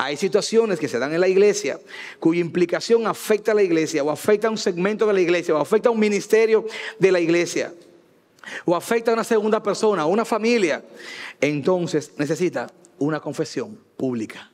Hay 0.00 0.16
situaciones 0.16 0.78
que 0.78 0.86
se 0.86 1.00
dan 1.00 1.12
en 1.12 1.20
la 1.20 1.26
iglesia 1.26 1.80
cuya 2.20 2.40
implicación 2.40 3.04
afecta 3.08 3.50
a 3.50 3.54
la 3.56 3.64
iglesia 3.64 4.04
o 4.04 4.10
afecta 4.10 4.46
a 4.46 4.50
un 4.50 4.56
segmento 4.56 5.08
de 5.08 5.12
la 5.12 5.20
iglesia 5.20 5.56
o 5.56 5.58
afecta 5.58 5.88
a 5.88 5.92
un 5.92 5.98
ministerio 5.98 6.64
de 7.00 7.10
la 7.10 7.18
iglesia 7.18 7.74
o 8.64 8.76
afecta 8.76 9.10
a 9.10 9.14
una 9.14 9.24
segunda 9.24 9.60
persona, 9.60 10.02
a 10.02 10.06
una 10.06 10.24
familia. 10.24 10.84
Entonces 11.40 12.12
necesita 12.16 12.70
una 13.00 13.18
confesión 13.18 13.76
pública. 13.96 14.48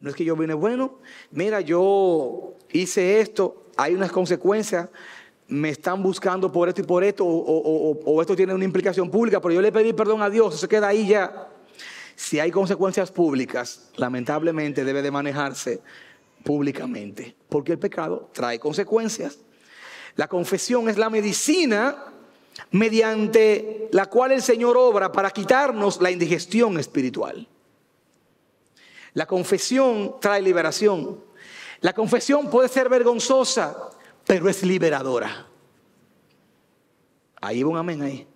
No 0.00 0.10
es 0.10 0.16
que 0.16 0.24
yo 0.26 0.36
vine, 0.36 0.52
bueno, 0.52 0.98
mira, 1.30 1.62
yo 1.62 2.52
hice 2.72 3.20
esto, 3.20 3.68
hay 3.74 3.94
unas 3.94 4.12
consecuencias, 4.12 4.90
me 5.48 5.70
están 5.70 6.02
buscando 6.02 6.52
por 6.52 6.68
esto 6.68 6.82
y 6.82 6.84
por 6.84 7.02
esto, 7.02 7.24
o, 7.24 8.02
o 8.04 8.20
esto 8.20 8.36
tiene 8.36 8.52
una 8.52 8.66
implicación 8.66 9.10
pública, 9.10 9.40
pero 9.40 9.54
yo 9.54 9.62
le 9.62 9.72
pedí 9.72 9.94
perdón 9.94 10.20
a 10.20 10.28
Dios, 10.28 10.60
se 10.60 10.68
queda 10.68 10.88
ahí 10.88 11.08
ya. 11.08 11.48
Si 12.16 12.38
hay 12.38 12.50
consecuencias 12.50 13.10
públicas, 13.10 13.90
lamentablemente 13.96 14.84
debe 14.84 15.02
de 15.02 15.10
manejarse 15.10 15.82
públicamente, 16.44 17.34
porque 17.48 17.72
el 17.72 17.78
pecado 17.78 18.30
trae 18.32 18.58
consecuencias. 18.58 19.38
La 20.16 20.28
confesión 20.28 20.88
es 20.88 20.96
la 20.96 21.10
medicina 21.10 22.12
mediante 22.70 23.88
la 23.92 24.06
cual 24.06 24.32
el 24.32 24.42
Señor 24.42 24.76
obra 24.76 25.10
para 25.10 25.30
quitarnos 25.30 26.00
la 26.00 26.10
indigestión 26.10 26.78
espiritual. 26.78 27.48
La 29.14 29.26
confesión 29.26 30.16
trae 30.20 30.42
liberación. 30.42 31.20
La 31.80 31.92
confesión 31.92 32.50
puede 32.50 32.68
ser 32.68 32.88
vergonzosa, 32.88 33.90
pero 34.26 34.48
es 34.48 34.62
liberadora. 34.62 35.46
Ahí 37.40 37.62
va 37.62 37.70
un 37.70 37.76
amén 37.76 38.02
ahí. 38.02 38.26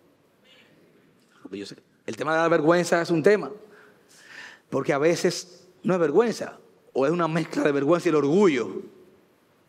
El 2.06 2.16
tema 2.16 2.32
de 2.34 2.42
la 2.42 2.48
vergüenza 2.48 3.00
es 3.00 3.10
un 3.10 3.22
tema, 3.22 3.50
porque 4.70 4.92
a 4.92 4.98
veces 4.98 5.68
no 5.82 5.94
es 5.94 6.00
vergüenza, 6.00 6.58
o 6.92 7.06
es 7.06 7.12
una 7.12 7.28
mezcla 7.28 7.62
de 7.62 7.72
vergüenza 7.72 8.08
y 8.08 8.10
el 8.10 8.16
orgullo, 8.16 8.82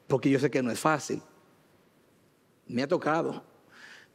porque 0.07 0.29
yo 0.29 0.39
sé 0.39 0.49
que 0.49 0.61
no 0.61 0.71
es 0.71 0.79
fácil. 0.79 1.21
Me 2.67 2.83
ha 2.83 2.87
tocado, 2.87 3.43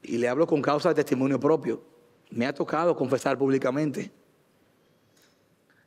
y 0.03 0.19
le 0.19 0.29
hablo 0.29 0.47
con 0.47 0.61
causa 0.61 0.91
de 0.91 0.95
testimonio 0.97 1.41
propio, 1.41 1.83
me 2.31 2.47
ha 2.47 2.53
tocado 2.53 2.95
confesar 2.97 3.39
públicamente. 3.39 4.11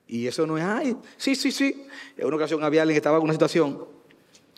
Y 0.07 0.25
eso 0.25 0.47
no 0.47 0.57
es, 0.57 0.63
ay, 0.63 0.97
sí, 1.17 1.35
sí, 1.35 1.51
sí. 1.51 1.85
En 2.15 2.27
una 2.27 2.37
ocasión 2.37 2.63
había 2.63 2.81
alguien 2.81 2.95
que 2.95 2.99
estaba 2.99 3.17
en 3.17 3.23
una 3.23 3.33
situación, 3.33 3.85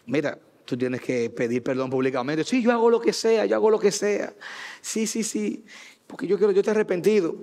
mira, 0.06 0.38
tú 0.64 0.78
tienes 0.78 1.02
que 1.02 1.32
pedir 1.32 1.64
perdón 1.64 1.90
públicamente. 1.90 2.44
Sí, 2.44 2.62
yo 2.62 2.72
hago 2.72 2.90
lo 2.92 3.02
que 3.02 3.12
sea, 3.12 3.48
yo 3.48 3.56
hago 3.56 3.72
lo 3.72 3.80
que 3.80 3.92
sea. 3.92 4.34
Sí, 4.82 5.08
sí, 5.08 5.24
sí, 5.24 5.66
porque 6.06 6.28
yo 6.28 6.38
quiero, 6.38 6.52
yo 6.52 6.62
te 6.62 6.70
he 6.70 6.72
arrepentido. 6.72 7.36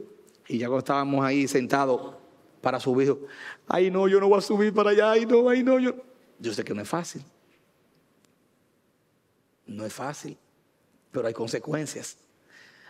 Y 0.47 0.59
ya 0.59 0.69
cuando 0.69 0.79
estábamos 0.79 1.25
ahí 1.25 1.49
sentados 1.49 2.15
para 2.67 2.81
subir, 2.81 3.17
ay 3.69 3.93
no, 3.93 4.09
yo 4.09 4.19
no 4.19 4.29
voy 4.29 4.39
a 4.39 4.41
subir 4.41 4.75
para 4.75 4.91
allá, 4.91 5.13
ay 5.13 5.25
no, 5.25 5.49
ay 5.49 5.63
no, 5.63 5.79
yo. 5.79 5.95
Yo 6.41 6.53
sé 6.53 6.65
que 6.65 6.75
no 6.75 6.83
es 6.83 6.89
fácil. 6.89 7.23
No 9.67 9.87
es 9.87 9.93
fácil, 9.93 10.37
pero 11.13 11.29
hay 11.29 11.33
consecuencias. 11.33 12.19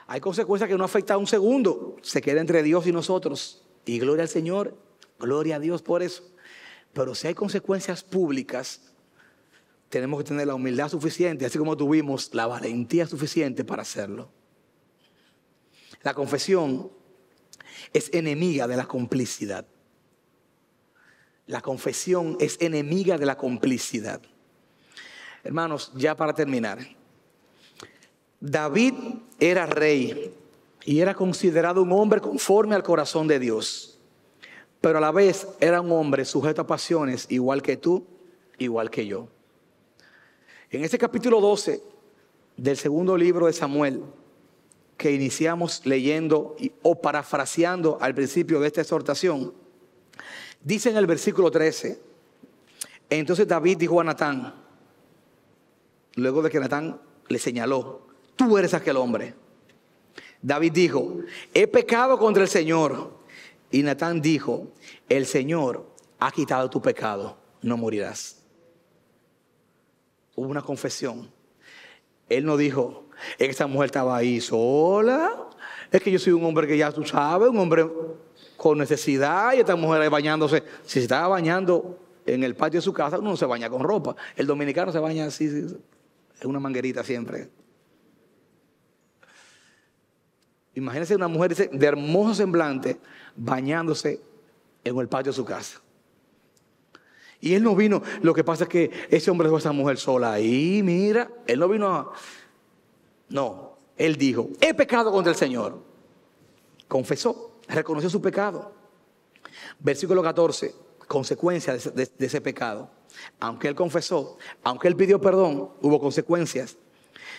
Hay 0.07 0.19
consecuencias 0.19 0.71
que 0.71 0.79
no 0.79 0.85
afectan 0.85 1.17
a 1.17 1.19
un 1.19 1.27
segundo, 1.27 1.97
se 2.01 2.23
queda 2.23 2.41
entre 2.41 2.63
Dios 2.63 2.87
y 2.87 2.93
nosotros. 2.93 3.67
Y 3.85 3.99
gloria 3.99 4.23
al 4.23 4.31
Señor, 4.31 4.79
gloria 5.19 5.57
a 5.57 5.61
Dios 5.61 5.83
por 5.83 6.03
eso. 6.03 6.23
Pero 6.95 7.15
si 7.15 7.27
hay 7.27 7.35
consecuencias 7.35 8.03
públicas, 8.03 8.81
tenemos 9.91 10.21
que 10.21 10.29
tener 10.29 10.47
la 10.47 10.55
humildad 10.55 10.89
suficiente, 10.89 11.45
así 11.45 11.59
como 11.59 11.77
tuvimos 11.77 12.33
la 12.33 12.47
valentía 12.47 13.07
suficiente 13.07 13.63
para 13.63 13.83
hacerlo. 13.83 14.31
La 16.03 16.15
confesión 16.15 16.96
es 17.93 18.13
enemiga 18.13 18.67
de 18.67 18.77
la 18.77 18.87
complicidad. 18.87 19.67
La 21.47 21.61
confesión 21.61 22.37
es 22.41 22.57
enemiga 22.61 23.19
de 23.19 23.27
la 23.27 23.37
complicidad. 23.37 24.21
Hermanos, 25.45 25.93
ya 25.95 26.17
para 26.17 26.35
terminar, 26.35 26.79
David 28.41 28.95
era 29.39 29.67
rey 29.67 30.35
y 30.85 31.01
era 31.01 31.15
considerado 31.15 31.83
un 31.83 31.93
hombre 31.93 32.21
conforme 32.21 32.75
al 32.75 32.83
corazón 32.83 33.29
de 33.29 33.39
Dios, 33.39 33.99
pero 34.81 34.99
a 34.99 35.01
la 35.01 35.13
vez 35.13 35.47
era 35.61 35.81
un 35.81 35.93
hombre 35.93 36.25
sujeto 36.25 36.63
a 36.63 36.67
pasiones 36.67 37.27
igual 37.31 37.63
que 37.63 37.77
tú, 37.77 38.05
igual 38.59 38.91
que 38.91 39.07
yo. 39.07 39.29
En 40.71 40.85
este 40.85 40.99
capítulo 40.99 41.41
12 41.41 41.81
del 42.57 42.77
segundo 42.77 43.17
libro 43.17 43.47
de 43.47 43.53
Samuel, 43.53 44.03
que 44.97 45.13
iniciamos 45.13 45.85
leyendo 45.85 46.57
o 46.83 47.01
parafraseando 47.01 47.99
al 48.01 48.15
principio 48.15 48.61
de 48.61 48.69
esta 48.69 48.81
exhortación, 48.81 49.53
dice 50.63 50.91
en 50.91 50.97
el 50.97 51.07
versículo 51.07 51.51
13, 51.51 52.01
entonces 53.11 53.47
David 53.47 53.77
dijo 53.79 54.01
a 54.01 54.05
Natán, 54.05 54.55
luego 56.15 56.43
de 56.43 56.51
que 56.51 56.61
Natán 56.61 57.01
le 57.29 57.39
señaló, 57.39 58.07
tú 58.37 58.57
eres 58.59 58.75
aquel 58.75 58.97
hombre. 58.97 59.35
David 60.43 60.73
dijo, 60.73 61.19
he 61.55 61.67
pecado 61.67 62.19
contra 62.19 62.43
el 62.43 62.49
Señor. 62.49 63.17
Y 63.71 63.83
Natán 63.83 64.21
dijo, 64.23 64.69
el 65.09 65.27
Señor 65.27 65.91
ha 66.21 66.31
quitado 66.31 66.71
tu 66.71 66.81
pecado, 66.81 67.37
no 67.63 67.77
morirás 67.77 68.47
hubo 70.37 70.49
una 70.49 70.63
confesión. 70.63 71.31
Él 72.29 72.45
no 72.45 72.57
dijo, 72.57 73.06
esa 73.39 73.67
mujer 73.67 73.87
estaba 73.87 74.17
ahí 74.17 74.41
sola. 74.41 75.33
Es 75.91 76.03
que 76.03 76.11
yo 76.11 76.19
soy 76.19 76.33
un 76.33 76.45
hombre 76.45 76.67
que 76.67 76.77
ya 76.77 76.93
tú 76.93 77.05
sabes, 77.05 77.49
un 77.49 77.59
hombre 77.59 77.87
con 78.57 78.79
necesidad 78.79 79.55
y 79.55 79.61
esta 79.61 79.77
mujer 79.77 80.03
ahí 80.03 80.09
bañándose. 80.09 80.63
Si 80.85 80.95
se 80.95 81.03
estaba 81.03 81.29
bañando 81.29 81.99
en 82.25 82.43
el 82.43 82.55
patio 82.55 82.79
de 82.79 82.83
su 82.83 82.93
casa, 82.93 83.19
uno 83.19 83.31
no 83.31 83.37
se 83.37 83.47
baña 83.47 83.71
con 83.71 83.83
ropa. 83.83 84.17
El 84.35 84.47
dominicano 84.47 84.93
se 84.93 84.99
baña 84.99 85.27
así, 85.27 85.47
es 85.47 86.45
una 86.45 86.61
manguerita 86.61 87.03
siempre. 87.05 87.49
Imagínense 90.75 91.17
una 91.17 91.29
mujer 91.29 91.55
de 91.55 91.87
hermoso 91.87 92.35
semblante 92.35 92.99
bañándose 93.35 94.21
en 94.85 94.99
el 94.99 95.09
patio 95.09 95.33
de 95.33 95.37
su 95.37 95.45
casa. 95.45 95.81
Y 97.41 97.55
él 97.55 97.63
no 97.63 97.75
vino, 97.75 98.03
lo 98.23 98.35
que 98.35 98.45
pasa 98.45 98.65
es 98.65 98.71
que 98.71 98.91
ese 99.11 99.31
hombre 99.31 99.47
dejó 99.47 99.57
a 99.57 99.61
esa 99.61 99.73
mujer 99.73 99.99
sola 99.99 100.33
ahí, 100.33 100.83
mira, 100.83 101.31
él 101.47 101.61
no 101.61 101.69
vino 101.69 101.95
a... 101.95 102.13
No, 103.29 103.77
él 103.97 104.17
dijo, 104.17 104.51
he 104.61 104.75
pecado 104.75 105.11
contra 105.11 105.33
el 105.33 105.39
Señor. 105.39 105.83
Confesó, 106.89 107.59
reconoció 107.69 108.09
su 108.11 108.21
pecado. 108.21 108.73
Versículo 109.79 110.23
14, 110.23 110.75
consecuencia 111.09 111.75
de, 111.77 112.11
de 112.17 112.27
ese 112.27 112.41
pecado. 112.41 112.91
Aunque 113.41 113.69
él 113.69 113.75
confesó, 113.75 114.37
aunque 114.63 114.89
él 114.89 114.97
pidió 114.97 115.21
perdón, 115.21 115.71
hubo 115.81 115.99
consecuencias. 115.99 116.77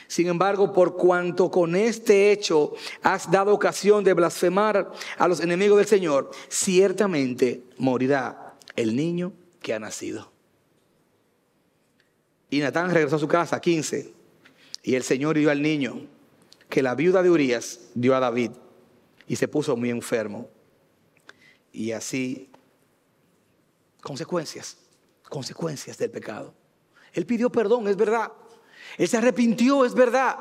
Sin 0.07 0.27
embargo, 0.27 0.73
por 0.73 0.95
cuanto 0.95 1.51
con 1.51 1.75
este 1.75 2.31
hecho 2.31 2.73
has 3.03 3.29
dado 3.29 3.53
ocasión 3.53 4.03
de 4.03 4.13
blasfemar 4.13 4.91
a 5.17 5.27
los 5.27 5.41
enemigos 5.41 5.77
del 5.77 5.87
Señor, 5.87 6.31
ciertamente 6.49 7.63
morirá 7.77 8.55
el 8.75 8.95
niño 8.95 9.33
que 9.61 9.73
ha 9.73 9.79
nacido. 9.79 10.31
Y 12.49 12.59
Natán 12.59 12.93
regresó 12.93 13.17
a 13.17 13.19
su 13.19 13.27
casa, 13.27 13.59
15, 13.59 14.13
y 14.87 14.95
el 14.95 15.03
Señor 15.03 15.37
dio 15.37 15.51
al 15.51 15.61
niño 15.61 15.99
que 16.69 16.81
la 16.81 16.95
viuda 16.95 17.21
de 17.21 17.29
Urias 17.29 17.89
dio 17.93 18.15
a 18.15 18.21
David 18.21 18.51
y 19.27 19.35
se 19.35 19.49
puso 19.49 19.75
muy 19.75 19.89
enfermo. 19.89 20.47
Y 21.73 21.91
así, 21.91 22.49
consecuencias, 24.01 24.77
consecuencias 25.27 25.97
del 25.97 26.09
pecado. 26.09 26.53
Él 27.11 27.25
pidió 27.25 27.49
perdón, 27.49 27.89
es 27.89 27.97
verdad. 27.97 28.31
Él 28.97 29.09
se 29.09 29.17
arrepintió, 29.17 29.83
es 29.83 29.93
verdad. 29.93 30.37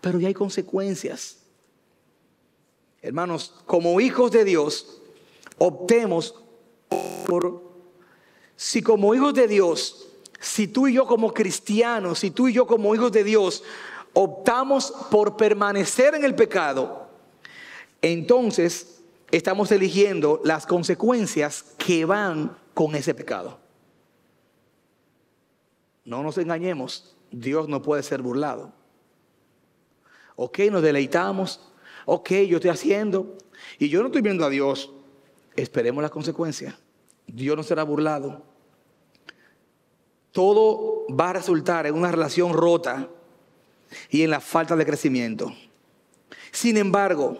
Pero 0.00 0.18
ya 0.18 0.28
hay 0.28 0.34
consecuencias. 0.34 1.40
Hermanos, 3.02 3.62
como 3.66 4.00
hijos 4.00 4.32
de 4.32 4.46
Dios, 4.46 5.02
optemos 5.58 6.34
por 7.28 7.62
si 8.56 8.80
como 8.80 9.14
hijos 9.14 9.34
de 9.34 9.46
Dios, 9.48 10.11
si 10.42 10.66
tú 10.66 10.88
y 10.88 10.94
yo 10.94 11.06
como 11.06 11.32
cristianos, 11.32 12.18
si 12.18 12.32
tú 12.32 12.48
y 12.48 12.52
yo 12.52 12.66
como 12.66 12.92
hijos 12.96 13.12
de 13.12 13.22
Dios 13.22 13.62
optamos 14.12 14.92
por 15.08 15.36
permanecer 15.36 16.16
en 16.16 16.24
el 16.24 16.34
pecado, 16.34 17.06
entonces 18.02 19.02
estamos 19.30 19.70
eligiendo 19.70 20.40
las 20.44 20.66
consecuencias 20.66 21.62
que 21.78 22.04
van 22.04 22.58
con 22.74 22.96
ese 22.96 23.14
pecado. 23.14 23.60
No 26.04 26.24
nos 26.24 26.36
engañemos, 26.38 27.14
Dios 27.30 27.68
no 27.68 27.80
puede 27.80 28.02
ser 28.02 28.20
burlado. 28.20 28.72
Ok, 30.34 30.58
nos 30.72 30.82
deleitamos, 30.82 31.72
ok, 32.04 32.30
yo 32.48 32.56
estoy 32.56 32.70
haciendo, 32.70 33.38
y 33.78 33.88
yo 33.88 34.00
no 34.00 34.06
estoy 34.06 34.22
viendo 34.22 34.44
a 34.44 34.50
Dios, 34.50 34.92
esperemos 35.54 36.02
las 36.02 36.10
consecuencias. 36.10 36.74
Dios 37.28 37.56
no 37.56 37.62
será 37.62 37.84
burlado 37.84 38.51
todo 40.32 41.06
va 41.08 41.30
a 41.30 41.34
resultar 41.34 41.86
en 41.86 41.94
una 41.94 42.10
relación 42.10 42.54
rota 42.54 43.08
y 44.10 44.22
en 44.22 44.30
la 44.30 44.40
falta 44.40 44.74
de 44.74 44.86
crecimiento. 44.86 45.52
Sin 46.50 46.76
embargo, 46.76 47.38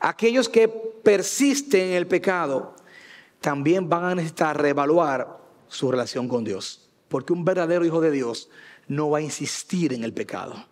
aquellos 0.00 0.48
que 0.48 0.68
persisten 0.68 1.88
en 1.88 1.94
el 1.94 2.06
pecado 2.06 2.74
también 3.40 3.88
van 3.88 4.04
a 4.04 4.14
necesitar 4.14 4.60
reevaluar 4.60 5.38
su 5.68 5.90
relación 5.90 6.28
con 6.28 6.44
Dios. 6.44 6.88
Porque 7.08 7.32
un 7.32 7.44
verdadero 7.44 7.84
hijo 7.84 8.00
de 8.00 8.10
Dios 8.10 8.48
no 8.88 9.10
va 9.10 9.18
a 9.18 9.22
insistir 9.22 9.92
en 9.92 10.04
el 10.04 10.12
pecado. 10.12 10.66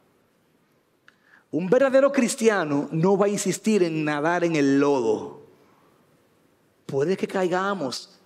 Un 1.50 1.68
verdadero 1.68 2.12
cristiano 2.12 2.88
no 2.92 3.18
va 3.18 3.26
a 3.26 3.30
insistir 3.30 3.82
en 3.82 4.04
nadar 4.04 4.44
en 4.44 4.56
el 4.56 4.78
lodo. 4.78 5.42
Puede 6.86 7.16
que 7.16 7.26
caigamos, 7.26 8.20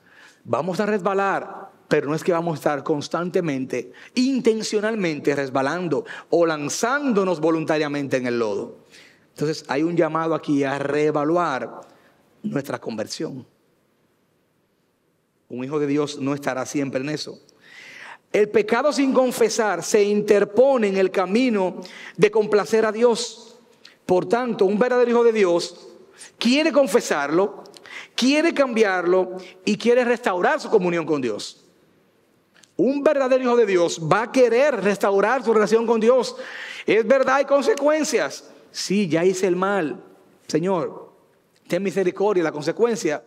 vamos 0.45 0.79
a 0.79 0.87
resbalar, 0.87 1.71
pero 1.89 2.09
no 2.09 2.15
es 2.15 2.25
que 2.25 2.33
vamos 2.33 2.55
a 2.55 2.57
estar 2.57 2.83
constantemente, 2.83 3.93
intencionalmente 4.15 5.35
resbalando 5.35 6.05
o 6.31 6.47
lanzándonos 6.47 7.41
voluntariamente 7.41 8.17
en 8.17 8.27
el 8.27 8.39
lodo. 8.39 8.79
Entonces 9.31 9.65
hay 9.69 9.83
un 9.83 9.97
llamado 9.97 10.35
aquí 10.35 10.65
a 10.65 10.79
reevaluar 10.79 11.81
nuestra 12.43 12.81
conversión. 12.81 13.47
Un 15.49 15.65
hijo 15.65 15.79
de 15.79 15.87
Dios 15.87 16.19
no 16.19 16.35
estará 16.35 16.65
siempre 16.67 17.01
en 17.01 17.11
eso. 17.11 17.39
El 18.33 18.49
pecado 18.49 18.93
sin 18.93 19.13
confesar 19.13 19.83
se 19.83 20.03
interpone 20.03 20.89
en 20.89 20.97
el 20.97 21.11
camino 21.11 21.81
de 22.17 22.31
complacer 22.31 22.85
a 22.85 22.93
Dios. 22.93 23.57
Por 24.07 24.27
tanto, 24.27 24.65
un 24.65 24.79
verdadero 24.79 25.11
hijo 25.11 25.25
de 25.25 25.33
Dios 25.33 25.89
quiere 26.39 26.73
confesarlo, 26.73 27.63
quiere 28.17 28.53
cambiarlo 28.53 29.37
y 29.65 29.77
quiere 29.77 30.05
restaurar 30.05 30.61
su 30.61 30.69
comunión 30.69 31.07
con 31.07 31.21
Dios. 31.21 31.64
Un 32.77 33.03
verdadero 33.03 33.43
hijo 33.43 33.57
de 33.57 33.67
Dios 33.67 34.01
va 34.01 34.23
a 34.23 34.33
querer 34.33 34.83
restaurar 34.83 35.45
su 35.45 35.55
relación 35.55 35.87
con 35.87 36.01
Dios. 36.01 36.37
Es 36.87 37.07
verdad, 37.07 37.37
hay 37.37 37.45
consecuencias. 37.45 38.51
Sí, 38.73 39.09
ya 39.09 39.25
hice 39.25 39.47
el 39.47 39.55
mal. 39.55 40.03
Señor, 40.49 41.13
ten 41.69 41.83
misericordia. 41.83 42.43
La 42.43 42.51
consecuencia, 42.51 43.23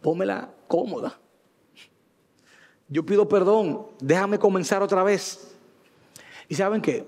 pómela 0.00 0.50
cómoda. 0.68 1.18
Yo 2.88 3.04
pido 3.04 3.28
perdón, 3.28 3.86
déjame 4.00 4.38
comenzar 4.38 4.82
otra 4.82 5.02
vez. 5.02 5.54
¿Y 6.48 6.54
saben 6.54 6.80
qué? 6.80 7.06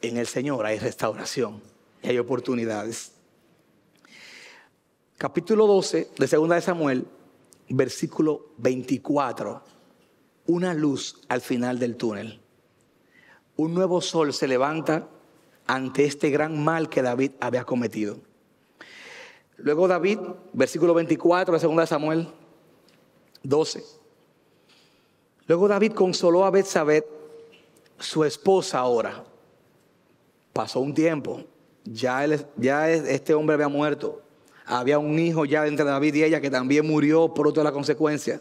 En 0.00 0.16
el 0.16 0.26
Señor 0.26 0.66
hay 0.66 0.78
restauración 0.78 1.60
y 2.02 2.08
hay 2.08 2.18
oportunidades. 2.18 3.12
Capítulo 5.16 5.66
12 5.66 6.10
de 6.18 6.28
Segunda 6.28 6.56
de 6.56 6.60
Samuel, 6.60 7.06
versículo 7.68 8.50
24. 8.58 9.73
Una 10.46 10.74
luz 10.74 11.20
al 11.28 11.40
final 11.40 11.78
del 11.78 11.96
túnel. 11.96 12.40
Un 13.56 13.74
nuevo 13.74 14.00
sol 14.00 14.32
se 14.32 14.48
levanta 14.48 15.08
ante 15.66 16.04
este 16.04 16.30
gran 16.30 16.62
mal 16.62 16.88
que 16.88 17.02
David 17.02 17.32
había 17.40 17.64
cometido. 17.64 18.18
Luego 19.56 19.88
David, 19.88 20.18
versículo 20.52 20.94
24 20.94 21.54
de 21.54 21.60
Segunda 21.60 21.82
de 21.82 21.86
Samuel 21.86 22.28
12. 23.42 23.84
Luego 25.46 25.68
David 25.68 25.92
consoló 25.92 26.44
a 26.44 26.50
Betsabé, 26.50 27.06
su 27.98 28.24
esposa 28.24 28.80
ahora. 28.80 29.24
Pasó 30.52 30.80
un 30.80 30.94
tiempo 30.94 31.44
ya, 31.84 32.26
ya 32.56 32.90
este 32.90 33.34
hombre 33.34 33.54
había 33.54 33.68
muerto. 33.68 34.22
Había 34.66 34.98
un 34.98 35.18
hijo 35.18 35.44
ya 35.44 35.66
entre 35.66 35.84
David 35.84 36.14
y 36.14 36.24
ella 36.24 36.40
que 36.40 36.50
también 36.50 36.86
murió 36.86 37.32
por 37.34 37.46
otra 37.46 37.62
la 37.62 37.72
consecuencia. 37.72 38.40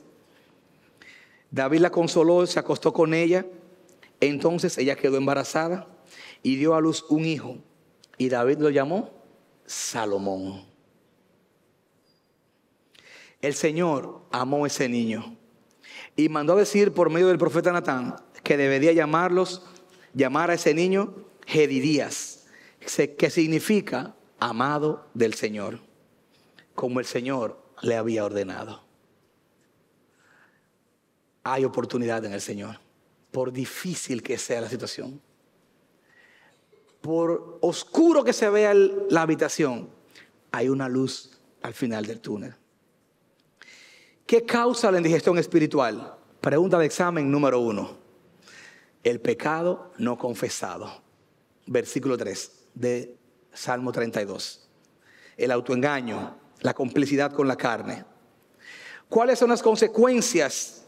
David 1.54 1.82
la 1.82 1.92
consoló, 1.92 2.48
se 2.48 2.58
acostó 2.58 2.92
con 2.92 3.14
ella. 3.14 3.46
Entonces 4.20 4.76
ella 4.80 4.96
quedó 4.96 5.18
embarazada 5.18 5.88
y 6.42 6.56
dio 6.56 6.74
a 6.74 6.82
luz 6.82 7.06
un 7.10 7.26
hijo. 7.26 7.58
Y 8.18 8.30
David 8.30 8.58
lo 8.58 8.72
llamó 8.72 9.12
Salomón. 9.68 10.66
El 13.40 13.54
Señor 13.54 14.22
amó 14.32 14.64
a 14.64 14.68
ese 14.68 14.90
niño 14.90 15.38
y 16.16 16.28
mandó 16.28 16.54
a 16.54 16.58
decir 16.58 16.92
por 16.92 17.12
medio 17.12 17.28
del 17.28 17.38
profeta 17.38 17.72
Natán 17.72 18.16
que 18.42 18.58
debería 18.58 18.92
llamarlos, 18.92 19.62
llamar 20.16 20.50
a 20.50 20.56
ese 20.56 20.74
niño 20.74 21.14
Jedidías 21.46 22.48
que 22.80 23.30
significa 23.30 24.16
amado 24.40 25.08
del 25.14 25.36
Señor, 25.36 25.82
como 26.74 27.00
el 27.00 27.06
Señor 27.06 27.62
le 27.82 27.96
había 27.96 28.26
ordenado. 28.26 28.93
Hay 31.44 31.66
oportunidad 31.66 32.24
en 32.26 32.34
el 32.34 32.42
Señor, 32.42 32.80
por 33.32 33.52
difícil 33.52 34.24
que 34.24 34.38
sea 34.38 34.62
la 34.62 34.70
situación, 34.70 35.22
por 37.02 37.58
oscuro 37.62 38.24
que 38.24 38.32
se 38.32 38.50
vea 38.50 38.74
la 38.74 39.24
habitación, 39.24 39.90
hay 40.52 40.70
una 40.70 40.88
luz 40.88 41.38
al 41.62 41.74
final 41.74 42.06
del 42.06 42.22
túnel. 42.22 42.56
¿Qué 44.26 44.46
causa 44.46 44.90
la 44.90 44.98
indigestión 44.98 45.38
espiritual? 45.38 46.16
Pregunta 46.40 46.80
de 46.80 46.86
examen 46.86 47.30
número 47.30 47.60
uno. 47.60 47.98
El 49.04 49.20
pecado 49.20 49.92
no 49.98 50.18
confesado. 50.18 51.02
Versículo 51.66 52.18
3 52.18 52.52
de 52.74 53.18
Salmo 53.52 53.92
32. 53.92 54.70
El 55.36 55.52
autoengaño, 55.52 56.38
la 56.62 56.74
complicidad 56.74 57.34
con 57.34 57.48
la 57.50 57.58
carne. 57.58 58.06
¿Cuáles 59.10 59.40
son 59.40 59.50
las 59.50 59.62
consecuencias? 59.62 60.83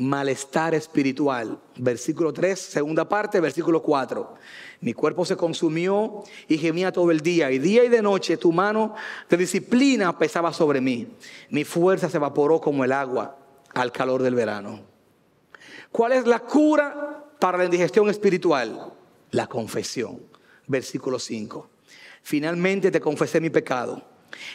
Malestar 0.00 0.74
espiritual. 0.74 1.58
Versículo 1.76 2.32
3, 2.32 2.58
segunda 2.58 3.08
parte, 3.08 3.40
versículo 3.40 3.82
4. 3.82 4.34
Mi 4.80 4.92
cuerpo 4.94 5.24
se 5.24 5.36
consumió 5.36 6.24
y 6.48 6.58
gemía 6.58 6.90
todo 6.90 7.10
el 7.10 7.20
día. 7.20 7.50
Y 7.50 7.58
día 7.58 7.84
y 7.84 7.88
de 7.88 8.02
noche 8.02 8.36
tu 8.36 8.52
mano 8.52 8.94
de 9.28 9.36
disciplina 9.36 10.18
pesaba 10.18 10.52
sobre 10.52 10.80
mí. 10.80 11.06
Mi 11.50 11.64
fuerza 11.64 12.08
se 12.08 12.16
evaporó 12.16 12.60
como 12.60 12.84
el 12.84 12.92
agua 12.92 13.36
al 13.74 13.92
calor 13.92 14.22
del 14.22 14.34
verano. 14.34 14.80
¿Cuál 15.92 16.12
es 16.12 16.26
la 16.26 16.40
cura 16.40 17.24
para 17.38 17.58
la 17.58 17.64
indigestión 17.64 18.08
espiritual? 18.10 18.92
La 19.30 19.46
confesión 19.46 20.30
versículo 20.70 21.18
5. 21.18 21.68
Finalmente 22.22 22.90
te 22.90 23.00
confesé 23.00 23.40
mi 23.40 23.50
pecado 23.50 24.02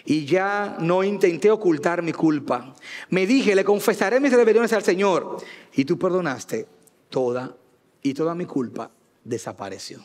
y 0.06 0.26
ya 0.26 0.78
no 0.80 1.04
intenté 1.04 1.52
ocultar 1.52 2.02
mi 2.02 2.14
culpa. 2.14 2.74
Me 3.10 3.26
dije, 3.26 3.56
le 3.56 3.64
confesaré 3.64 4.20
mis 4.20 4.34
rebeliones 4.34 4.74
al 4.74 4.84
Señor 4.84 5.38
y 5.74 5.86
tú 5.86 5.98
perdonaste 5.98 6.68
toda 7.10 7.56
y 8.02 8.14
toda 8.14 8.36
mi 8.36 8.46
culpa 8.46 8.92
desapareció. 9.24 10.04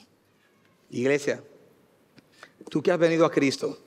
Iglesia, 0.90 1.42
tú 2.68 2.82
que 2.82 2.90
has 2.90 2.98
venido 2.98 3.24
a 3.24 3.30
Cristo, 3.30 3.78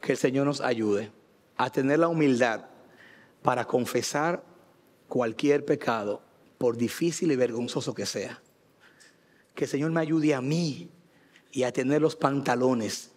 que 0.00 0.12
el 0.12 0.18
Señor 0.18 0.46
nos 0.46 0.60
ayude 0.60 1.12
a 1.56 1.70
tener 1.70 1.98
la 1.98 2.08
humildad 2.08 2.66
para 3.42 3.66
confesar 3.66 4.42
cualquier 5.08 5.64
pecado, 5.64 6.22
por 6.56 6.76
difícil 6.76 7.32
y 7.32 7.36
vergonzoso 7.36 7.94
que 7.94 8.06
sea. 8.06 8.40
Que 9.54 9.64
el 9.64 9.70
Señor 9.70 9.90
me 9.90 10.00
ayude 10.00 10.34
a 10.34 10.40
mí 10.40 10.90
y 11.52 11.62
a 11.64 11.72
tener 11.72 12.00
los 12.00 12.16
pantalones. 12.16 13.09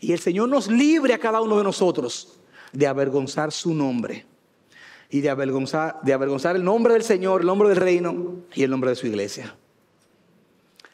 Y 0.00 0.12
el 0.12 0.18
Señor 0.18 0.48
nos 0.48 0.68
libre 0.68 1.14
a 1.14 1.18
cada 1.18 1.40
uno 1.40 1.58
de 1.58 1.64
nosotros 1.64 2.38
de 2.72 2.86
avergonzar 2.86 3.52
su 3.52 3.72
nombre 3.72 4.26
y 5.10 5.20
de 5.20 5.30
avergonzar, 5.30 6.00
de 6.02 6.12
avergonzar 6.12 6.56
el 6.56 6.64
nombre 6.64 6.94
del 6.94 7.04
Señor, 7.04 7.42
el 7.42 7.46
nombre 7.46 7.68
del 7.68 7.78
reino 7.78 8.36
y 8.54 8.62
el 8.62 8.70
nombre 8.70 8.90
de 8.90 8.96
su 8.96 9.06
iglesia. 9.06 9.56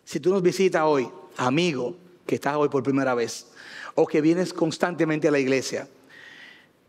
Si 0.04 0.20
tú 0.20 0.30
nos 0.30 0.42
visitas 0.42 0.82
hoy, 0.84 1.08
amigo, 1.36 1.96
que 2.26 2.34
estás 2.34 2.56
hoy 2.56 2.68
por 2.68 2.82
primera 2.82 3.14
vez, 3.14 3.46
o 3.94 4.06
que 4.06 4.20
vienes 4.20 4.52
constantemente 4.52 5.28
a 5.28 5.30
la 5.30 5.38
iglesia, 5.38 5.88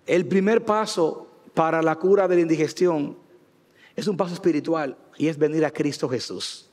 el 0.06 0.28
primer 0.28 0.66
paso 0.66 1.28
para 1.54 1.82
la 1.82 1.96
cura 1.96 2.28
de 2.28 2.36
la 2.36 2.42
indigestión 2.42 3.18
es 3.96 4.08
un 4.08 4.18
paso 4.18 4.34
espiritual 4.34 4.98
y 5.18 5.28
es 5.28 5.38
venir 5.38 5.64
a 5.66 5.72
Cristo 5.72 6.10
Jesús. 6.10 6.70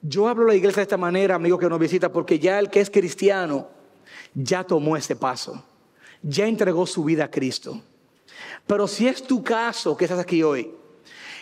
Yo 0.00 0.28
hablo 0.28 0.44
a 0.44 0.48
la 0.48 0.54
iglesia 0.54 0.80
de 0.80 0.82
esta 0.82 0.96
manera, 0.96 1.34
amigo 1.34 1.58
que 1.58 1.68
nos 1.68 1.78
visita, 1.78 2.12
porque 2.12 2.38
ya 2.38 2.58
el 2.58 2.70
que 2.70 2.80
es 2.80 2.90
cristiano 2.90 3.68
ya 4.34 4.64
tomó 4.64 4.96
ese 4.96 5.16
paso, 5.16 5.64
ya 6.22 6.46
entregó 6.46 6.86
su 6.86 7.04
vida 7.04 7.24
a 7.24 7.30
Cristo. 7.30 7.80
Pero 8.66 8.88
si 8.88 9.06
es 9.06 9.22
tu 9.22 9.42
caso 9.42 9.96
que 9.96 10.04
estás 10.04 10.18
aquí 10.18 10.42
hoy 10.42 10.70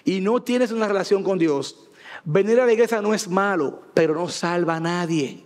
y 0.04 0.20
no 0.20 0.42
tienes 0.42 0.72
una 0.72 0.88
relación 0.88 1.22
con 1.22 1.38
Dios, 1.38 1.88
venir 2.24 2.60
a 2.60 2.66
la 2.66 2.72
iglesia 2.72 3.00
no 3.00 3.14
es 3.14 3.28
malo, 3.28 3.82
pero 3.94 4.14
no 4.14 4.28
salva 4.28 4.76
a 4.76 4.80
nadie. 4.80 5.44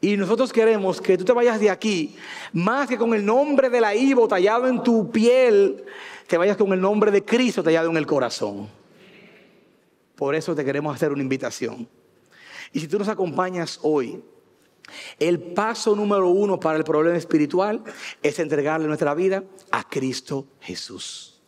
Y 0.00 0.16
nosotros 0.16 0.52
queremos 0.52 1.00
que 1.00 1.16
tú 1.16 1.24
te 1.24 1.32
vayas 1.32 1.60
de 1.60 1.70
aquí, 1.70 2.16
más 2.52 2.88
que 2.88 2.98
con 2.98 3.14
el 3.14 3.24
nombre 3.24 3.70
de 3.70 3.80
la 3.80 3.94
Ivo 3.94 4.28
tallado 4.28 4.66
en 4.66 4.82
tu 4.82 5.10
piel, 5.10 5.84
te 6.26 6.36
vayas 6.36 6.56
con 6.56 6.72
el 6.72 6.80
nombre 6.80 7.10
de 7.10 7.24
Cristo 7.24 7.62
tallado 7.62 7.90
en 7.90 7.96
el 7.96 8.06
corazón. 8.06 8.68
Por 10.16 10.34
eso 10.34 10.54
te 10.54 10.64
queremos 10.64 10.94
hacer 10.94 11.12
una 11.12 11.22
invitación. 11.22 11.88
Y 12.72 12.80
si 12.80 12.88
tú 12.88 12.98
nos 12.98 13.08
acompañas 13.08 13.78
hoy, 13.82 14.22
el 15.18 15.40
paso 15.40 15.96
número 15.96 16.28
uno 16.28 16.58
para 16.60 16.78
el 16.78 16.84
problema 16.84 17.16
espiritual 17.16 17.82
es 18.22 18.38
entregarle 18.38 18.86
nuestra 18.86 19.14
vida 19.14 19.44
a 19.70 19.88
Cristo 19.88 20.46
Jesús. 20.60 21.40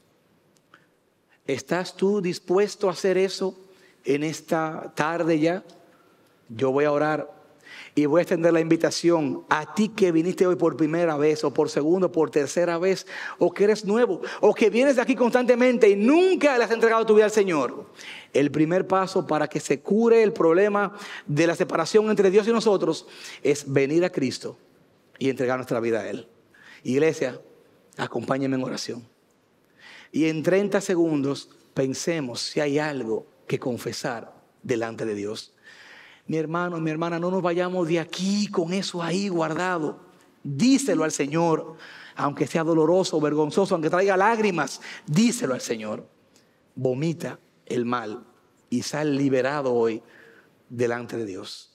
¿Estás 1.46 1.96
tú 1.96 2.20
dispuesto 2.20 2.88
a 2.88 2.92
hacer 2.92 3.18
eso 3.18 3.58
en 4.04 4.24
esta 4.24 4.92
tarde 4.94 5.38
ya? 5.38 5.62
Yo 6.48 6.70
voy 6.70 6.84
a 6.84 6.92
orar 6.92 7.30
y 7.94 8.06
voy 8.06 8.18
a 8.18 8.22
extender 8.22 8.52
la 8.52 8.60
invitación 8.60 9.44
a 9.48 9.72
ti 9.74 9.88
que 9.88 10.10
viniste 10.10 10.46
hoy 10.46 10.56
por 10.56 10.76
primera 10.76 11.16
vez, 11.16 11.44
o 11.44 11.54
por 11.54 11.70
segunda, 11.70 12.08
o 12.08 12.12
por 12.12 12.30
tercera 12.30 12.76
vez, 12.78 13.06
o 13.38 13.52
que 13.52 13.64
eres 13.64 13.84
nuevo, 13.84 14.20
o 14.40 14.52
que 14.52 14.68
vienes 14.68 14.96
de 14.96 15.02
aquí 15.02 15.14
constantemente 15.14 15.88
y 15.88 15.94
nunca 15.94 16.58
le 16.58 16.64
has 16.64 16.72
entregado 16.72 17.06
tu 17.06 17.14
vida 17.14 17.26
al 17.26 17.30
Señor. 17.30 17.86
El 18.32 18.50
primer 18.50 18.88
paso 18.88 19.26
para 19.26 19.46
que 19.46 19.60
se 19.60 19.80
cure 19.80 20.24
el 20.24 20.32
problema 20.32 20.92
de 21.26 21.46
la 21.46 21.54
separación 21.54 22.10
entre 22.10 22.30
Dios 22.32 22.48
y 22.48 22.52
nosotros 22.52 23.06
es 23.42 23.72
venir 23.72 24.04
a 24.04 24.10
Cristo 24.10 24.58
y 25.18 25.30
entregar 25.30 25.56
nuestra 25.56 25.78
vida 25.78 26.00
a 26.00 26.10
Él. 26.10 26.26
Iglesia, 26.82 27.40
acompáñenme 27.96 28.56
en 28.56 28.64
oración. 28.64 29.08
Y 30.10 30.26
en 30.26 30.42
30 30.42 30.80
segundos 30.80 31.48
pensemos 31.74 32.40
si 32.40 32.58
hay 32.58 32.80
algo 32.80 33.26
que 33.46 33.60
confesar 33.60 34.34
delante 34.62 35.04
de 35.04 35.14
Dios. 35.14 35.53
Mi 36.26 36.36
hermano, 36.36 36.80
mi 36.80 36.90
hermana, 36.90 37.18
no 37.18 37.30
nos 37.30 37.42
vayamos 37.42 37.86
de 37.88 38.00
aquí 38.00 38.48
con 38.48 38.72
eso 38.72 39.02
ahí 39.02 39.28
guardado. 39.28 40.00
Díselo 40.42 41.04
al 41.04 41.12
Señor, 41.12 41.76
aunque 42.16 42.46
sea 42.46 42.64
doloroso, 42.64 43.20
vergonzoso, 43.20 43.74
aunque 43.74 43.90
traiga 43.90 44.16
lágrimas, 44.16 44.80
díselo 45.06 45.54
al 45.54 45.60
Señor. 45.60 46.08
Vomita 46.74 47.38
el 47.66 47.84
mal 47.84 48.24
y 48.70 48.82
sal 48.82 49.16
liberado 49.16 49.74
hoy 49.74 50.02
delante 50.68 51.16
de 51.16 51.26
Dios. 51.26 51.72